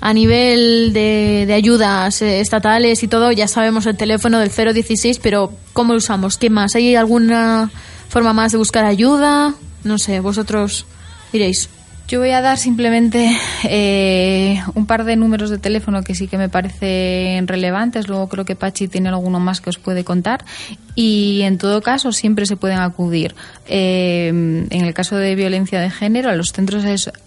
a 0.02 0.14
nivel 0.14 0.92
de, 0.92 1.46
de 1.48 1.54
ayudas 1.54 2.22
eh, 2.22 2.40
estatales 2.42 3.04
y 3.04 3.08
todo, 3.08 3.32
ya 3.32 3.48
sabemos 3.48 3.86
el 3.86 3.96
teléfono 3.96 4.40
del 4.40 4.50
016, 4.50 5.20
pero 5.20 5.54
¿cómo 5.74 5.94
lo 5.94 6.00
usamos? 6.00 6.38
¿Qué 6.38 6.50
más? 6.50 6.76
¿Hay 6.76 6.96
alguna 6.96 7.70
forma 8.10 8.34
más 8.34 8.52
de 8.52 8.58
buscar 8.58 8.84
ayuda? 8.86 9.54
No 9.84 9.98
sé, 10.00 10.20
vosotros 10.20 10.86
diréis. 11.34 11.70
Yo 12.06 12.20
voy 12.20 12.32
a 12.32 12.42
dar 12.42 12.58
simplemente 12.58 13.32
eh, 13.64 14.62
un 14.76 14.86
par 14.86 15.06
de 15.06 15.16
números 15.16 15.50
de 15.50 15.58
teléfono 15.58 16.04
que 16.04 16.16
sí 16.16 16.28
que 16.28 16.38
me 16.38 16.50
parecen 16.50 17.48
relevantes. 17.48 18.10
Luego 18.10 18.28
creo 18.28 18.44
que 18.44 18.56
Pachi 18.56 18.90
tiene 18.90 19.08
alguno 19.08 19.40
más 19.40 19.62
que 19.62 19.70
os 19.70 19.78
puede 19.78 20.04
contar. 20.04 20.44
Y 20.96 21.42
en 21.44 21.58
todo 21.58 21.82
caso 21.82 22.12
siempre 22.12 22.46
se 22.46 22.58
pueden 22.58 22.80
acudir, 22.80 23.34
eh, 23.68 24.28
en 24.28 24.86
el 24.86 24.94
caso 24.94 25.16
de 25.16 25.34
violencia 25.34 25.80
de 25.80 25.90
género, 25.90 26.30
a 26.30 26.36
los 26.36 26.52
centros, 26.52 26.84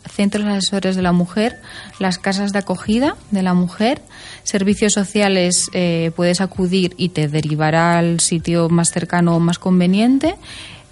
centros 0.09 0.47
asesores 0.47 0.95
de 0.95 1.03
la 1.03 1.13
mujer, 1.13 1.57
las 1.99 2.19
casas 2.19 2.53
de 2.53 2.61
acogida 2.61 3.17
de 3.33 3.43
la 3.43 3.55
mujer, 3.55 4.03
servicios 4.45 4.93
sociales 4.93 5.69
eh, 5.73 6.13
puedes 6.15 6.41
acudir 6.41 6.95
y 6.97 7.09
te 7.09 7.27
derivará 7.27 7.99
al 7.99 8.21
sitio 8.21 8.69
más 8.69 8.93
cercano 8.93 9.35
o 9.35 9.41
más 9.41 9.59
conveniente. 9.59 10.37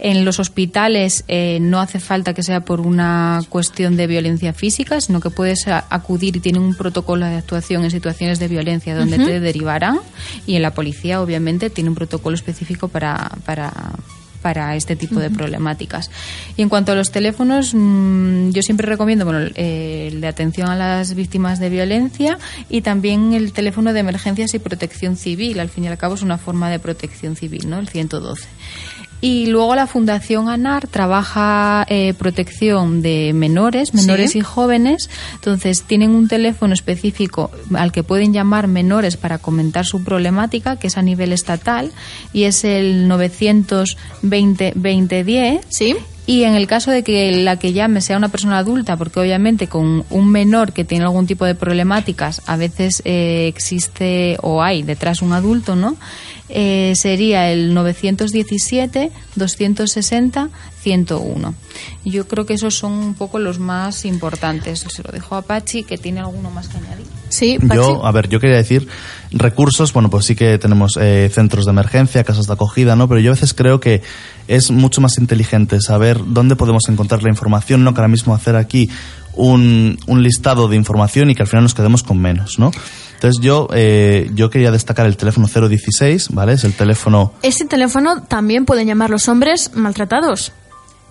En 0.05 0.27
los 0.27 0.39
hospitales 0.39 1.25
eh, 1.29 1.61
no 1.63 1.81
hace 1.81 1.99
falta 1.99 2.35
que 2.35 2.43
sea 2.43 2.61
por 2.61 2.83
una 2.83 3.41
cuestión 3.49 3.97
de 3.97 4.07
violencia 4.07 4.53
física, 4.53 5.01
sino 5.01 5.19
que 5.19 5.31
puedes 5.31 5.67
acudir 5.67 6.37
y 6.37 6.41
tienen 6.41 6.61
un 6.61 6.75
protocolo 6.75 7.25
de 7.25 7.37
actuación 7.37 7.85
en 7.85 7.91
situaciones 7.91 8.39
de 8.39 8.49
violencia 8.49 8.95
donde 8.95 9.17
te 9.17 9.41
derivarán. 9.41 10.01
Y 10.47 10.57
en 10.57 10.63
la 10.63 10.75
policía, 10.75 11.23
obviamente, 11.23 11.71
tiene 11.71 11.89
un 11.89 11.97
protocolo 11.97 12.35
específico 12.35 12.89
para, 12.89 13.31
para, 13.47 13.73
para 14.43 14.77
este 14.77 14.95
tipo 14.95 15.21
de 15.21 15.31
problemáticas. 15.31 16.11
Y 16.59 16.61
en 16.61 16.69
cuanto 16.69 16.93
a 16.93 16.95
los 16.97 17.11
teléfonos, 17.11 17.73
mm, 17.73 18.51
yo 18.51 18.63
siempre 18.63 18.87
recomiendo 18.87 19.25
bueno, 19.25 19.51
eh, 19.55 20.11
el 20.13 20.21
de 20.21 20.27
atención 20.27 20.69
a 20.69 20.77
las 20.77 21.15
víctimas 21.15 21.61
de 21.61 21.71
violencia 21.71 22.37
y 22.69 22.83
también 22.83 23.33
el 23.33 23.55
teléfono 23.55 23.95
de 23.95 24.01
emergencias 24.01 24.53
y 24.53 24.59
protección 24.59 25.17
civil. 25.17 25.61
Al 25.61 25.71
fin 25.71 25.85
y 25.85 25.89
al 25.89 25.97
cabo 25.97 26.15
es 26.15 26.21
una 26.21 26.37
forma 26.37 26.69
de 26.69 26.79
protección 26.79 27.37
civil, 27.37 27.71
¿no? 27.71 27.79
El 27.79 27.89
112. 27.89 28.47
Y 29.25 29.47
luego 29.47 29.75
la 29.75 29.87
Fundación 29.87 30.51
ANAR 30.51 30.87
trabaja 30.87 31.87
eh, 31.89 32.13
protección 32.13 33.01
de 33.01 33.33
menores, 33.33 33.95
menores 33.95 34.33
Sí. 34.33 34.39
y 34.39 34.43
jóvenes. 34.43 35.09
Entonces 35.35 35.83
tienen 35.85 36.11
un 36.11 36.29
teléfono 36.29 36.75
específico 36.75 37.51
al 37.75 37.91
que 37.91 38.03
pueden 38.03 38.35
llamar 38.35 38.67
menores 38.69 39.17
para 39.17 39.39
comentar 39.39 39.87
su 39.87 40.05
problemática, 40.05 40.77
que 40.77 40.89
es 40.89 40.99
a 40.99 41.03
nivel 41.03 41.33
estatal, 41.33 41.91
y 42.35 42.45
es 42.45 42.65
el 42.65 43.09
920 43.09 44.73
2010. 44.75 45.65
¿Sí? 45.71 45.97
Y 46.27 46.45
en 46.45 46.55
el 46.55 46.67
caso 46.67 46.91
de 46.91 47.03
que 47.03 47.33
la 47.43 47.59
que 47.59 47.75
llame 47.75 48.01
sea 48.01 48.17
una 48.17 48.29
persona 48.31 48.57
adulta, 48.57 48.97
porque 48.97 49.21
obviamente 49.21 49.67
con 49.69 50.05
un 50.09 50.31
menor 50.31 50.73
que 50.73 50.85
tiene 50.85 51.05
algún 51.05 51.27
tipo 51.27 51.45
de 51.45 51.55
problemáticas, 51.55 52.41
a 52.47 52.57
veces 52.57 53.03
eh, 53.05 53.47
existe 53.47 54.39
o 54.41 54.63
hay 54.63 54.83
detrás 54.83 55.21
un 55.21 55.35
adulto, 55.35 55.77
¿no? 55.77 55.97
Eh, 56.51 56.93
sería 56.95 57.51
el 57.51 57.73
917 57.73 59.11
260 59.35 60.51
101. 60.85 61.55
Yo 62.05 62.29
creo 62.29 62.45
que 62.45 62.53
esos 62.53 62.75
son 62.75 62.93
un 62.93 63.15
poco 63.15 63.39
los 63.39 63.59
más 63.59 64.05
importantes. 64.05 64.85
Se 64.87 65.03
lo 65.03 65.11
dejo 65.11 65.37
a 65.37 65.43
Pachi, 65.43 65.85
que 65.85 65.97
tiene 65.97 66.21
alguno 66.21 66.51
más 66.51 66.69
que 66.69 66.77
añadir. 66.77 67.07
Sí, 67.31 67.59
Pachi. 67.59 67.77
Yo, 67.77 68.05
a 68.05 68.13
ver, 68.13 68.29
yo 68.29 68.39
quería 68.41 68.57
decir 68.57 68.87
recursos, 69.33 69.95
bueno, 69.95 70.11
pues 70.11 70.27
sí 70.27 70.37
que 70.37 70.59
tenemos 70.59 70.99
eh, 71.01 71.31
centros 71.33 71.65
de 71.65 71.71
emergencia, 71.71 72.23
casas 72.25 72.47
de 72.47 72.53
acogida, 72.53 72.95
¿no? 72.95 73.09
Pero 73.09 73.21
yo 73.21 73.31
a 73.31 73.35
veces 73.35 73.55
creo 73.55 73.81
que 73.81 74.03
es 74.47 74.71
mucho 74.71 75.01
más 75.01 75.17
inteligente 75.17 75.81
saber 75.81 76.21
dónde 76.27 76.57
podemos 76.57 76.87
encontrar 76.91 77.23
la 77.23 77.31
información, 77.31 77.83
no 77.83 77.95
que 77.95 78.01
ahora 78.01 78.09
mismo 78.09 78.35
hacer 78.35 78.57
aquí 78.57 78.91
un, 79.33 79.99
un 80.07 80.23
listado 80.23 80.69
de 80.69 80.77
información 80.77 81.31
y 81.31 81.35
que 81.35 81.43
al 81.43 81.49
final 81.49 81.65
nos 81.65 81.75
quedemos 81.75 82.03
con 82.03 82.19
menos, 82.21 82.59
¿no? 82.59 82.71
Entonces 83.25 83.43
yo, 83.43 83.69
eh, 83.73 84.31
yo 84.35 84.51
quería 84.51 84.71
destacar 84.71 85.07
el 85.07 85.17
teléfono 85.17 85.49
016, 85.49 86.29
¿vale? 86.33 86.53
Es 86.53 86.65
el 86.65 86.75
teléfono... 86.75 87.33
Ese 87.41 87.65
teléfono 87.65 88.23
también 88.23 88.67
pueden 88.67 88.87
llamar 88.87 89.09
los 89.09 89.31
hombres 89.31 89.71
maltratados. 89.75 90.53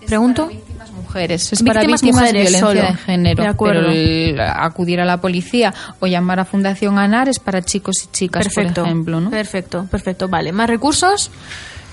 Pregunto. 0.06 0.46
Víctimas 0.46 0.92
mujeres, 0.92 1.42
es 1.52 1.58
Víctimas 1.58 1.74
para 1.74 1.86
víctimas 1.88 2.14
mujeres 2.14 2.32
de 2.32 2.38
violencia 2.38 2.68
solo. 2.68 2.80
de 2.82 2.96
género. 2.98 3.42
De 3.42 3.48
acuerdo. 3.48 3.80
Pero 3.88 3.92
el 3.92 4.40
acudir 4.40 5.00
a 5.00 5.04
la 5.04 5.20
policía 5.20 5.74
o 5.98 6.06
llamar 6.06 6.38
a 6.38 6.44
Fundación 6.44 7.00
ANAR 7.00 7.28
es 7.28 7.40
para 7.40 7.62
chicos 7.62 8.04
y 8.04 8.12
chicas, 8.12 8.44
Perfecto. 8.44 8.82
por 8.82 8.90
ejemplo, 8.90 9.20
¿no? 9.20 9.30
Perfecto, 9.30 9.88
perfecto. 9.90 10.28
Vale, 10.28 10.52
más 10.52 10.68
recursos. 10.70 11.32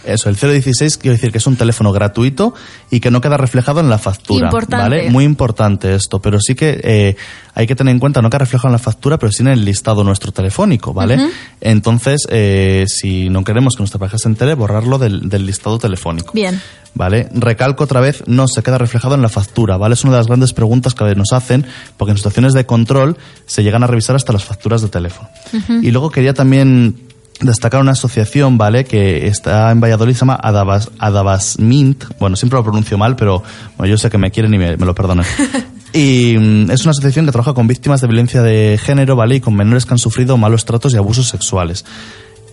Eso, 0.04 0.30
el 0.30 0.36
016 0.36 0.98
quiero 0.98 1.16
decir 1.16 1.32
que 1.32 1.38
es 1.38 1.48
un 1.48 1.56
teléfono 1.56 1.92
gratuito 1.92 2.54
y 2.90 3.00
que 3.00 3.12
no 3.12 3.22
queda 3.22 3.38
reflejado 3.38 3.80
en 3.80 3.90
la 3.90 3.98
factura. 3.98 4.48
Importante. 4.48 4.84
¿Vale? 4.84 5.10
Muy 5.10 5.24
importante 5.24 5.94
esto, 5.96 6.20
pero 6.20 6.40
sí 6.40 6.56
que 6.56 6.80
eh, 6.84 7.16
hay 7.54 7.68
que 7.68 7.76
tener 7.76 7.92
en 7.92 8.00
cuenta, 8.00 8.22
no 8.22 8.30
queda 8.30 8.40
reflejado 8.40 8.70
en 8.70 8.74
la 8.74 8.80
factura, 8.80 9.18
pero 9.18 9.32
sí 9.32 9.42
en 9.42 9.50
el 9.50 9.66
listado 9.66 10.04
nuestro 10.04 10.32
telefónico, 10.32 10.94
¿vale? 10.94 11.20
Entonces, 11.60 12.26
eh, 12.30 12.86
si 12.88 13.30
no 13.30 13.44
queremos 13.44 13.76
que 13.76 13.82
nuestra 13.82 14.00
pareja 14.00 14.18
se 14.18 14.28
entere, 14.28 14.54
borrarlo 14.54 14.98
del, 14.98 15.30
del 15.30 15.46
listado 15.46 15.78
telefónico. 15.78 16.34
Bien. 16.34 16.62
¿Vale? 16.94 17.30
Recalco 17.34 17.86
otra 17.86 18.02
vez, 18.02 18.24
no 18.28 18.48
se 18.50 18.64
queda 18.64 18.78
reflejado 18.78 19.16
en 19.16 19.22
la 19.22 19.30
factura, 19.30 19.78
¿vale? 19.78 19.94
Es 19.94 20.04
una 20.04 20.14
de 20.14 20.20
las 20.20 20.28
grandes 20.28 20.52
preguntas 20.52 20.94
que 20.94 21.16
nos 21.16 21.32
hacen, 21.32 21.66
porque 21.96 22.12
en 22.12 22.18
situaciones 22.18 22.54
de 22.54 22.66
control 22.66 23.18
se 23.46 23.64
llegan 23.64 23.84
a 23.84 23.88
revisar 23.88 24.16
hasta 24.16 24.34
las 24.34 24.44
facturas 24.44 24.82
de 24.82 24.90
teléfono. 24.90 25.30
Y 25.82 25.92
luego 25.92 26.10
quería 26.10 26.34
también 26.34 27.11
destacar 27.42 27.82
una 27.82 27.92
asociación, 27.92 28.58
¿vale? 28.58 28.86
Que 28.86 29.28
está 29.28 29.72
en 29.72 29.80
Valladolid, 29.80 30.14
se 30.14 30.20
llama 30.20 30.40
Adabas, 30.42 30.90
Adabasmint. 31.00 32.06
Bueno, 32.20 32.36
siempre 32.36 32.58
lo 32.58 32.64
pronuncio 32.64 32.98
mal, 32.98 33.16
pero 33.16 33.44
bueno, 33.78 33.90
yo 33.90 33.98
sé 33.98 34.10
que 34.10 34.18
me 34.18 34.32
quieren 34.32 34.54
y 34.54 34.58
me, 34.58 34.78
me 34.78 34.86
lo 34.86 34.96
perdonan. 34.96 35.26
Y 35.94 36.38
mm, 36.38 36.72
es 36.72 36.84
una 36.84 36.92
asociación 36.92 37.26
que 37.26 37.32
trabaja 37.32 37.54
con 37.54 37.68
víctimas 37.68 38.02
de 38.02 38.08
violencia 38.08 38.42
de 38.42 38.80
género, 38.82 39.16
¿vale? 39.16 39.36
Y 39.36 39.42
con 39.42 39.56
menores 39.56 39.86
que 39.86 39.94
han 39.94 39.98
sufrido 39.98 40.38
malos 40.38 40.66
tratos 40.66 40.94
y 40.94 40.98
abusos 40.98 41.28
sexuales. 41.28 41.86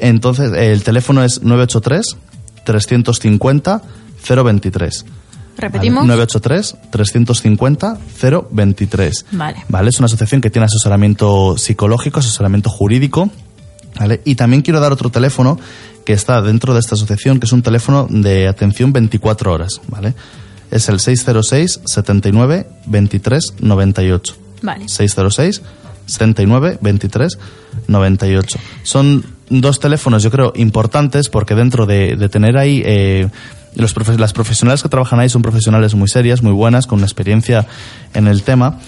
Entonces, 0.01 0.53
el 0.53 0.83
teléfono 0.83 1.23
es 1.23 1.43
983 1.43 2.17
350 2.65 3.83
023. 4.29 5.05
Repetimos. 5.57 6.07
Vale, 6.07 6.17
983 6.17 6.77
350 6.91 7.99
023. 8.51 9.27
Vale. 9.33 9.65
Vale, 9.69 9.91
es 9.91 9.99
una 9.99 10.07
asociación 10.07 10.41
que 10.41 10.51
tiene 10.51 10.67
asesoramiento 10.67 11.57
psicológico, 11.57 12.21
asesoramiento 12.21 12.71
jurídico. 12.71 13.31
¿Vale? 13.99 14.21
Y 14.25 14.35
también 14.35 14.63
quiero 14.63 14.81
dar 14.81 14.93
otro 14.93 15.11
teléfono 15.11 15.59
que 16.05 16.13
está 16.13 16.41
dentro 16.43 16.73
de 16.75 16.81
esta 16.81 16.95
asociación, 16.95 17.39
que 17.39 17.47
es 17.47 17.53
un 17.53 17.63
teléfono 17.63 18.07
de 18.11 18.49
atención 18.49 18.93
24 18.93 19.53
horas, 19.53 19.81
¿vale? 19.89 20.15
Es 20.71 20.89
el 20.89 21.01
606 21.01 21.81
79 21.85 22.67
23 22.87 23.55
98. 23.61 24.37
Vale. 24.63 24.89
606 24.89 25.63
79 26.07 26.79
23 26.81 27.39
98. 27.87 28.59
Son 28.83 29.25
dos 29.51 29.81
teléfonos, 29.81 30.23
yo 30.23 30.31
creo, 30.31 30.53
importantes 30.57 31.29
porque 31.29 31.55
dentro 31.55 31.87
de, 31.87 32.17
de 32.17 32.29
tener 32.29 32.57
ahí. 32.57 32.83
eh, 32.85 33.29
los 33.75 33.95
las 34.19 34.33
profesionales 34.33 34.83
que 34.83 34.89
trabajan 34.89 35.21
ahí 35.21 35.29
son 35.29 35.43
profesionales 35.43 35.95
muy 35.95 36.09
serias, 36.09 36.43
muy 36.43 36.53
buenas, 36.53 36.87
con 36.87 36.99
una 36.99 37.07
experiencia 37.07 37.67
en 38.15 38.27
el 38.27 38.43
tema. 38.43 38.79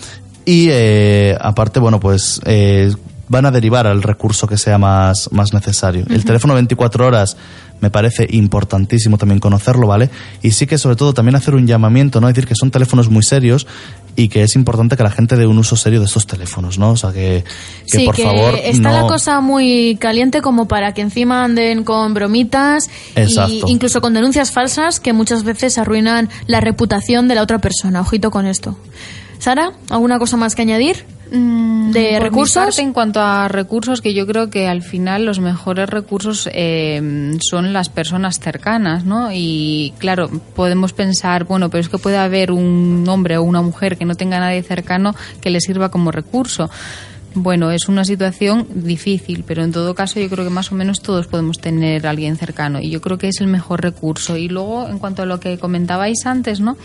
Y 0.44 0.68
eh, 0.70 1.36
aparte, 1.40 1.80
bueno, 1.80 2.00
pues 2.00 2.40
eh, 2.44 2.92
van 3.30 3.46
a 3.46 3.50
derivar 3.52 3.86
al 3.86 4.02
recurso 4.02 4.48
que 4.48 4.58
sea 4.58 4.76
más, 4.76 5.30
más 5.32 5.54
necesario. 5.54 6.04
El 6.10 6.24
teléfono 6.24 6.52
24 6.54 7.06
horas 7.06 7.36
me 7.80 7.88
parece 7.88 8.26
importantísimo 8.28 9.18
también 9.18 9.38
conocerlo, 9.38 9.86
¿vale? 9.86 10.10
Y 10.42 10.50
sí 10.50 10.66
que 10.66 10.76
sobre 10.78 10.96
todo 10.96 11.14
también 11.14 11.36
hacer 11.36 11.54
un 11.54 11.64
llamamiento, 11.64 12.20
¿no? 12.20 12.26
Decir 12.26 12.46
que 12.46 12.56
son 12.56 12.72
teléfonos 12.72 13.08
muy 13.08 13.22
serios 13.22 13.68
y 14.16 14.28
que 14.28 14.42
es 14.42 14.56
importante 14.56 14.96
que 14.96 15.04
la 15.04 15.12
gente 15.12 15.36
dé 15.36 15.46
un 15.46 15.58
uso 15.58 15.76
serio 15.76 16.00
de 16.00 16.06
estos 16.06 16.26
teléfonos, 16.26 16.76
¿no? 16.76 16.90
O 16.90 16.96
sea, 16.96 17.12
que, 17.12 17.44
que 17.86 17.98
sí, 17.98 18.04
por 18.04 18.16
que 18.16 18.24
favor 18.24 18.58
está 18.64 18.90
la 18.90 19.06
cosa 19.06 19.40
muy 19.40 19.96
caliente 20.00 20.42
como 20.42 20.66
para 20.66 20.92
que 20.92 21.00
encima 21.00 21.44
anden 21.44 21.84
con 21.84 22.12
bromitas 22.12 22.90
Exacto. 23.14 23.68
y 23.68 23.70
incluso 23.70 24.00
con 24.00 24.12
denuncias 24.12 24.50
falsas 24.50 24.98
que 24.98 25.12
muchas 25.12 25.44
veces 25.44 25.78
arruinan 25.78 26.28
la 26.48 26.60
reputación 26.60 27.28
de 27.28 27.36
la 27.36 27.42
otra 27.42 27.60
persona. 27.60 28.00
Ojito 28.00 28.32
con 28.32 28.46
esto. 28.46 28.76
Sara, 29.38 29.72
¿alguna 29.88 30.18
cosa 30.18 30.36
más 30.36 30.56
que 30.56 30.62
añadir? 30.62 31.06
Mm, 31.30 31.92
¿De 31.92 32.12
por 32.14 32.22
recursos? 32.22 32.78
en 32.78 32.92
cuanto 32.92 33.20
a 33.20 33.46
recursos, 33.48 34.00
que 34.00 34.14
yo 34.14 34.26
creo 34.26 34.50
que 34.50 34.66
al 34.66 34.82
final 34.82 35.24
los 35.24 35.38
mejores 35.38 35.88
recursos 35.88 36.48
eh, 36.52 37.38
son 37.40 37.72
las 37.72 37.88
personas 37.88 38.40
cercanas, 38.40 39.04
¿no? 39.04 39.30
Y 39.32 39.94
claro, 39.98 40.28
podemos 40.56 40.92
pensar, 40.92 41.44
bueno, 41.44 41.70
pero 41.70 41.80
es 41.80 41.88
que 41.88 41.98
puede 41.98 42.18
haber 42.18 42.50
un 42.50 43.04
hombre 43.08 43.36
o 43.36 43.42
una 43.42 43.62
mujer 43.62 43.96
que 43.96 44.04
no 44.04 44.16
tenga 44.16 44.38
a 44.38 44.40
nadie 44.40 44.62
cercano 44.62 45.14
que 45.40 45.50
le 45.50 45.60
sirva 45.60 45.90
como 45.90 46.10
recurso. 46.10 46.68
Bueno, 47.34 47.70
es 47.70 47.88
una 47.88 48.04
situación 48.04 48.66
difícil, 48.74 49.44
pero 49.46 49.62
en 49.62 49.70
todo 49.70 49.94
caso 49.94 50.18
yo 50.18 50.28
creo 50.28 50.44
que 50.44 50.50
más 50.50 50.72
o 50.72 50.74
menos 50.74 51.00
todos 51.00 51.28
podemos 51.28 51.60
tener 51.60 52.04
a 52.08 52.10
alguien 52.10 52.36
cercano 52.36 52.80
y 52.80 52.90
yo 52.90 53.00
creo 53.00 53.18
que 53.18 53.28
es 53.28 53.40
el 53.40 53.46
mejor 53.46 53.82
recurso. 53.82 54.36
Y 54.36 54.48
luego, 54.48 54.88
en 54.88 54.98
cuanto 54.98 55.22
a 55.22 55.26
lo 55.26 55.38
que 55.38 55.56
comentabais 55.58 56.26
antes, 56.26 56.58
¿no? 56.58 56.76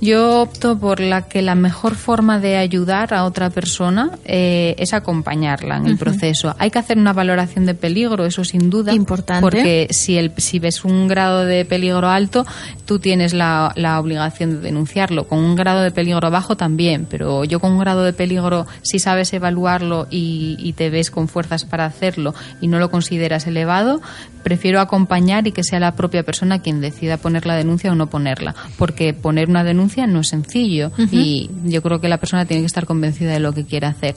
Yo 0.00 0.42
opto 0.42 0.78
por 0.78 1.00
la 1.00 1.22
que 1.22 1.40
la 1.40 1.54
mejor 1.54 1.94
forma 1.94 2.38
de 2.38 2.56
ayudar 2.56 3.14
a 3.14 3.24
otra 3.24 3.50
persona 3.50 4.10
eh, 4.24 4.74
es 4.78 4.92
acompañarla 4.92 5.76
en 5.76 5.86
el 5.86 5.96
proceso. 5.96 6.54
Hay 6.58 6.70
que 6.70 6.78
hacer 6.78 6.98
una 6.98 7.12
valoración 7.12 7.64
de 7.64 7.74
peligro, 7.74 8.26
eso 8.26 8.44
sin 8.44 8.70
duda. 8.70 8.92
Importante. 8.92 9.40
Porque 9.40 9.88
si, 9.90 10.18
el, 10.18 10.32
si 10.36 10.58
ves 10.58 10.84
un 10.84 11.08
grado 11.08 11.44
de 11.44 11.64
peligro 11.64 12.10
alto, 12.10 12.44
tú 12.84 12.98
tienes 12.98 13.32
la, 13.32 13.72
la 13.76 13.98
obligación 13.98 14.50
de 14.50 14.58
denunciarlo. 14.58 15.26
Con 15.26 15.38
un 15.38 15.56
grado 15.56 15.82
de 15.82 15.90
peligro 15.90 16.30
bajo 16.30 16.56
también, 16.56 17.06
pero 17.08 17.44
yo 17.44 17.60
con 17.60 17.72
un 17.72 17.78
grado 17.78 18.02
de 18.04 18.12
peligro, 18.12 18.66
si 18.82 18.98
sabes 18.98 19.32
evaluarlo 19.32 20.06
y, 20.10 20.56
y 20.58 20.74
te 20.74 20.90
ves 20.90 21.10
con 21.10 21.28
fuerzas 21.28 21.64
para 21.64 21.86
hacerlo 21.86 22.34
y 22.60 22.68
no 22.68 22.78
lo 22.78 22.90
consideras 22.90 23.46
elevado, 23.46 24.02
prefiero 24.42 24.80
acompañar 24.80 25.46
y 25.46 25.52
que 25.52 25.64
sea 25.64 25.80
la 25.80 25.96
propia 25.96 26.22
persona 26.22 26.60
quien 26.60 26.80
decida 26.80 27.16
poner 27.16 27.46
la 27.46 27.56
denuncia 27.56 27.90
o 27.90 27.94
no 27.94 28.08
ponerla. 28.08 28.54
Porque 28.76 29.14
poner 29.14 29.48
una 29.48 29.64
denuncia 29.64 29.83
no 30.06 30.20
es 30.20 30.28
sencillo 30.28 30.90
y 31.10 31.50
yo 31.64 31.82
creo 31.82 32.00
que 32.00 32.08
la 32.08 32.18
persona 32.18 32.44
tiene 32.46 32.62
que 32.62 32.66
estar 32.66 32.86
convencida 32.86 33.32
de 33.32 33.40
lo 33.40 33.52
que 33.52 33.64
quiere 33.64 33.86
hacer. 33.86 34.16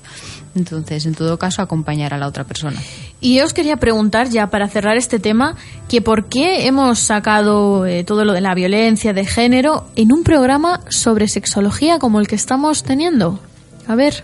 Entonces, 0.55 1.05
en 1.05 1.13
todo 1.13 1.37
caso, 1.37 1.61
acompañar 1.61 2.13
a 2.13 2.17
la 2.17 2.27
otra 2.27 2.43
persona. 2.43 2.81
Y 3.19 3.35
yo 3.35 3.45
os 3.45 3.53
quería 3.53 3.77
preguntar, 3.77 4.29
ya 4.29 4.47
para 4.49 4.67
cerrar 4.67 4.97
este 4.97 5.19
tema, 5.19 5.55
que 5.87 6.01
por 6.01 6.25
qué 6.25 6.67
hemos 6.67 6.99
sacado 6.99 7.85
eh, 7.85 8.03
todo 8.03 8.25
lo 8.25 8.33
de 8.33 8.41
la 8.41 8.55
violencia 8.55 9.13
de 9.13 9.25
género 9.25 9.87
en 9.95 10.11
un 10.11 10.23
programa 10.23 10.81
sobre 10.89 11.27
sexología 11.27 11.99
como 11.99 12.19
el 12.19 12.27
que 12.27 12.35
estamos 12.35 12.83
teniendo. 12.83 13.39
A 13.87 13.95
ver, 13.95 14.23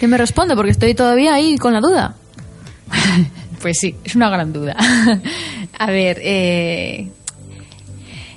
¿qué 0.00 0.08
me 0.08 0.18
responde? 0.18 0.56
Porque 0.56 0.72
estoy 0.72 0.94
todavía 0.94 1.34
ahí 1.34 1.56
con 1.58 1.72
la 1.72 1.80
duda. 1.80 2.16
Pues 3.62 3.78
sí, 3.78 3.94
es 4.02 4.16
una 4.16 4.28
gran 4.28 4.52
duda. 4.52 4.76
A 5.78 5.86
ver, 5.86 6.18
eh, 6.20 7.12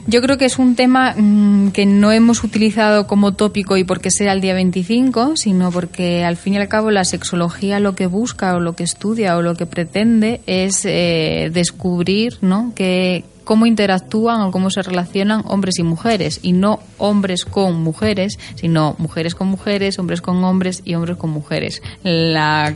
yo 0.08 0.22
creo 0.22 0.38
que 0.38 0.46
es 0.46 0.60
un 0.60 0.76
tema 0.76 1.14
mm, 1.18 1.70
que 1.72 1.86
no 1.86 2.12
hemos 2.12 2.44
utilizado 2.44 3.08
como 3.08 3.34
tópico 3.34 3.78
y 3.78 3.84
porque 3.84 4.12
sea 4.12 4.34
el 4.34 4.42
día 4.42 4.54
25, 4.54 5.36
sino 5.36 5.72
porque 5.72 6.24
al 6.24 6.38
fin 6.38 6.54
y 6.54 6.58
al 6.58 6.68
cabo 6.68 6.92
la 6.92 7.06
sexología 7.06 7.80
lo 7.80 7.96
que 7.96 8.08
busca 8.08 8.56
o 8.56 8.60
lo 8.60 8.74
que 8.76 8.84
estudia 8.84 9.38
o 9.38 9.42
lo 9.42 9.56
que 9.56 9.66
pretende 9.66 10.42
es 10.46 10.86
eh, 10.86 11.50
descubrir 11.54 12.38
¿no? 12.42 12.72
que 12.76 13.24
cómo 13.44 13.68
interactúan 13.68 14.42
o 14.42 14.52
cómo 14.52 14.72
se 14.72 14.82
relacionan 14.82 15.44
hombres 15.46 15.78
y 15.78 15.84
mujeres 15.84 16.40
y 16.42 16.52
no 16.54 16.80
hombres 16.98 17.46
con 17.46 17.80
mujeres, 17.82 18.40
sino 18.56 18.96
mujeres 18.98 19.36
con 19.36 19.48
mujeres, 19.50 20.00
hombres 20.00 20.22
con 20.22 20.44
hombres 20.44 20.82
y 20.84 20.96
hombres 20.96 21.18
con 21.18 21.30
mujeres. 21.30 21.84
La- 22.04 22.74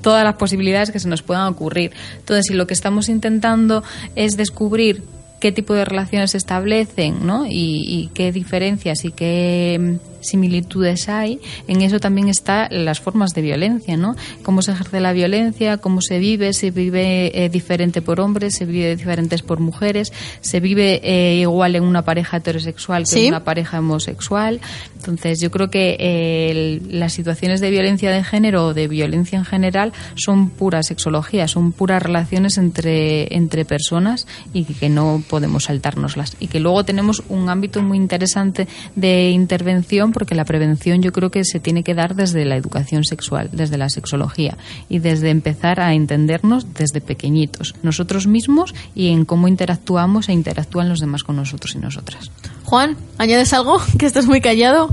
todas 0.00 0.22
las 0.24 0.34
posibilidades 0.36 0.92
que 0.92 1.00
se 1.00 1.08
nos 1.08 1.22
puedan 1.22 1.48
ocurrir. 1.48 1.90
Entonces, 2.18 2.46
si 2.46 2.54
lo 2.54 2.68
que 2.68 2.74
estamos 2.74 3.08
intentando 3.08 3.82
es 4.14 4.36
descubrir 4.36 5.02
qué 5.40 5.52
tipo 5.52 5.74
de 5.74 5.84
relaciones 5.84 6.32
se 6.32 6.38
establecen 6.38 7.26
¿no? 7.26 7.46
y, 7.46 7.84
y 7.86 8.10
qué 8.14 8.30
diferencias 8.30 9.04
y 9.04 9.10
qué 9.10 9.98
similitudes 10.20 11.08
hay, 11.08 11.40
en 11.68 11.82
eso 11.82 12.00
también 12.00 12.28
están 12.28 12.68
las 12.70 13.00
formas 13.00 13.34
de 13.34 13.42
violencia, 13.42 13.96
¿no? 13.96 14.16
Cómo 14.42 14.62
se 14.62 14.72
ejerce 14.72 15.00
la 15.00 15.12
violencia, 15.12 15.78
cómo 15.78 16.00
se 16.00 16.18
vive, 16.18 16.52
se 16.52 16.70
vive 16.70 17.44
eh, 17.44 17.48
diferente 17.48 18.02
por 18.02 18.20
hombres, 18.20 18.54
se 18.54 18.64
vive 18.64 18.96
diferentes 18.96 19.42
por 19.42 19.60
mujeres, 19.60 20.12
se 20.40 20.60
vive 20.60 21.00
eh, 21.02 21.40
igual 21.40 21.76
en 21.76 21.84
una 21.84 22.04
pareja 22.04 22.38
heterosexual 22.38 23.04
que 23.04 23.26
en 23.26 23.28
una 23.28 23.44
pareja 23.44 23.78
homosexual. 23.78 24.60
Entonces, 24.96 25.40
yo 25.40 25.50
creo 25.50 25.70
que 25.70 25.96
eh, 25.98 26.80
las 26.90 27.12
situaciones 27.12 27.60
de 27.60 27.70
violencia 27.70 28.10
de 28.10 28.22
género 28.22 28.66
o 28.66 28.74
de 28.74 28.86
violencia 28.86 29.38
en 29.38 29.44
general 29.44 29.92
son 30.14 30.50
pura 30.50 30.82
sexología, 30.82 31.48
son 31.48 31.72
puras 31.72 32.02
relaciones 32.02 32.58
entre, 32.58 33.34
entre 33.34 33.64
personas 33.64 34.26
y 34.52 34.64
que 34.64 34.88
no 34.88 35.22
podemos 35.28 35.64
saltárnoslas. 35.64 36.36
Y 36.38 36.48
que 36.48 36.60
luego 36.60 36.84
tenemos 36.84 37.22
un 37.28 37.48
ámbito 37.48 37.82
muy 37.82 37.96
interesante 37.96 38.68
de 38.94 39.30
intervención 39.30 40.09
porque 40.12 40.34
la 40.34 40.44
prevención 40.44 41.02
yo 41.02 41.12
creo 41.12 41.30
que 41.30 41.44
se 41.44 41.60
tiene 41.60 41.82
que 41.82 41.94
dar 41.94 42.14
desde 42.14 42.44
la 42.44 42.56
educación 42.56 43.04
sexual, 43.04 43.50
desde 43.52 43.78
la 43.78 43.88
sexología 43.88 44.56
y 44.88 44.98
desde 44.98 45.30
empezar 45.30 45.80
a 45.80 45.94
entendernos 45.94 46.74
desde 46.74 47.00
pequeñitos, 47.00 47.74
nosotros 47.82 48.26
mismos 48.26 48.74
y 48.94 49.08
en 49.08 49.24
cómo 49.24 49.48
interactuamos 49.48 50.28
e 50.28 50.32
interactúan 50.32 50.88
los 50.88 51.00
demás 51.00 51.22
con 51.22 51.36
nosotros 51.36 51.74
y 51.74 51.78
nosotras. 51.78 52.30
Juan, 52.64 52.96
¿añades 53.18 53.52
algo? 53.52 53.80
Que 53.98 54.06
estás 54.06 54.26
muy 54.26 54.40
callado. 54.40 54.88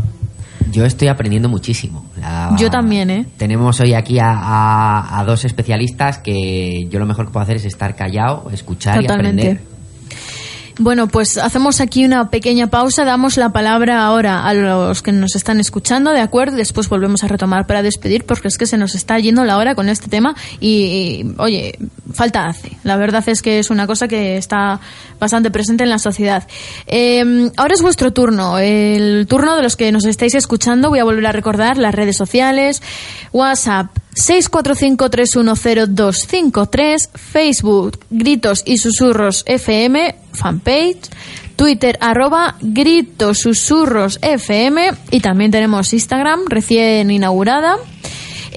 Yo 0.72 0.84
estoy 0.86 1.08
aprendiendo 1.08 1.48
muchísimo. 1.48 2.06
Yo 2.60 2.70
también, 2.70 3.10
¿eh? 3.10 3.26
Tenemos 3.38 3.80
hoy 3.80 3.94
aquí 3.94 4.20
a, 4.20 5.20
a, 5.20 5.24
dos 5.24 5.46
especialistas 5.46 6.18
que 6.18 6.88
yo 6.90 7.00
lo 7.00 7.06
mejor 7.06 7.28
que 7.28 7.32
puedo 7.32 7.44
hacer 7.44 7.56
es 7.56 7.66
estar 7.66 7.96
callado, 7.96 8.50
escuchar 8.52 9.02
y 9.02 9.06
aprender 9.06 9.62
bueno, 10.80 11.08
pues 11.08 11.38
hacemos 11.38 11.82
aquí 11.82 12.06
una 12.06 12.30
pequeña 12.30 12.68
pausa, 12.68 13.04
damos 13.04 13.38
la 13.38 13.52
palabra 13.52 14.06
ahora 14.06 14.46
a 14.46 14.54
los 14.54 15.02
que 15.02 15.12
nos 15.12 15.36
están 15.36 15.60
escuchando, 15.60 16.12
¿de 16.12 16.22
acuerdo? 16.22 16.58
Después 16.58 16.90
volvemos 16.90 17.24
a 17.24 17.28
retomar 17.28 17.66
para 17.66 17.82
despedir 17.82 18.26
porque 18.26 18.48
es 18.48 18.58
que 18.58 18.66
se 18.66 18.78
nos 18.78 18.96
está 18.96 19.18
yendo 19.20 19.44
la 19.44 19.58
hora 19.58 19.76
con 19.76 19.90
este 19.90 20.08
tema 20.08 20.36
y, 20.60 21.26
oye, 21.38 21.78
falta 22.14 22.48
hace. 22.48 22.78
La 22.84 22.98
verdad 22.98 23.24
es 23.28 23.42
que 23.42 23.60
es 23.60 23.70
una 23.70 23.88
cosa 23.88 24.08
que 24.08 24.38
está 24.38 24.80
bastante 25.20 25.52
presente 25.52 25.84
en 25.84 25.90
la 25.90 26.00
sociedad. 26.00 26.48
Em, 26.86 27.52
ahora 27.58 27.74
es 27.74 27.82
vuestro 27.82 28.14
turno, 28.14 28.60
el 28.60 29.26
turno 29.28 29.56
de 29.56 29.64
los 29.64 29.76
que 29.76 29.92
nos 29.92 30.06
estáis 30.06 30.36
escuchando. 30.36 30.90
Voy 30.90 31.00
a 31.00 31.04
volver 31.04 31.26
a 31.28 31.32
recordar 31.32 31.78
las 31.78 31.96
redes 31.96 32.18
sociales, 32.18 32.82
WhatsApp 33.32 33.88
645310253, 34.16 37.10
Facebook 37.14 38.00
Gritos 38.10 38.64
y 38.66 38.78
Susurros 38.78 39.44
FM, 39.46 40.16
fanpage, 40.34 41.10
Twitter 41.58 41.98
arroba 42.02 42.56
Gritos 42.62 43.40
Susurros 43.40 44.20
FM 44.22 44.92
y 45.12 45.20
también 45.20 45.52
tenemos 45.52 45.92
Instagram 45.92 46.46
recién 46.48 47.12
inaugurada. 47.12 47.76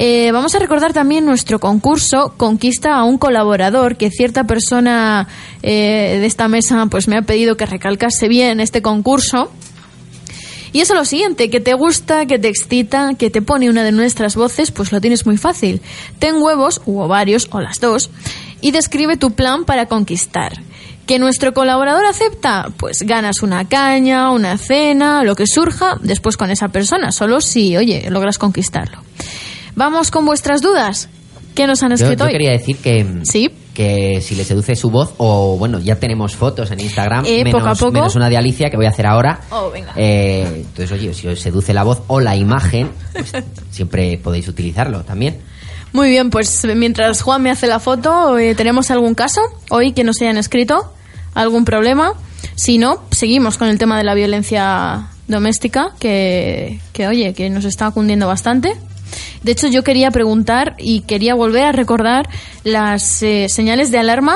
Eh, 0.03 0.33
vamos 0.33 0.55
a 0.55 0.59
recordar 0.59 0.95
también 0.95 1.27
nuestro 1.27 1.59
concurso 1.59 2.33
Conquista 2.39 2.95
a 2.95 3.05
un 3.05 3.19
colaborador 3.19 3.99
que 3.99 4.09
cierta 4.09 4.45
persona 4.45 5.29
eh, 5.63 6.17
de 6.19 6.25
esta 6.25 6.49
mesa 6.49 6.87
pues 6.87 7.07
me 7.07 7.19
ha 7.19 7.23
pedido 7.23 7.59
que 7.59 7.67
recalcase 7.67 8.27
bien 8.27 8.61
este 8.61 8.81
concurso. 8.81 9.53
Y 10.73 10.81
eso 10.81 10.95
es 10.95 11.01
lo 11.01 11.05
siguiente, 11.05 11.51
que 11.51 11.61
te 11.61 11.75
gusta, 11.75 12.25
que 12.25 12.39
te 12.39 12.49
excita, 12.49 13.13
que 13.19 13.29
te 13.29 13.43
pone 13.43 13.69
una 13.69 13.85
de 13.85 13.93
nuestras 13.93 14.37
voces, 14.37 14.71
pues 14.71 14.91
lo 14.91 15.03
tienes 15.03 15.27
muy 15.27 15.37
fácil. 15.37 15.83
Ten 16.19 16.37
huevos, 16.41 16.81
u 16.87 17.01
ovarios, 17.01 17.49
o 17.51 17.61
las 17.61 17.79
dos, 17.79 18.09
y 18.63 18.71
describe 18.71 19.19
tu 19.19 19.33
plan 19.33 19.67
para 19.67 19.85
conquistar. 19.85 20.53
¿Que 21.07 21.19
nuestro 21.19 21.53
colaborador 21.53 22.07
acepta? 22.07 22.69
Pues 22.79 23.03
ganas 23.03 23.43
una 23.43 23.69
caña, 23.69 24.31
una 24.31 24.57
cena, 24.57 25.25
lo 25.25 25.35
que 25.35 25.47
surja 25.47 25.99
después 26.01 26.39
con 26.39 26.51
esa 26.51 26.69
persona, 26.69 27.13
solo 27.13 27.43
si, 27.43 27.77
oye, 27.77 28.09
logras 28.09 28.39
conquistarlo. 28.39 29.03
Vamos 29.81 30.11
con 30.11 30.27
vuestras 30.27 30.61
dudas. 30.61 31.09
¿Qué 31.55 31.67
nos 31.67 31.83
han 31.83 31.93
escrito 31.93 32.25
yo, 32.25 32.29
yo 32.29 32.33
quería 32.33 32.51
decir 32.51 32.77
que, 32.77 33.23
¿Sí? 33.23 33.51
que 33.73 34.21
si 34.21 34.35
le 34.35 34.45
seduce 34.45 34.77
su 34.77 34.91
voz, 34.91 35.15
o 35.17 35.57
bueno, 35.57 35.79
ya 35.79 35.97
tenemos 35.97 36.37
fotos 36.37 36.71
en 36.71 36.81
Instagram, 36.81 37.25
eh, 37.25 37.45
menos, 37.45 37.63
poco 37.63 37.73
a 37.73 37.75
poco. 37.75 37.93
menos 37.93 38.15
una 38.15 38.29
de 38.29 38.37
Alicia 38.37 38.69
que 38.69 38.77
voy 38.77 38.85
a 38.85 38.91
hacer 38.91 39.07
ahora. 39.07 39.41
Oh, 39.49 39.71
venga. 39.71 39.95
Eh, 39.97 40.65
entonces, 40.67 40.93
oye, 40.93 41.15
si 41.15 41.29
os 41.29 41.41
seduce 41.41 41.73
la 41.73 41.83
voz 41.83 42.03
o 42.09 42.21
la 42.21 42.37
imagen, 42.37 42.91
pues 43.15 43.33
siempre 43.71 44.19
podéis 44.19 44.49
utilizarlo 44.49 45.03
también. 45.03 45.39
Muy 45.95 46.11
bien, 46.11 46.29
pues 46.29 46.63
mientras 46.77 47.23
Juan 47.23 47.43
me 47.43 47.51
hace 47.51 47.67
la 47.67 47.81
foto, 47.81 48.37
eh, 48.37 48.55
¿tenemos 48.55 48.91
algún 48.91 49.15
caso 49.15 49.41
hoy 49.71 49.93
que 49.93 50.05
nos 50.05 50.21
hayan 50.21 50.37
escrito? 50.37 50.93
¿Algún 51.33 51.65
problema? 51.65 52.13
Si 52.55 52.77
no, 52.77 53.03
seguimos 53.13 53.57
con 53.57 53.69
el 53.69 53.79
tema 53.79 53.97
de 53.97 54.05
la 54.05 54.13
violencia 54.13 55.09
doméstica, 55.27 55.95
que, 55.99 56.81
que 56.93 57.09
oye, 57.09 57.33
que 57.33 57.49
nos 57.49 57.65
está 57.65 57.91
cundiendo 57.93 58.27
bastante. 58.27 58.77
De 59.43 59.53
hecho, 59.53 59.69
yo 59.69 59.83
quería 59.83 60.11
preguntar 60.11 60.75
y 60.79 61.01
quería 61.03 61.35
volver 61.35 61.65
a 61.65 61.73
recordar 61.73 62.29
las 62.65 63.23
eh, 63.23 63.47
señales 63.49 63.91
de 63.91 63.99
alarma 63.99 64.35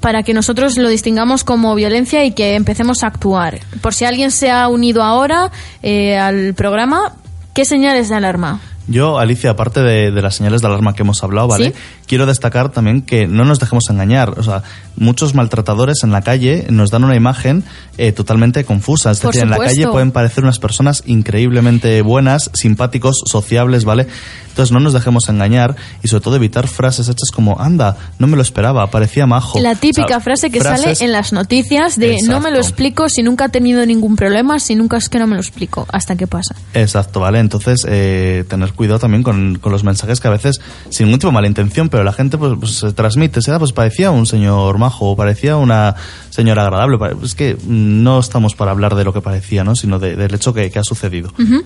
para 0.00 0.22
que 0.22 0.34
nosotros 0.34 0.76
lo 0.76 0.88
distingamos 0.88 1.44
como 1.44 1.74
violencia 1.74 2.24
y 2.24 2.32
que 2.32 2.56
empecemos 2.56 3.02
a 3.02 3.06
actuar. 3.06 3.60
Por 3.80 3.94
si 3.94 4.04
alguien 4.04 4.30
se 4.30 4.50
ha 4.50 4.68
unido 4.68 5.02
ahora 5.02 5.50
eh, 5.82 6.18
al 6.18 6.52
programa, 6.54 7.14
¿qué 7.54 7.64
señales 7.64 8.10
de 8.10 8.16
alarma? 8.16 8.60
Yo, 8.86 9.18
Alicia, 9.18 9.50
aparte 9.50 9.80
de, 9.80 10.10
de, 10.10 10.20
las 10.20 10.34
señales 10.34 10.60
de 10.60 10.66
alarma 10.66 10.94
que 10.94 11.02
hemos 11.02 11.22
hablado, 11.24 11.48
¿vale? 11.48 11.68
¿Sí? 11.70 11.74
Quiero 12.06 12.26
destacar 12.26 12.70
también 12.70 13.02
que 13.02 13.26
no 13.26 13.44
nos 13.44 13.60
dejemos 13.60 13.84
engañar. 13.90 14.38
O 14.38 14.42
sea, 14.42 14.62
muchos 14.96 15.34
maltratadores 15.34 16.04
en 16.04 16.12
la 16.12 16.20
calle 16.22 16.66
nos 16.70 16.90
dan 16.90 17.04
una 17.04 17.16
imagen 17.16 17.64
eh, 17.98 18.12
totalmente 18.12 18.64
confusa. 18.64 19.10
Es 19.10 19.20
Por 19.20 19.32
decir, 19.32 19.44
en 19.44 19.50
la 19.50 19.56
supuesto. 19.56 19.76
calle 19.82 19.88
pueden 19.92 20.12
parecer 20.12 20.44
unas 20.44 20.58
personas 20.58 21.02
increíblemente 21.06 22.00
buenas, 22.02 22.50
simpáticos, 22.54 23.22
sociables, 23.26 23.84
¿vale? 23.84 24.06
Entonces 24.50 24.70
no 24.72 24.78
nos 24.78 24.92
dejemos 24.92 25.28
engañar 25.28 25.74
y 26.04 26.06
sobre 26.08 26.22
todo 26.22 26.36
evitar 26.36 26.68
frases 26.68 27.08
hechas 27.08 27.30
como, 27.34 27.60
anda, 27.60 27.96
no 28.20 28.28
me 28.28 28.36
lo 28.36 28.42
esperaba, 28.42 28.86
parecía 28.88 29.26
majo. 29.26 29.58
La 29.58 29.74
típica 29.74 30.04
O 30.04 30.08
sea, 30.08 30.20
frase 30.20 30.50
que 30.50 30.60
frases- 30.60 30.98
sale 30.98 31.04
en 31.06 31.10
las 31.12 31.32
noticias 31.32 31.98
de 31.98 32.18
no 32.22 32.38
me 32.38 32.50
lo 32.52 32.58
Exacto. 32.58 32.60
explico 32.60 33.08
si 33.08 33.24
nunca 33.24 33.46
he 33.46 33.48
tenido 33.48 33.84
ningún 33.84 34.14
problema, 34.14 34.60
si 34.60 34.76
nunca 34.76 34.96
es 34.96 35.08
que 35.08 35.18
no 35.18 35.26
me 35.26 35.34
lo 35.34 35.40
explico. 35.40 35.88
¿Hasta 35.90 36.14
qué 36.14 36.28
pasa? 36.28 36.54
Exacto, 36.72 37.18
¿vale? 37.18 37.40
Entonces, 37.40 37.84
eh, 37.88 38.44
tener 38.48 38.72
cuidado 38.74 39.00
también 39.00 39.24
con, 39.24 39.56
con 39.58 39.72
los 39.72 39.82
mensajes 39.82 40.20
que 40.20 40.28
a 40.28 40.32
veces, 40.32 40.60
sin 40.88 41.06
ningún 41.06 41.18
tipo 41.18 41.30
de 41.30 41.34
mala 41.34 41.48
intención, 41.48 41.88
pero 41.94 42.02
la 42.02 42.12
gente 42.12 42.36
pues, 42.38 42.54
pues 42.58 42.72
se 42.72 42.92
transmite, 42.92 43.40
se 43.40 43.52
da, 43.52 43.60
pues 43.60 43.70
parecía 43.70 44.10
un 44.10 44.26
señor 44.26 44.78
majo, 44.78 45.14
parecía 45.14 45.56
una 45.56 45.94
señora 46.28 46.64
agradable. 46.64 46.98
Es 47.22 47.36
que 47.36 47.56
no 47.68 48.18
estamos 48.18 48.56
para 48.56 48.72
hablar 48.72 48.96
de 48.96 49.04
lo 49.04 49.12
que 49.12 49.20
parecía, 49.20 49.62
¿no? 49.62 49.76
Sino 49.76 50.00
de- 50.00 50.16
del 50.16 50.34
hecho 50.34 50.52
que, 50.52 50.72
ha 50.74 50.82
sucedido. 50.82 51.32
Ujú. 51.38 51.62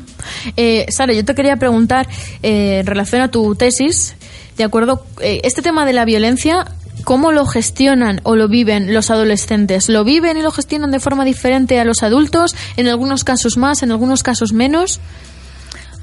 Eh, 0.59 0.85
Sara, 0.91 1.15
yo 1.15 1.25
te 1.25 1.35
quería 1.35 1.57
preguntar 1.57 2.07
eh, 2.43 2.81
en 2.81 2.87
relación 2.87 3.23
a 3.23 3.29
tu 3.31 3.55
tesis, 3.55 4.17
¿de 4.59 4.65
acuerdo? 4.65 5.03
Eh, 5.23 5.41
este 5.45 5.63
tema 5.63 5.87
de 5.87 5.95
la 5.95 6.05
violencia, 6.05 6.67
¿cómo 7.05 7.33
lo 7.33 7.47
gestionan 7.47 8.21
o 8.25 8.37
lo 8.37 8.49
viven 8.49 8.93
los 8.93 9.11
adolescentes? 9.11 9.89
¿Lo 9.89 10.05
viven 10.05 10.37
y 10.37 10.43
lo 10.43 10.51
gestionan 10.51 10.91
de 10.91 11.01
forma 11.01 11.25
diferente 11.25 11.81
a 11.81 11.87
los 11.87 12.03
adultos? 12.03 12.55
¿En 12.77 12.87
algunos 12.89 13.25
casos 13.25 13.57
más, 13.57 13.83
en 13.83 13.93
algunos 13.93 14.23
casos 14.23 14.53
menos? 14.53 15.01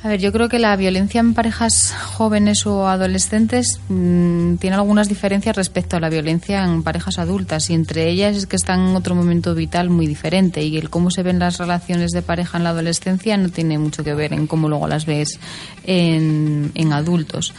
A 0.05 0.07
ver, 0.07 0.19
yo 0.19 0.31
creo 0.31 0.49
que 0.49 0.59
la 0.59 0.75
violencia 0.75 1.19
en 1.19 1.33
parejas 1.33 1.91
jóvenes 1.91 2.67
o 2.67 2.87
adolescentes 2.87 3.79
mm, 3.89 4.57
tiene 4.57 4.75
algunas 4.75 5.09
diferencias 5.09 5.55
respecto 5.55 5.97
a 5.97 5.99
la 5.99 6.11
violencia 6.11 6.63
en 6.63 6.83
parejas 6.83 7.17
adultas 7.17 7.71
y 7.71 7.73
entre 7.73 8.07
ellas 8.07 8.37
es 8.37 8.45
que 8.45 8.55
están 8.55 8.89
en 8.89 8.95
otro 8.95 9.15
momento 9.15 9.55
vital 9.55 9.89
muy 9.89 10.05
diferente 10.05 10.61
y 10.61 10.77
el 10.77 10.91
cómo 10.91 11.09
se 11.09 11.23
ven 11.23 11.39
las 11.39 11.57
relaciones 11.57 12.11
de 12.11 12.21
pareja 12.21 12.59
en 12.59 12.65
la 12.65 12.69
adolescencia 12.69 13.35
no 13.35 13.49
tiene 13.49 13.79
mucho 13.79 14.03
que 14.03 14.13
ver 14.13 14.33
en 14.33 14.45
cómo 14.45 14.69
luego 14.69 14.87
las 14.87 15.07
ves 15.07 15.39
en, 15.87 16.71
en 16.75 16.93
adultos. 16.93 17.55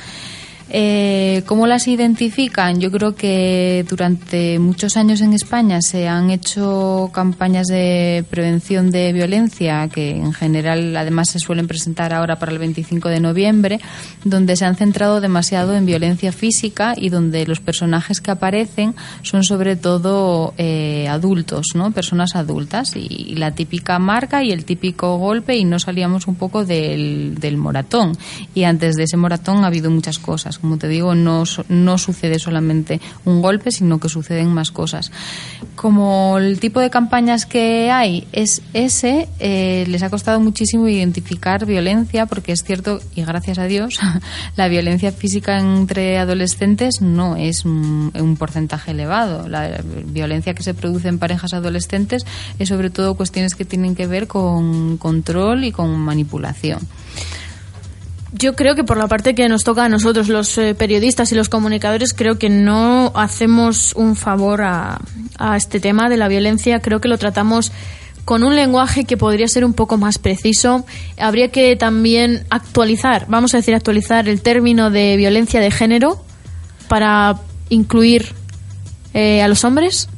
Eh, 0.69 1.45
¿Cómo 1.47 1.69
las 1.69 1.87
identifican? 1.87 2.81
Yo 2.81 2.91
creo 2.91 3.15
que 3.15 3.87
durante 3.89 4.59
muchos 4.59 4.97
años 4.97 5.21
en 5.21 5.33
España 5.33 5.81
se 5.81 6.09
han 6.09 6.31
hecho 6.31 7.11
campañas 7.13 7.69
de 7.69 8.25
prevención 8.29 8.91
de 8.91 9.13
violencia 9.13 9.89
que 9.89 10.11
en 10.11 10.33
general 10.33 10.97
además 10.97 11.31
se 11.31 11.39
suelen 11.39 11.69
presentar 11.69 12.13
ahora 12.13 12.37
para 12.41 12.51
el 12.51 12.59
25 12.59 13.09
de 13.09 13.21
noviembre, 13.21 13.81
donde 14.25 14.57
se 14.57 14.65
han 14.65 14.75
centrado 14.75 15.21
demasiado 15.21 15.75
en 15.75 15.87
violencia 15.87 16.33
física 16.33 16.95
y 16.97 17.11
donde 17.11 17.47
los 17.47 17.61
personajes 17.61 18.21
que 18.21 18.33
aparecen 18.33 18.97
son 19.23 19.45
sobre 19.45 19.77
todo 19.77 20.53
eh, 20.59 21.07
adultos, 21.09 21.67
¿no? 21.75 21.93
Personas 21.93 22.35
adultas 22.35 22.97
y, 22.97 23.07
y 23.07 23.35
la 23.37 23.53
típica 23.53 24.01
marca 24.01 24.43
y 24.43 24.51
el 24.51 24.65
típico 24.65 25.17
golpe 25.17 25.57
y 25.57 25.65
no 25.65 25.79
salíamos 25.79 26.27
un 26.27 26.35
poco 26.35 26.65
del, 26.65 27.37
del 27.39 27.57
moratón. 27.57 28.19
Y 28.53 28.65
antes 28.65 28.97
de 28.97 29.05
ese 29.05 29.17
moratón 29.17 29.63
ha 29.63 29.69
habido 29.69 29.93
muchas 29.93 30.19
cosas 30.19 30.56
Como 30.59 30.79
te 30.79 30.89
digo, 30.89 31.15
no, 31.15 31.45
no 31.69 31.99
sucede 31.99 32.39
solamente 32.39 33.01
un 33.25 33.43
golpe, 33.43 33.71
sino 33.71 33.99
que 33.99 34.09
suceden 34.09 34.49
más 34.53 34.71
cosas. 34.71 35.13
Como 35.75 36.39
el 36.39 36.59
tipo 36.61 36.81
de 36.81 36.91
campañas 36.91 37.47
que 37.47 37.91
hay 37.91 38.27
es 38.33 38.63
ese, 38.73 39.29
eh, 39.39 39.85
les 39.89 40.03
ha 40.03 40.11
costado 40.11 40.41
muchísimo 40.41 40.89
identificar 40.89 41.67
violencia, 41.67 42.27
porque 42.27 42.53
es 42.53 42.65
cierto, 42.65 43.01
y 43.15 43.23
gracias 43.23 43.59
a 43.59 43.65
Dios, 43.65 43.99
la 44.57 44.69
violencia 44.69 45.13
física 45.13 45.59
entre 45.59 46.19
adolescentes 46.19 47.01
no 47.01 47.37
es 47.37 47.65
un 47.65 48.37
porcentaje 48.39 48.93
elevado. 48.93 49.49
La 49.49 49.81
violencia 50.07 50.55
que 50.55 50.63
se 50.63 50.75
produce 50.75 51.09
en 51.09 51.19
parejas 51.19 51.53
adolescentes 51.55 52.25
es 52.59 52.69
sobre 52.69 52.91
todo 52.91 53.15
cuestiones 53.15 53.55
que 53.55 53.65
tienen 53.65 53.95
que 53.95 54.07
ver 54.07 54.27
con 54.27 54.97
control 54.99 55.65
y 55.65 55.73
con 55.73 55.99
manipulación. 55.99 56.81
Yo 58.39 58.55
creo 58.55 58.75
que 58.75 58.85
por 58.85 58.99
la 58.99 59.09
parte 59.09 59.35
que 59.35 59.49
nos 59.49 59.65
toca 59.65 59.85
a 59.85 59.89
nosotros, 59.89 60.29
los 60.29 60.59
eh, 60.59 60.75
periodistas 60.75 61.33
y 61.33 61.35
los 61.35 61.49
comunicadores, 61.49 62.13
creo 62.13 62.39
que 62.39 62.51
no 62.51 63.13
hacemos 63.15 63.95
un 63.95 64.15
favor 64.15 64.63
a, 64.63 65.01
a 65.39 65.57
este 65.57 65.81
tema 65.81 66.11
de 66.11 66.19
la 66.19 66.29
violencia. 66.29 66.81
Creo 66.81 67.01
que 67.01 67.09
lo 67.09 67.17
tratamos 67.17 67.73
con 68.27 68.43
un 68.43 68.55
lenguaje 68.55 69.05
que 69.05 69.17
podría 69.17 69.49
ser 69.49 69.65
un 69.65 69.73
poco 69.73 69.97
más 69.97 70.19
preciso. 70.19 70.85
Habría 71.19 71.49
que 71.49 71.77
también 71.77 72.45
actualizar, 72.51 73.25
vamos 73.29 73.55
a 73.55 73.59
decir 73.59 73.75
actualizar 73.75 74.29
el 74.29 74.43
término 74.43 74.91
de 74.91 75.17
violencia 75.17 75.61
de 75.61 75.71
género 75.71 76.23
para 76.89 77.41
incluir 77.71 78.35
eh, 79.15 79.41
a 79.43 79.49
los 79.49 79.65
hombres. 79.65 80.09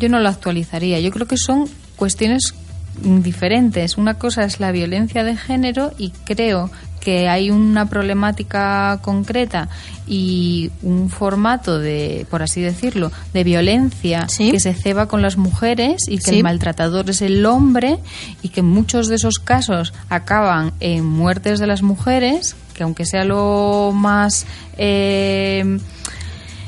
Yo 0.00 0.08
no 0.08 0.18
lo 0.18 0.28
actualizaría. 0.28 0.98
Yo 0.98 1.10
creo 1.12 1.28
que 1.28 1.36
son 1.36 1.68
cuestiones 1.94 2.54
diferentes. 3.02 3.96
Una 3.96 4.14
cosa 4.14 4.44
es 4.44 4.58
la 4.58 4.72
violencia 4.72 5.22
de 5.22 5.36
género 5.36 5.92
y 5.98 6.10
creo 6.24 6.70
que 7.00 7.28
hay 7.28 7.50
una 7.50 7.88
problemática 7.88 9.00
concreta 9.02 9.68
y 10.06 10.70
un 10.82 11.08
formato 11.10 11.78
de, 11.78 12.26
por 12.30 12.42
así 12.42 12.60
decirlo, 12.60 13.10
de 13.32 13.44
violencia 13.44 14.26
que 14.36 14.60
se 14.60 14.74
ceba 14.74 15.08
con 15.08 15.22
las 15.22 15.36
mujeres 15.36 16.08
y 16.08 16.18
que 16.18 16.30
el 16.30 16.42
maltratador 16.42 17.08
es 17.10 17.22
el 17.22 17.44
hombre 17.46 17.98
y 18.42 18.50
que 18.50 18.62
muchos 18.62 19.08
de 19.08 19.16
esos 19.16 19.38
casos 19.38 19.92
acaban 20.08 20.72
en 20.80 21.04
muertes 21.06 21.58
de 21.58 21.66
las 21.66 21.82
mujeres, 21.82 22.56
que 22.74 22.82
aunque 22.82 23.06
sea 23.06 23.24
lo 23.24 23.92
más... 23.94 24.46
Eh, 24.76 25.78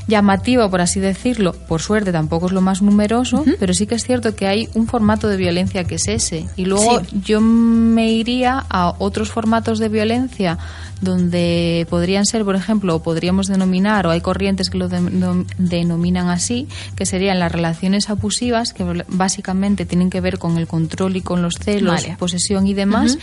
llamativo, 0.07 0.69
por 0.71 0.81
así 0.81 1.01
decirlo, 1.01 1.53
por 1.53 1.81
suerte 1.81 2.13
tampoco 2.13 2.47
es 2.47 2.53
lo 2.53 2.61
más 2.61 2.83
numeroso, 2.83 3.45
pero 3.59 3.75
sí 3.75 3.87
que 3.87 3.95
es 3.95 4.05
cierto 4.05 4.35
que 4.35 4.47
hay 4.47 4.69
un 4.75 4.87
formato 4.87 5.29
de 5.29 5.37
violencia 5.37 5.85
que 5.85 5.97
es 5.97 6.09
ese. 6.09 6.47
Y 6.57 6.65
luego 6.65 7.03
yo 7.25 7.41
me 7.41 8.11
iría 8.11 8.65
a 8.69 8.95
otros 8.99 9.31
formatos 9.31 9.79
de 9.79 9.89
violencia 9.89 10.59
donde 11.01 11.87
podrían 11.91 12.25
ser, 12.25 12.45
por 12.45 12.55
ejemplo, 12.55 12.95
o 12.95 13.03
podríamos 13.03 13.49
denominar, 13.49 14.07
o 14.07 14.11
hay 14.11 14.21
corrientes 14.21 14.71
que 14.71 14.79
lo 14.79 14.89
denominan 14.89 16.29
así, 16.29 16.69
que 16.97 17.07
serían 17.07 17.41
las 17.41 17.51
relaciones 17.51 18.09
abusivas, 18.09 18.73
que 18.73 18.85
básicamente 19.09 19.85
tienen 19.85 20.11
que 20.11 20.21
ver 20.21 20.39
con 20.39 20.59
el 20.59 20.67
control 20.69 21.17
y 21.17 21.21
con 21.21 21.43
los 21.43 21.55
celos, 21.57 22.07
posesión 22.19 22.67
y 22.67 22.75
demás, 22.75 23.19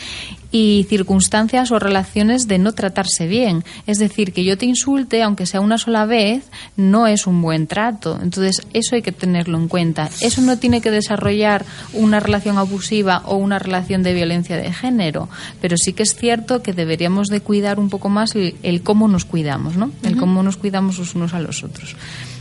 y 0.52 0.86
circunstancias 0.90 1.72
o 1.72 1.80
relaciones 1.80 2.48
de 2.48 2.58
no 2.58 2.74
tratarse 2.74 3.28
bien. 3.28 3.64
Es 3.88 4.00
decir, 4.00 4.34
que 4.34 4.44
yo 4.44 4.58
te 4.58 4.66
insulte, 4.66 5.22
aunque 5.22 5.46
sea 5.46 5.62
una 5.62 5.78
sola 5.78 6.06
vez, 6.06 6.44
no 6.76 7.08
es 7.08 7.28
un 7.28 7.42
buen 7.42 7.68
trato. 7.68 8.20
Entonces, 8.22 8.66
eso 8.74 8.96
hay 8.96 9.02
que 9.02 9.12
tenerlo 9.12 9.58
en 9.58 9.68
cuenta. 9.68 10.10
Eso 10.22 10.42
no 10.42 10.58
tiene 10.58 10.82
que 10.82 10.92
desarrollar 10.92 11.66
una 11.94 12.20
relación 12.20 12.58
abusiva 12.58 13.22
o 13.26 13.36
una 13.36 13.60
relación 13.60 14.04
de 14.04 14.14
violencia 14.14 14.58
de 14.58 14.74
género, 14.74 15.30
pero 15.62 15.78
sí 15.78 15.94
que 15.94 16.04
es 16.04 16.16
cierto 16.16 16.62
que 16.62 16.74
deberíamos 16.74 17.28
de 17.28 17.42
cuidar 17.42 17.80
un 17.80 17.90
poco 17.90 18.10
más 18.10 18.34
el, 18.36 18.82
cómo 18.84 19.08
nos 19.08 19.26
cuidamos, 19.26 19.76
¿no? 19.76 19.92
El 20.04 20.18
cómo 20.18 20.44
nos 20.44 20.58
cuidamos 20.58 20.98
los 20.98 21.16
unos 21.16 21.34
a 21.34 21.40
los 21.40 21.64
otros. 21.64 21.96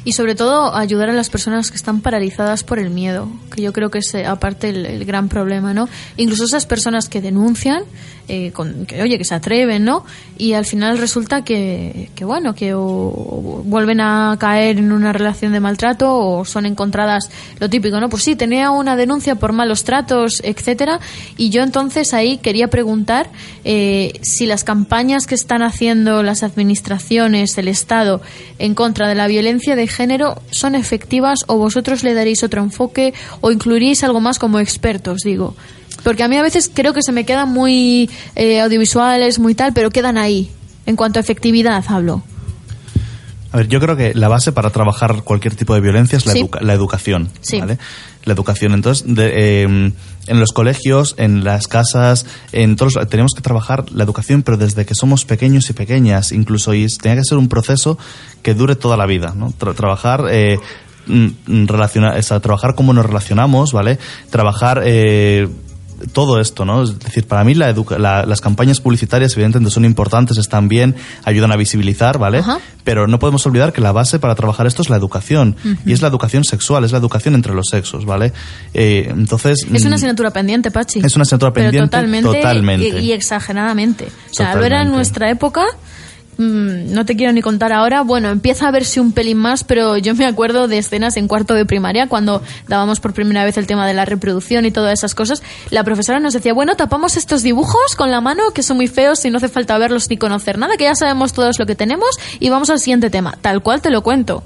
Y 0.04 0.12
sobre 0.12 0.34
todo 0.34 0.74
ayudar 0.74 1.10
a 1.10 1.12
las 1.12 1.30
personas 1.30 1.70
que 1.70 1.76
están 1.76 2.00
paralizadas 2.00 2.64
por 2.64 2.78
el 2.78 2.90
miedo, 2.90 3.28
que 3.54 3.62
yo 3.62 3.72
creo 3.72 3.90
que 3.90 3.98
es 3.98 4.14
eh, 4.14 4.26
aparte 4.26 4.68
el, 4.70 5.04
gran 5.04 5.28
problema, 5.28 5.74
¿no? 5.74 5.88
Incluso 6.16 6.44
esas 6.44 6.66
personas 6.66 7.08
que 7.08 7.20
denuncian, 7.20 7.82
eh, 8.28 8.52
con, 8.52 8.86
que 8.86 9.02
oye, 9.02 9.18
que 9.18 9.24
se 9.24 9.34
atreven, 9.34 9.84
¿no? 9.84 10.04
Y 10.36 10.52
al 10.52 10.64
final 10.64 10.98
resulta 10.98 11.42
que, 11.42 12.10
que 12.14 12.24
bueno, 12.24 12.54
que 12.54 12.74
vuelven 12.74 14.00
a 14.00 14.36
caer 14.38 14.78
en 14.78 14.92
una 14.92 15.12
relación 15.12 15.52
de 15.52 15.60
maltrato 15.60 16.14
o 16.14 16.44
son 16.44 16.66
encontradas 16.66 17.30
lo 17.58 17.68
típico, 17.68 18.00
¿no? 18.00 18.08
Pues 18.08 18.22
sí, 18.22 18.36
tenía 18.36 18.70
una 18.70 18.96
denuncia 18.96 19.34
por 19.34 19.52
malos 19.52 19.84
tratos, 19.84 20.40
etcétera. 20.42 21.00
Y 21.36 21.50
yo 21.50 21.62
entonces 21.62 22.14
ahí 22.14 22.38
quería 22.38 22.68
preguntar 22.68 23.30
eh, 23.64 24.12
si 24.22 24.46
las 24.46 24.64
campañas 24.64 25.26
que 25.26 25.34
están 25.34 25.62
haciendo 25.62 26.22
las 26.22 26.42
administraciones, 26.42 27.56
el 27.58 27.68
Estado, 27.68 28.20
en 28.58 28.74
contra 28.74 29.08
de 29.08 29.14
la 29.14 29.26
violencia 29.26 29.76
de 29.76 29.87
género 29.88 30.40
son 30.50 30.74
efectivas 30.74 31.40
o 31.46 31.56
vosotros 31.56 32.02
le 32.02 32.14
daréis 32.14 32.42
otro 32.42 32.62
enfoque 32.62 33.14
o 33.40 33.50
incluiréis 33.50 34.04
algo 34.04 34.20
más 34.20 34.38
como 34.38 34.60
expertos, 34.60 35.22
digo. 35.24 35.54
Porque 36.02 36.22
a 36.22 36.28
mí 36.28 36.36
a 36.36 36.42
veces 36.42 36.70
creo 36.72 36.94
que 36.94 37.02
se 37.02 37.12
me 37.12 37.24
quedan 37.24 37.50
muy 37.50 38.08
eh, 38.36 38.60
audiovisuales, 38.60 39.38
muy 39.38 39.54
tal, 39.54 39.72
pero 39.72 39.90
quedan 39.90 40.16
ahí. 40.16 40.50
En 40.86 40.96
cuanto 40.96 41.18
a 41.18 41.22
efectividad 41.22 41.84
hablo. 41.88 42.22
A 43.50 43.56
ver, 43.56 43.68
yo 43.68 43.80
creo 43.80 43.96
que 43.96 44.14
la 44.14 44.28
base 44.28 44.52
para 44.52 44.70
trabajar 44.70 45.22
cualquier 45.22 45.54
tipo 45.54 45.74
de 45.74 45.80
violencia 45.80 46.18
es 46.18 46.26
la, 46.26 46.34
la 46.60 46.74
educación. 46.74 47.30
¿vale? 47.58 47.78
La 48.24 48.32
educación. 48.34 48.74
Entonces, 48.74 49.04
de, 49.06 49.62
em, 49.62 49.92
en 50.26 50.40
los 50.40 50.52
colegios, 50.52 51.14
en 51.16 51.44
las 51.44 51.66
casas, 51.66 52.26
en 52.52 52.76
todos, 52.76 52.94
tenemos 53.08 53.32
que 53.34 53.40
trabajar 53.40 53.90
la 53.90 54.04
educación, 54.04 54.42
pero 54.42 54.58
desde 54.58 54.84
que 54.84 54.94
somos 54.94 55.24
pequeños 55.24 55.70
y 55.70 55.72
pequeñas, 55.72 56.32
incluso, 56.32 56.74
y 56.74 56.86
tenía 56.88 57.16
que 57.16 57.24
ser 57.24 57.38
un 57.38 57.48
proceso 57.48 57.98
que 58.42 58.52
dure 58.52 58.76
toda 58.76 58.96
la 58.98 59.06
vida, 59.06 59.32
¿no? 59.34 59.52
trabajar. 59.52 60.26
Eh, 60.30 60.58
mm, 61.06 61.66
relacionar, 61.66 62.22
trabajar 62.22 62.74
cómo 62.74 62.92
nos 62.92 63.06
relacionamos, 63.06 63.72
¿vale? 63.72 63.98
Trabajar 64.28 64.82
eh, 64.84 65.48
todo 66.12 66.40
esto, 66.40 66.64
¿no? 66.64 66.82
Es 66.82 66.98
decir, 66.98 67.26
para 67.26 67.44
mí 67.44 67.54
la 67.54 67.72
las 67.72 68.40
campañas 68.40 68.80
publicitarias 68.80 69.32
evidentemente 69.34 69.72
son 69.72 69.84
importantes, 69.84 70.36
están 70.38 70.68
bien, 70.68 70.94
ayudan 71.24 71.52
a 71.52 71.56
visibilizar, 71.56 72.18
¿vale? 72.18 72.42
Pero 72.84 73.06
no 73.06 73.18
podemos 73.18 73.44
olvidar 73.46 73.72
que 73.72 73.80
la 73.80 73.92
base 73.92 74.18
para 74.18 74.34
trabajar 74.34 74.66
esto 74.66 74.82
es 74.82 74.90
la 74.90 74.96
educación 74.96 75.56
y 75.84 75.92
es 75.92 76.02
la 76.02 76.08
educación 76.08 76.44
sexual, 76.44 76.84
es 76.84 76.92
la 76.92 76.98
educación 76.98 77.34
entre 77.34 77.54
los 77.54 77.66
sexos, 77.68 78.04
¿vale? 78.04 78.32
Eh, 78.74 79.08
entonces 79.10 79.66
es 79.72 79.82
una 79.82 79.90
mm, 79.90 79.94
asignatura 79.94 80.30
pendiente, 80.30 80.70
Pachi. 80.70 81.00
Es 81.00 81.14
una 81.16 81.22
asignatura 81.22 81.52
pendiente, 81.52 81.96
totalmente, 81.96 83.00
Y, 83.00 83.12
exageradamente. 83.12 84.08
O 84.30 84.34
sea, 84.34 84.52
era 84.52 84.82
en 84.82 84.90
nuestra 84.90 85.30
época 85.30 85.64
Mm, 86.38 86.94
no 86.94 87.04
te 87.04 87.16
quiero 87.16 87.32
ni 87.32 87.42
contar 87.42 87.72
ahora. 87.72 88.02
Bueno, 88.02 88.30
empieza 88.30 88.68
a 88.68 88.70
verse 88.70 89.00
un 89.00 89.10
pelín 89.10 89.38
más, 89.38 89.64
pero 89.64 89.96
yo 89.96 90.14
me 90.14 90.24
acuerdo 90.24 90.68
de 90.68 90.78
escenas 90.78 91.16
en 91.16 91.26
cuarto 91.26 91.54
de 91.54 91.66
primaria 91.66 92.08
cuando 92.08 92.42
dábamos 92.68 93.00
por 93.00 93.12
primera 93.12 93.44
vez 93.44 93.58
el 93.58 93.66
tema 93.66 93.88
de 93.88 93.94
la 93.94 94.04
reproducción 94.04 94.64
y 94.64 94.70
todas 94.70 94.92
esas 94.92 95.16
cosas. 95.16 95.42
La 95.70 95.82
profesora 95.82 96.20
nos 96.20 96.34
decía, 96.34 96.54
bueno, 96.54 96.76
tapamos 96.76 97.16
estos 97.16 97.42
dibujos 97.42 97.96
con 97.96 98.12
la 98.12 98.20
mano 98.20 98.52
que 98.54 98.62
son 98.62 98.76
muy 98.76 98.86
feos 98.86 99.24
y 99.24 99.30
no 99.30 99.38
hace 99.38 99.48
falta 99.48 99.76
verlos 99.78 100.08
ni 100.08 100.16
conocer 100.16 100.58
nada, 100.58 100.76
que 100.76 100.84
ya 100.84 100.94
sabemos 100.94 101.32
todos 101.32 101.58
lo 101.58 101.66
que 101.66 101.74
tenemos 101.74 102.08
y 102.38 102.50
vamos 102.50 102.70
al 102.70 102.78
siguiente 102.78 103.10
tema. 103.10 103.36
Tal 103.40 103.60
cual 103.60 103.82
te 103.82 103.90
lo 103.90 104.02
cuento. 104.02 104.44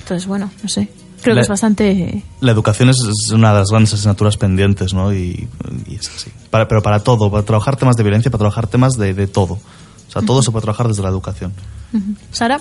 Entonces, 0.00 0.26
bueno, 0.26 0.50
no 0.62 0.68
sé. 0.70 0.88
Creo 1.20 1.34
que 1.34 1.42
es 1.42 1.48
bastante... 1.48 2.22
La 2.40 2.52
educación 2.52 2.88
es, 2.88 2.96
una 3.30 3.52
de 3.52 3.58
las 3.58 3.70
grandes 3.70 3.92
asignaturas 3.92 4.38
pendientes, 4.38 4.94
¿no? 4.94 5.12
Y, 5.12 5.48
es 5.90 6.08
así. 6.08 6.30
pero 6.50 6.80
para 6.80 7.00
todo, 7.00 7.30
para 7.30 7.42
trabajar 7.42 7.76
temas 7.76 7.96
de 7.96 8.04
violencia, 8.04 8.30
para 8.30 8.38
trabajar 8.38 8.68
temas 8.68 8.94
de, 8.94 9.12
de 9.12 9.26
todo. 9.26 9.58
O 10.08 10.10
sea, 10.10 10.22
todo 10.22 10.42
se 10.42 10.50
puede 10.50 10.62
trabajar 10.62 10.88
desde 10.88 11.02
la 11.02 11.08
educación. 11.10 11.52
Sara. 12.32 12.60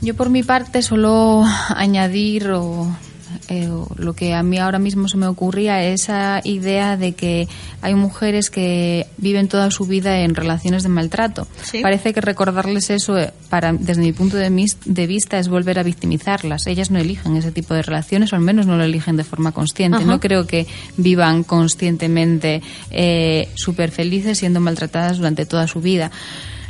Yo 0.00 0.16
por 0.16 0.30
mi 0.30 0.42
parte 0.42 0.82
solo 0.82 1.44
añadir 1.68 2.50
o 2.50 2.88
eh, 3.48 3.68
lo 3.96 4.14
que 4.14 4.34
a 4.34 4.42
mí 4.42 4.58
ahora 4.58 4.78
mismo 4.78 5.08
se 5.08 5.16
me 5.16 5.26
ocurría 5.26 5.82
es 5.82 6.02
esa 6.02 6.40
idea 6.44 6.96
de 6.96 7.12
que 7.12 7.48
hay 7.80 7.94
mujeres 7.94 8.50
que 8.50 9.06
viven 9.18 9.48
toda 9.48 9.70
su 9.70 9.84
vida 9.84 10.20
en 10.20 10.34
relaciones 10.34 10.82
de 10.82 10.88
maltrato. 10.88 11.46
Parece 11.80 12.12
que 12.12 12.20
recordarles 12.20 12.90
eso, 12.90 13.18
eh, 13.18 13.32
para, 13.50 13.72
desde 13.72 14.02
mi 14.02 14.12
punto 14.12 14.36
de, 14.36 15.06
vista, 15.06 15.38
es 15.38 15.48
volver 15.48 15.78
a 15.78 15.82
victimizarlas. 15.82 16.66
Ellas 16.66 16.90
no 16.90 16.98
eligen 16.98 17.36
ese 17.36 17.52
tipo 17.52 17.74
de 17.74 17.82
relaciones, 17.82 18.32
o 18.32 18.36
al 18.36 18.42
menos 18.42 18.66
no 18.66 18.76
lo 18.76 18.84
eligen 18.84 19.16
de 19.16 19.24
forma 19.24 19.52
consciente. 19.52 20.04
No 20.04 20.20
creo 20.20 20.46
que 20.46 20.66
vivan 20.96 21.44
conscientemente 21.44 22.62
eh, 22.90 23.48
súper 23.54 23.90
felices 23.90 24.38
siendo 24.38 24.60
maltratadas 24.60 25.18
durante 25.18 25.46
toda 25.46 25.66
su 25.66 25.80
vida. 25.80 26.10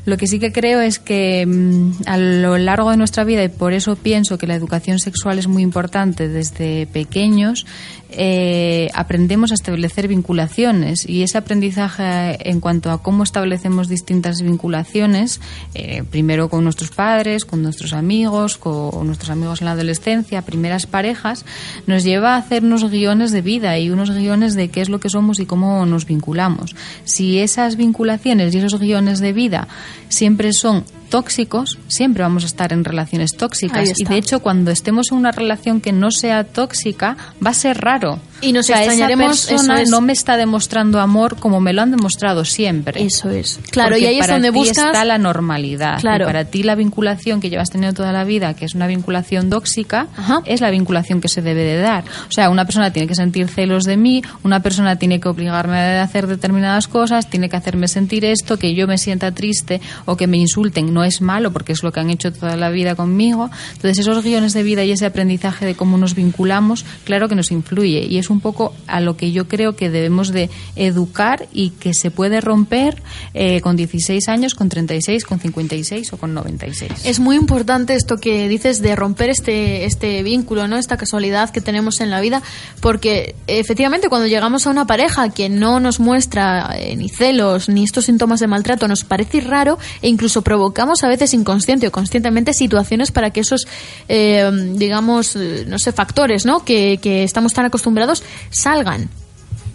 Lo 0.04 0.16
que 0.16 0.26
sí 0.26 0.40
que 0.40 0.52
creo 0.52 0.80
es 0.80 0.98
que 0.98 1.46
mm, 1.46 2.02
a 2.06 2.16
lo 2.16 2.58
largo 2.58 2.90
de 2.90 2.96
nuestra 2.96 3.22
vida, 3.22 3.44
y 3.44 3.48
por 3.48 3.72
eso 3.72 3.94
pienso 3.94 4.36
que 4.36 4.48
la 4.48 4.54
educación 4.56 4.98
sexual 4.98 5.38
es 5.38 5.46
muy 5.46 5.62
importante 5.62 6.28
desde 6.28 6.86
pequeños, 6.88 7.66
eh, 8.14 8.90
aprendemos 8.94 9.50
a 9.50 9.54
establecer 9.54 10.08
vinculaciones 10.08 11.08
y 11.08 11.22
ese 11.22 11.38
aprendizaje 11.38 12.48
en 12.48 12.60
cuanto 12.60 12.90
a 12.90 13.02
cómo 13.02 13.22
establecemos 13.22 13.88
distintas 13.88 14.42
vinculaciones, 14.42 15.40
eh, 15.74 16.02
primero 16.10 16.48
con 16.48 16.64
nuestros 16.64 16.90
padres, 16.90 17.44
con 17.44 17.62
nuestros 17.62 17.92
amigos, 17.92 18.58
con 18.58 19.06
nuestros 19.06 19.30
amigos 19.30 19.60
en 19.60 19.66
la 19.66 19.72
adolescencia, 19.72 20.42
primeras 20.42 20.86
parejas, 20.86 21.44
nos 21.86 22.04
lleva 22.04 22.34
a 22.34 22.38
hacer 22.38 22.64
unos 22.64 22.90
guiones 22.90 23.32
de 23.32 23.42
vida 23.42 23.78
y 23.78 23.90
unos 23.90 24.10
guiones 24.10 24.54
de 24.54 24.68
qué 24.68 24.80
es 24.80 24.88
lo 24.88 25.00
que 25.00 25.08
somos 25.08 25.40
y 25.40 25.46
cómo 25.46 25.84
nos 25.86 26.06
vinculamos. 26.06 26.76
Si 27.04 27.38
esas 27.38 27.76
vinculaciones 27.76 28.54
y 28.54 28.58
esos 28.58 28.78
guiones 28.78 29.20
de 29.20 29.32
vida 29.32 29.68
siempre 30.08 30.52
son 30.52 30.84
tóxicos, 31.12 31.78
siempre 31.88 32.22
vamos 32.22 32.42
a 32.42 32.46
estar 32.46 32.72
en 32.72 32.84
relaciones 32.84 33.36
tóxicas. 33.36 33.92
Y 33.98 34.04
de 34.04 34.16
hecho, 34.16 34.40
cuando 34.40 34.70
estemos 34.70 35.12
en 35.12 35.18
una 35.18 35.30
relación 35.30 35.82
que 35.82 35.92
no 35.92 36.10
sea 36.10 36.42
tóxica, 36.44 37.18
va 37.44 37.50
a 37.50 37.54
ser 37.54 37.82
raro. 37.82 38.18
Y 38.42 38.52
nos 38.52 38.66
O 38.66 38.68
sea, 38.68 38.82
esa 38.82 38.92
extrañaremos, 38.92 39.46
persona 39.46 39.74
eso 39.74 39.82
es. 39.84 39.88
no 39.90 40.00
me 40.00 40.12
está 40.12 40.36
demostrando 40.36 41.00
amor 41.00 41.36
como 41.36 41.60
me 41.60 41.72
lo 41.72 41.82
han 41.82 41.90
demostrado 41.92 42.44
siempre. 42.44 43.02
Eso 43.02 43.30
es. 43.30 43.60
Claro, 43.70 43.90
Porque 43.90 44.02
y 44.04 44.06
ahí 44.06 44.14
es 44.16 44.20
para 44.20 44.32
donde 44.34 44.50
ti 44.50 44.58
buscas... 44.58 44.86
está 44.86 45.04
la 45.04 45.18
normalidad. 45.18 46.00
Claro. 46.00 46.24
Y 46.24 46.26
para 46.26 46.44
ti 46.44 46.62
la 46.62 46.74
vinculación 46.74 47.40
que 47.40 47.50
llevas 47.50 47.70
teniendo 47.70 47.94
toda 47.96 48.12
la 48.12 48.24
vida, 48.24 48.54
que 48.54 48.64
es 48.64 48.74
una 48.74 48.86
vinculación 48.86 49.48
tóxica, 49.50 50.08
Ajá. 50.16 50.42
es 50.44 50.60
la 50.60 50.70
vinculación 50.70 51.20
que 51.20 51.28
se 51.28 51.40
debe 51.42 51.62
de 51.62 51.78
dar. 51.78 52.04
O 52.28 52.32
sea, 52.32 52.50
una 52.50 52.64
persona 52.64 52.92
tiene 52.92 53.06
que 53.08 53.14
sentir 53.14 53.48
celos 53.48 53.84
de 53.84 53.96
mí, 53.96 54.22
una 54.42 54.60
persona 54.60 54.96
tiene 54.96 55.20
que 55.20 55.28
obligarme 55.28 55.78
a 55.78 56.02
hacer 56.02 56.26
determinadas 56.26 56.88
cosas, 56.88 57.30
tiene 57.30 57.48
que 57.48 57.56
hacerme 57.56 57.88
sentir 57.88 58.24
esto, 58.24 58.58
que 58.58 58.74
yo 58.74 58.86
me 58.86 58.98
sienta 58.98 59.32
triste 59.32 59.80
o 60.04 60.16
que 60.16 60.26
me 60.26 60.36
insulten. 60.36 60.92
No 60.92 61.04
es 61.04 61.20
malo 61.20 61.52
porque 61.52 61.72
es 61.72 61.82
lo 61.82 61.92
que 61.92 62.00
han 62.00 62.10
hecho 62.10 62.32
toda 62.32 62.56
la 62.56 62.70
vida 62.70 62.94
conmigo. 62.96 63.50
Entonces, 63.74 63.98
esos 64.00 64.22
guiones 64.24 64.52
de 64.52 64.62
vida 64.62 64.84
y 64.84 64.90
ese 64.90 65.06
aprendizaje 65.06 65.64
de 65.66 65.74
cómo 65.74 65.96
nos 65.98 66.14
vinculamos, 66.14 66.84
claro 67.04 67.28
que 67.28 67.34
nos 67.34 67.50
influye. 67.52 68.06
Y 68.08 68.18
es 68.18 68.30
un 68.32 68.40
poco 68.40 68.74
a 68.86 69.00
lo 69.00 69.16
que 69.16 69.32
yo 69.32 69.48
creo 69.48 69.76
que 69.76 69.90
debemos 69.90 70.32
de 70.32 70.50
educar 70.76 71.48
y 71.52 71.70
que 71.70 71.94
se 71.94 72.10
puede 72.10 72.40
romper 72.40 73.02
eh, 73.34 73.60
con 73.60 73.76
16 73.76 74.28
años, 74.28 74.54
con 74.54 74.68
36, 74.68 75.24
con 75.24 75.40
56 75.40 76.12
o 76.12 76.16
con 76.16 76.34
96. 76.34 76.92
Es 77.04 77.20
muy 77.20 77.36
importante 77.36 77.94
esto 77.94 78.16
que 78.16 78.48
dices 78.48 78.82
de 78.82 78.96
romper 78.96 79.30
este, 79.30 79.84
este 79.84 80.22
vínculo, 80.22 80.68
¿no? 80.68 80.76
Esta 80.76 80.96
casualidad 80.96 81.50
que 81.50 81.60
tenemos 81.60 82.00
en 82.00 82.10
la 82.10 82.20
vida, 82.20 82.42
porque 82.80 83.34
efectivamente 83.46 84.08
cuando 84.08 84.26
llegamos 84.26 84.66
a 84.66 84.70
una 84.70 84.86
pareja 84.86 85.30
que 85.30 85.48
no 85.48 85.80
nos 85.80 86.00
muestra 86.00 86.70
eh, 86.76 86.96
ni 86.96 87.08
celos 87.08 87.68
ni 87.68 87.84
estos 87.84 88.06
síntomas 88.06 88.40
de 88.40 88.46
maltrato, 88.46 88.88
nos 88.88 89.04
parece 89.04 89.40
raro 89.40 89.78
e 90.00 90.08
incluso 90.08 90.42
provocamos 90.42 91.02
a 91.04 91.08
veces 91.08 91.34
inconsciente 91.34 91.86
o 91.86 91.92
conscientemente 91.92 92.54
situaciones 92.54 93.10
para 93.12 93.30
que 93.30 93.40
esos, 93.40 93.66
eh, 94.08 94.50
digamos, 94.74 95.36
no 95.36 95.78
sé, 95.78 95.92
factores, 95.92 96.44
¿no? 96.46 96.64
Que, 96.64 96.98
que 97.02 97.24
estamos 97.24 97.52
tan 97.52 97.66
acostumbrados 97.66 98.21
salgan 98.50 99.08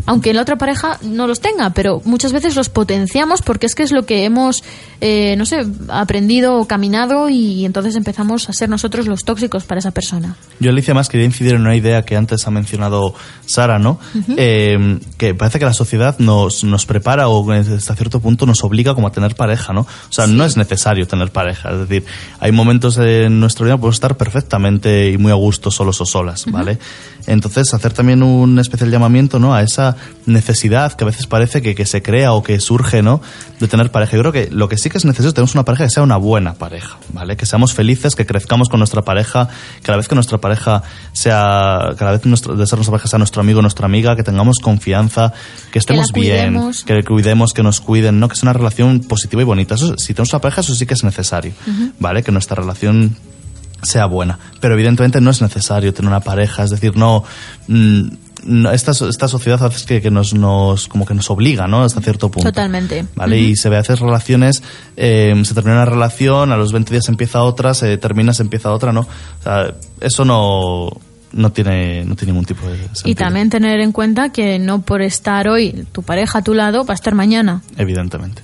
aunque 0.08 0.34
la 0.34 0.41
otra 0.41 0.55
pareja 0.55 0.97
no 1.03 1.28
los 1.28 1.41
tenga, 1.41 1.70
pero 1.72 2.01
muchas 2.05 2.32
veces 2.32 2.55
los 2.55 2.70
potenciamos 2.70 3.41
porque 3.41 3.66
es 3.66 3.76
que 3.76 3.84
es 3.84 3.91
lo 3.91 4.05
que 4.05 4.24
hemos, 4.24 4.64
eh, 5.01 5.36
no 5.38 5.45
sé, 5.45 5.66
aprendido 5.89 6.55
o 6.55 6.66
caminado 6.66 7.30
y 7.30 7.66
entonces 7.66 7.95
empezamos 7.97 8.49
a 8.49 8.53
ser 8.53 8.70
nosotros 8.70 9.05
los 9.05 9.26
tóxicos 9.26 9.66
para 9.66 9.80
esa 9.80 9.91
persona. 9.91 10.38
Yo, 10.62 10.72
Alicia, 10.72 10.93
más 10.93 11.10
quería 11.10 11.26
incidir 11.26 11.55
en 11.55 11.62
una 11.62 11.76
idea 11.76 12.03
que 12.03 12.16
antes 12.16 12.47
ha 12.47 12.51
mencionado 12.51 13.14
Sara, 13.45 13.80
¿no? 13.80 13.99
Eh, 14.38 14.97
que 15.18 15.36
parece 15.36 15.60
que 15.60 15.66
la 15.66 15.74
sociedad 15.74 16.18
nos, 16.20 16.64
nos 16.64 16.86
prepara 16.86 17.28
o 17.28 17.51
hasta 17.51 17.95
cierto 17.95 18.22
punto 18.22 18.45
nos 18.45 18.64
obliga 18.64 18.95
como 18.95 19.08
a 19.08 19.12
tener 19.12 19.36
pareja, 19.36 19.74
¿no? 19.74 19.82
O 19.82 20.12
sea, 20.12 20.26
no 20.26 20.45
es 20.45 20.55
necesario 20.55 21.05
tener 21.05 21.32
pareja. 21.32 21.72
Es 21.72 21.80
decir, 21.80 22.05
hay 22.39 22.53
momentos 22.53 22.97
en 22.97 23.41
nuestra 23.41 23.66
vida 23.66 23.76
que 23.76 23.80
podemos 23.80 23.97
estar 23.97 24.16
perfectamente 24.16 25.12
y 25.12 25.18
muy 25.18 25.34
a 25.34 25.36
gusto 25.36 25.70
solos 25.70 25.99
o 25.99 26.05
solas, 26.05 26.45
¿vale? 26.49 26.80
Entonces, 27.26 27.74
hacer 27.74 27.91
también 27.91 28.24
un 28.24 28.58
especial 28.58 28.89
llamamiento, 28.89 29.38
¿no? 29.38 29.53
A 29.53 29.62
esa 29.62 29.96
necesidad 30.25 30.93
que 30.93 31.03
a 31.03 31.07
veces 31.07 31.27
parece 31.27 31.61
que, 31.61 31.75
que 31.75 31.85
se 31.85 32.01
crea 32.01 32.33
o 32.33 32.43
que 32.43 32.59
surge, 32.59 33.01
¿no? 33.01 33.21
De 33.59 33.67
tener 33.67 33.91
pareja. 33.91 34.17
Yo 34.17 34.21
creo 34.21 34.31
que 34.31 34.49
lo 34.51 34.69
que 34.69 34.77
sí 34.77 34.89
que 34.89 34.97
es 34.97 35.05
necesario 35.05 35.29
es 35.29 35.33
tener 35.33 35.49
una 35.53 35.65
pareja 35.65 35.85
que 35.85 35.89
sea 35.89 36.03
una 36.03 36.17
buena 36.17 36.53
pareja, 36.53 36.97
¿vale? 37.13 37.37
Que 37.37 37.45
seamos 37.45 37.73
felices, 37.73 38.15
que 38.15 38.25
crezcamos 38.25 38.69
con 38.69 38.79
nuestra 38.79 39.03
pareja, 39.03 39.49
cada 39.83 39.97
vez 39.97 40.07
que 40.07 40.15
nuestra 40.15 40.37
pareja 40.37 40.83
sea, 41.13 41.95
cada 41.97 42.11
vez 42.11 42.25
nuestro, 42.25 42.55
de 42.55 42.67
ser 42.67 42.77
nuestra 42.77 42.91
pareja 42.91 43.07
sea 43.07 43.19
nuestro 43.19 43.41
amigo, 43.41 43.61
nuestra 43.61 43.85
amiga, 43.85 44.15
que 44.15 44.23
tengamos 44.23 44.57
confianza, 44.59 45.33
que 45.71 45.79
estemos 45.79 46.11
bien, 46.11 46.59
que 46.85 47.03
cuidemos, 47.03 47.53
que 47.53 47.63
nos 47.63 47.81
cuiden, 47.81 48.19
¿no? 48.19 48.27
Que 48.27 48.35
sea 48.35 48.49
una 48.49 48.53
relación 48.53 48.99
positiva 49.01 49.41
y 49.41 49.45
bonita. 49.45 49.75
Eso, 49.75 49.97
si 49.97 50.13
tenemos 50.13 50.33
una 50.33 50.41
pareja, 50.41 50.61
eso 50.61 50.75
sí 50.75 50.85
que 50.85 50.93
es 50.93 51.03
necesario, 51.03 51.53
¿vale? 51.99 52.23
Que 52.23 52.31
nuestra 52.31 52.55
relación 52.55 53.15
sea 53.81 54.05
buena. 54.05 54.39
Pero 54.59 54.73
evidentemente 54.73 55.21
no 55.21 55.31
es 55.31 55.41
necesario 55.41 55.93
tener 55.93 56.09
una 56.09 56.19
pareja, 56.19 56.63
es 56.63 56.69
decir, 56.69 56.95
no. 56.95 57.23
mm, 57.67 58.07
no, 58.45 58.71
esta, 58.71 58.91
esta 58.91 59.27
sociedad 59.27 59.63
hace 59.63 59.85
que, 59.85 60.01
que 60.01 60.11
nos, 60.11 60.33
nos 60.33 60.88
como 60.88 61.05
que 61.05 61.13
nos 61.13 61.29
obliga, 61.29 61.67
¿no? 61.67 61.83
Hasta 61.83 62.01
cierto 62.01 62.29
punto. 62.29 62.49
Totalmente. 62.49 63.05
¿Vale? 63.15 63.39
Y 63.39 63.55
se 63.55 63.69
ve 63.69 63.77
a 63.77 63.79
veces 63.79 63.99
relaciones, 63.99 64.63
eh, 64.95 65.33
se 65.43 65.53
termina 65.53 65.77
una 65.77 65.85
relación, 65.85 66.51
a 66.51 66.57
los 66.57 66.71
20 66.71 66.91
días 66.91 67.07
empieza 67.09 67.43
otra, 67.43 67.73
se 67.73 67.97
termina, 67.97 68.33
se 68.33 68.43
empieza 68.43 68.71
otra, 68.71 68.91
¿no? 68.91 69.01
O 69.01 69.43
sea, 69.43 69.73
eso 70.01 70.25
no, 70.25 70.89
no 71.31 71.51
tiene, 71.51 72.05
no 72.05 72.15
tiene 72.15 72.33
ningún 72.33 72.45
tipo 72.45 72.67
de 72.67 72.77
sentido. 72.77 73.09
Y 73.09 73.15
también 73.15 73.49
tener 73.49 73.79
en 73.79 73.91
cuenta 73.91 74.29
que 74.29 74.59
no 74.59 74.81
por 74.81 75.01
estar 75.01 75.47
hoy 75.47 75.85
tu 75.91 76.03
pareja 76.03 76.39
a 76.39 76.41
tu 76.41 76.53
lado 76.53 76.85
va 76.85 76.93
a 76.93 76.95
estar 76.95 77.15
mañana. 77.15 77.61
Evidentemente. 77.77 78.41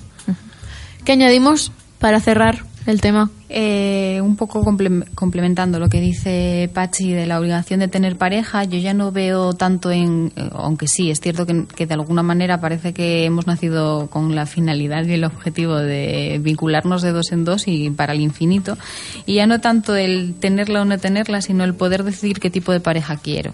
¿Qué 1.04 1.12
añadimos 1.12 1.70
para 1.98 2.20
cerrar 2.20 2.64
el 2.86 3.00
tema? 3.00 3.30
Eh, 3.56 4.20
un 4.20 4.34
poco 4.34 4.64
comple- 4.64 5.04
complementando 5.14 5.78
lo 5.78 5.88
que 5.88 6.00
dice 6.00 6.68
Pachi 6.74 7.12
de 7.12 7.24
la 7.24 7.38
obligación 7.38 7.78
de 7.78 7.86
tener 7.86 8.16
pareja, 8.16 8.64
yo 8.64 8.80
ya 8.80 8.94
no 8.94 9.12
veo 9.12 9.52
tanto 9.52 9.92
en, 9.92 10.32
eh, 10.34 10.50
aunque 10.54 10.88
sí, 10.88 11.12
es 11.12 11.20
cierto 11.20 11.46
que, 11.46 11.64
que 11.66 11.86
de 11.86 11.94
alguna 11.94 12.24
manera 12.24 12.60
parece 12.60 12.92
que 12.92 13.24
hemos 13.24 13.46
nacido 13.46 14.08
con 14.10 14.34
la 14.34 14.46
finalidad 14.46 15.04
y 15.04 15.12
el 15.12 15.22
objetivo 15.22 15.76
de 15.76 16.40
vincularnos 16.42 17.00
de 17.02 17.12
dos 17.12 17.30
en 17.30 17.44
dos 17.44 17.68
y 17.68 17.90
para 17.90 18.12
el 18.14 18.22
infinito, 18.22 18.76
y 19.24 19.34
ya 19.34 19.46
no 19.46 19.60
tanto 19.60 19.94
el 19.94 20.34
tenerla 20.34 20.82
o 20.82 20.84
no 20.84 20.98
tenerla, 20.98 21.40
sino 21.40 21.62
el 21.62 21.74
poder 21.74 22.02
decidir 22.02 22.40
qué 22.40 22.50
tipo 22.50 22.72
de 22.72 22.80
pareja 22.80 23.18
quiero. 23.18 23.52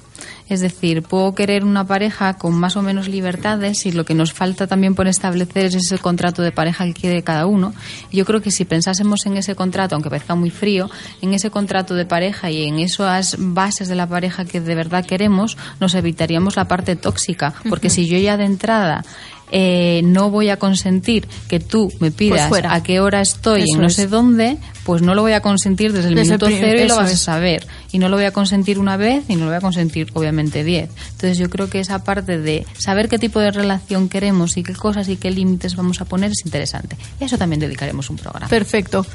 Es 0.48 0.60
decir, 0.60 1.02
puedo 1.02 1.34
querer 1.34 1.62
una 1.62 1.86
pareja 1.86 2.34
con 2.34 2.54
más 2.54 2.76
o 2.76 2.82
menos 2.82 3.06
libertades 3.06 3.86
y 3.86 3.92
lo 3.92 4.04
que 4.04 4.14
nos 4.14 4.32
falta 4.32 4.66
también 4.66 4.94
por 4.96 5.06
establecer 5.06 5.66
es 5.66 5.74
ese 5.76 5.98
contrato 5.98 6.42
de 6.42 6.50
pareja 6.52 6.86
que 6.86 6.94
quiere 6.94 7.22
cada 7.22 7.46
uno. 7.46 7.72
Yo 8.10 8.24
creo 8.24 8.40
que 8.40 8.50
si 8.50 8.64
pensásemos 8.64 9.26
en 9.26 9.36
ese 9.36 9.54
contrato, 9.54 9.89
aunque 9.94 10.10
parezca 10.10 10.34
muy 10.34 10.50
frío, 10.50 10.90
en 11.20 11.34
ese 11.34 11.50
contrato 11.50 11.94
de 11.94 12.06
pareja 12.06 12.50
y 12.50 12.64
en 12.66 12.78
esas 12.78 13.36
bases 13.38 13.88
de 13.88 13.94
la 13.94 14.06
pareja 14.06 14.44
que 14.44 14.60
de 14.60 14.74
verdad 14.74 15.04
queremos, 15.04 15.56
nos 15.80 15.94
evitaríamos 15.94 16.56
la 16.56 16.66
parte 16.68 16.96
tóxica. 16.96 17.54
Porque 17.68 17.90
si 17.90 18.06
yo 18.06 18.18
ya 18.18 18.36
de 18.36 18.44
entrada 18.44 19.04
eh, 19.52 20.02
no 20.04 20.30
voy 20.30 20.48
a 20.48 20.58
consentir 20.58 21.26
que 21.48 21.58
tú 21.58 21.92
me 21.98 22.10
pidas 22.10 22.48
fuera. 22.48 22.72
a 22.72 22.82
qué 22.82 23.00
hora 23.00 23.20
estoy 23.20 23.62
Eso 23.62 23.74
en 23.74 23.80
no 23.80 23.86
es. 23.88 23.94
sé 23.94 24.06
dónde, 24.06 24.58
pues 24.90 25.02
no 25.02 25.14
lo 25.14 25.22
voy 25.22 25.34
a 25.34 25.40
consentir 25.40 25.92
desde 25.92 26.08
el 26.08 26.16
Desde 26.16 26.34
el 26.34 26.38
minuto 26.40 26.46
prim- 26.46 26.58
cero 26.60 26.80
y 26.84 26.88
lo 26.88 26.96
vas 26.96 27.12
a 27.12 27.16
saber. 27.16 27.64
Y 27.92 27.98
no 28.00 28.08
lo 28.08 28.16
voy 28.16 28.24
a 28.24 28.32
consentir 28.32 28.80
una 28.80 28.96
vez 28.96 29.22
y 29.28 29.36
no 29.36 29.42
lo 29.42 29.46
voy 29.52 29.54
a 29.54 29.60
consentir, 29.60 30.08
obviamente, 30.14 30.64
diez. 30.64 30.90
Entonces 31.12 31.38
yo 31.38 31.48
creo 31.48 31.70
que 31.70 31.78
esa 31.78 32.02
parte 32.02 32.38
de 32.38 32.66
saber 32.76 33.08
qué 33.08 33.16
tipo 33.16 33.38
de 33.38 33.52
relación 33.52 34.08
queremos 34.08 34.56
y 34.56 34.64
qué 34.64 34.72
cosas 34.74 35.08
y 35.08 35.14
qué 35.16 35.30
límites 35.30 35.76
vamos 35.76 36.00
a 36.00 36.06
poner 36.06 36.32
es 36.32 36.44
interesante. 36.44 36.96
Y 37.20 37.22
a 37.22 37.26
eso 37.28 37.38
también 37.38 37.60
dedicaremos 37.60 38.10
un 38.10 38.16
programa. 38.16 38.48
Perfecto. 38.48 39.06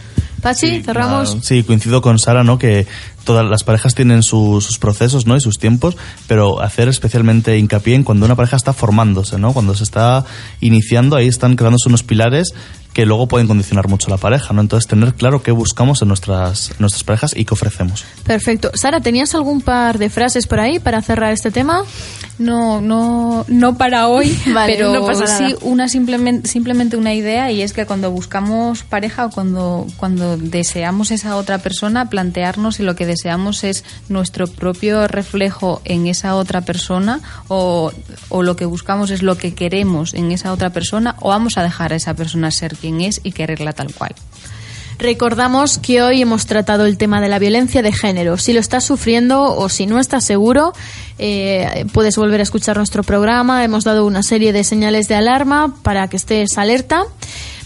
Pachi, 0.42 0.82
cerramos. 0.84 1.40
sí, 1.42 1.64
coincido 1.64 2.02
con 2.02 2.20
Sara, 2.20 2.44
¿no? 2.46 2.58
Que 2.58 2.88
todas 3.26 3.44
las 3.46 3.64
parejas 3.64 3.96
tienen 3.96 4.24
su- 4.24 4.62
sus 4.62 4.78
procesos, 4.78 5.26
¿no? 5.26 5.36
Y 5.36 5.42
sus 5.42 5.58
tiempos, 5.58 5.98
pero 6.28 6.62
hacer 6.62 6.88
especialmente 6.88 7.58
hincapié 7.58 7.96
en 7.96 8.04
cuando 8.04 8.26
una 8.28 8.36
pareja 8.36 8.56
está 8.56 8.72
formándose, 8.72 9.38
¿no? 9.40 9.52
Cuando 9.54 9.76
se 9.76 9.84
está 9.84 10.24
iniciando, 10.62 11.16
ahí 11.18 11.28
están 11.28 11.56
creándose 11.56 11.90
unos 11.90 12.04
pilares 12.04 12.54
que 12.96 13.06
luego 13.06 13.28
pueden 13.28 13.46
condicionar 13.46 13.90
mucho 13.90 14.10
la 14.10 14.16
pareja, 14.16 14.54
¿no? 14.54 14.62
Entonces 14.62 14.88
tener 14.88 15.16
claro 15.16 15.44
qué 15.44 15.52
buscamos 15.52 16.02
en 16.02 16.08
nuestras, 16.08 16.72
en 16.72 16.78
nuestras 16.80 17.04
parejas 17.04 17.34
y 17.36 17.44
qué 17.44 17.54
ofrecemos. 17.54 18.06
Perfecto. 18.24 18.72
Sara, 18.74 19.02
¿tenías 19.02 19.36
algún 19.36 19.60
par 19.60 19.98
de 19.98 20.10
frases 20.10 20.48
por 20.48 20.62
ahí 20.62 20.80
para 20.80 21.02
cerrar 21.02 21.34
este 21.34 21.52
tema? 21.52 21.84
No, 22.40 22.80
no, 22.80 23.44
no 23.50 23.78
para 23.78 24.08
hoy, 24.08 24.38
Vale, 24.54 24.74
pero 24.74 24.94
no 24.94 25.06
pasa 25.06 25.26
nada. 25.26 25.38
sí 25.38 25.56
una 25.62 25.90
simplemente, 25.90 26.48
simplemente 26.48 26.96
una 26.96 27.14
idea 27.14 27.52
y 27.52 27.62
es 27.62 27.74
que 27.74 27.86
cuando 27.86 28.12
buscamos 28.12 28.84
pareja 28.84 29.26
o 29.26 29.30
cuando, 29.30 29.88
cuando 29.98 30.38
deseamos 30.38 31.12
esa 31.12 31.36
otra 31.36 31.58
persona, 31.58 32.10
plantearnos 32.10 32.76
si 32.76 32.84
lo 32.84 32.96
que 32.96 33.06
deseamos 33.06 33.66
es 33.66 33.84
nuestro 34.08 34.48
propio 34.48 35.08
reflejo 35.10 35.82
en 35.84 36.08
esa 36.08 36.36
otra 36.36 36.62
persona 36.62 37.20
o, 37.50 37.92
o 38.30 38.44
lo 38.44 38.56
que 38.56 38.66
buscamos 38.66 39.12
es 39.12 39.22
lo 39.22 39.38
que 39.38 39.54
queremos 39.54 40.14
en 40.14 40.32
esa 40.32 40.54
otra 40.54 40.72
persona 40.72 41.16
o 41.20 41.30
vamos 41.30 41.58
a 41.58 41.64
dejar 41.64 41.92
a 41.92 41.98
esa 41.98 42.14
persona 42.14 42.52
ser 42.52 42.76
quien 42.86 43.02
es 43.02 43.20
y 43.24 43.32
quererla 43.32 43.74
tal 43.74 43.94
cual. 43.94 44.14
Recordamos 44.98 45.78
que 45.78 46.02
hoy 46.02 46.22
hemos 46.22 46.46
tratado 46.46 46.86
el 46.86 46.98
tema 46.98 47.20
de 47.20 47.28
la 47.28 47.38
violencia 47.38 47.82
de 47.82 47.92
género. 47.92 48.38
Si 48.38 48.54
lo 48.54 48.62
estás 48.62 48.86
sufriendo 48.86 49.44
o 49.44 49.68
si 49.68 49.88
no 49.88 50.00
estás 50.00 50.24
seguro, 50.24 50.72
eh, 51.20 51.86
puedes 51.92 52.16
volver 52.16 52.40
a 52.40 52.44
escuchar 52.44 52.78
nuestro 52.78 53.04
programa. 53.04 53.64
Hemos 53.64 53.84
dado 53.84 54.06
una 54.06 54.24
serie 54.24 54.54
de 54.54 54.64
señales 54.64 55.10
de 55.10 55.16
alarma 55.16 55.76
para 55.84 56.08
que 56.08 56.16
estés 56.16 56.58
alerta. 56.58 57.04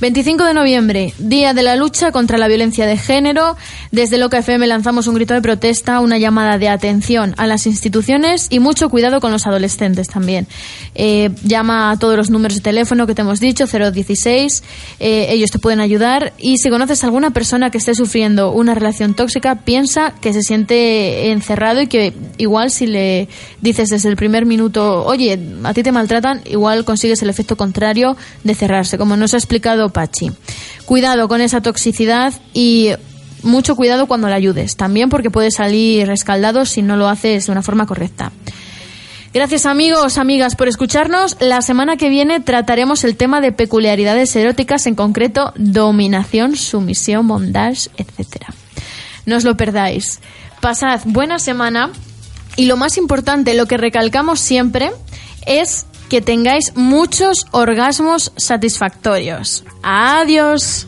25 0.02 0.46
de 0.46 0.54
noviembre, 0.54 1.14
Día 1.18 1.54
de 1.54 1.62
la 1.62 1.76
Lucha 1.76 2.14
contra 2.14 2.38
la 2.38 2.48
Violencia 2.48 2.88
de 2.88 2.96
Género. 2.96 3.58
Desde 3.92 4.18
Loca 4.18 4.38
FM 4.38 4.66
lanzamos 4.66 5.08
un 5.08 5.16
grito 5.16 5.34
de 5.34 5.42
protesta, 5.42 6.00
una 6.00 6.18
llamada 6.18 6.58
de 6.58 6.70
atención 6.70 7.34
a 7.36 7.48
las 7.48 7.68
instituciones 7.68 8.48
y 8.50 8.60
mucho 8.60 8.88
cuidado 8.90 9.20
con 9.20 9.34
los 9.34 9.46
adolescentes 9.46 10.08
también. 10.08 10.48
Eh, 10.96 11.32
llama 11.44 11.92
a 11.92 12.00
todos 12.00 12.16
los 12.16 12.30
números 12.30 12.56
de 12.56 12.62
teléfono 12.62 13.08
que 13.08 13.14
te 13.14 13.24
hemos 13.24 13.42
dicho, 13.42 13.66
016, 13.68 14.64
eh, 15.02 15.28
ellos 15.32 15.52
te 15.52 15.60
pueden 15.60 15.82
ayudar. 15.82 16.32
Y 16.38 16.60
si 16.60 16.70
conoces 16.70 17.04
a 17.04 17.08
alguna 17.08 17.32
persona 17.32 17.70
que 17.70 17.78
esté 17.78 17.94
sufriendo 17.94 18.54
una 18.54 18.76
relación 18.76 19.16
tóxica, 19.16 19.56
piensa 19.56 20.14
que 20.22 20.32
se 20.32 20.44
siente 20.44 21.32
encerrado 21.32 21.82
y 21.82 21.88
que 21.88 22.14
igual 22.38 22.72
si 22.72 22.88
le 22.88 23.28
dices 23.60 23.90
desde 23.90 24.08
el 24.08 24.16
primer 24.16 24.46
minuto, 24.46 25.04
oye, 25.04 25.38
a 25.66 25.74
ti 25.74 25.84
te 25.84 25.92
maltratan, 25.92 26.42
igual 26.46 26.86
consigues 26.86 27.22
el 27.22 27.30
efecto 27.30 27.58
contrario 27.58 28.16
de 28.46 28.56
cerrarse. 28.56 28.98
Como 28.98 29.18
nos 29.18 29.34
ha 29.34 29.38
explicado 29.38 29.89
Pachi. 29.92 30.32
Cuidado 30.86 31.28
con 31.28 31.42
esa 31.42 31.62
toxicidad 31.62 32.34
y 32.54 32.92
mucho 33.44 33.76
cuidado 33.76 34.08
cuando 34.08 34.28
la 34.28 34.36
ayudes. 34.36 34.76
También 34.76 35.10
porque 35.10 35.30
puede 35.32 35.52
salir 35.52 36.08
rescaldado 36.08 36.66
si 36.66 36.82
no 36.82 36.98
lo 36.98 37.08
haces 37.08 37.46
de 37.46 37.52
una 37.52 37.62
forma 37.62 37.86
correcta. 37.86 38.32
Gracias 39.32 39.68
amigos, 39.68 40.18
amigas 40.18 40.56
por 40.56 40.68
escucharnos. 40.68 41.38
La 41.40 41.62
semana 41.62 41.98
que 41.98 42.10
viene 42.10 42.40
trataremos 42.40 43.04
el 43.04 43.16
tema 43.16 43.42
de 43.42 43.52
peculiaridades 43.52 44.36
eróticas, 44.36 44.88
en 44.88 44.96
concreto 44.96 45.54
dominación, 45.56 46.56
sumisión, 46.56 47.28
bondage, 47.28 47.90
etc. 47.98 48.48
No 49.28 49.38
os 49.38 49.44
lo 49.44 49.56
perdáis. 49.56 50.20
Pasad 50.62 51.02
buena 51.06 51.38
semana 51.38 51.92
y 52.56 52.66
lo 52.66 52.76
más 52.76 52.98
importante, 52.98 53.54
lo 53.54 53.68
que 53.68 53.78
recalcamos 53.78 54.40
siempre 54.40 54.92
es 55.46 55.86
que 56.10 56.22
tengáis 56.22 56.76
muchos 56.76 57.46
orgasmos 57.52 58.32
satisfactorios. 58.36 59.64
Adiós. 59.84 60.88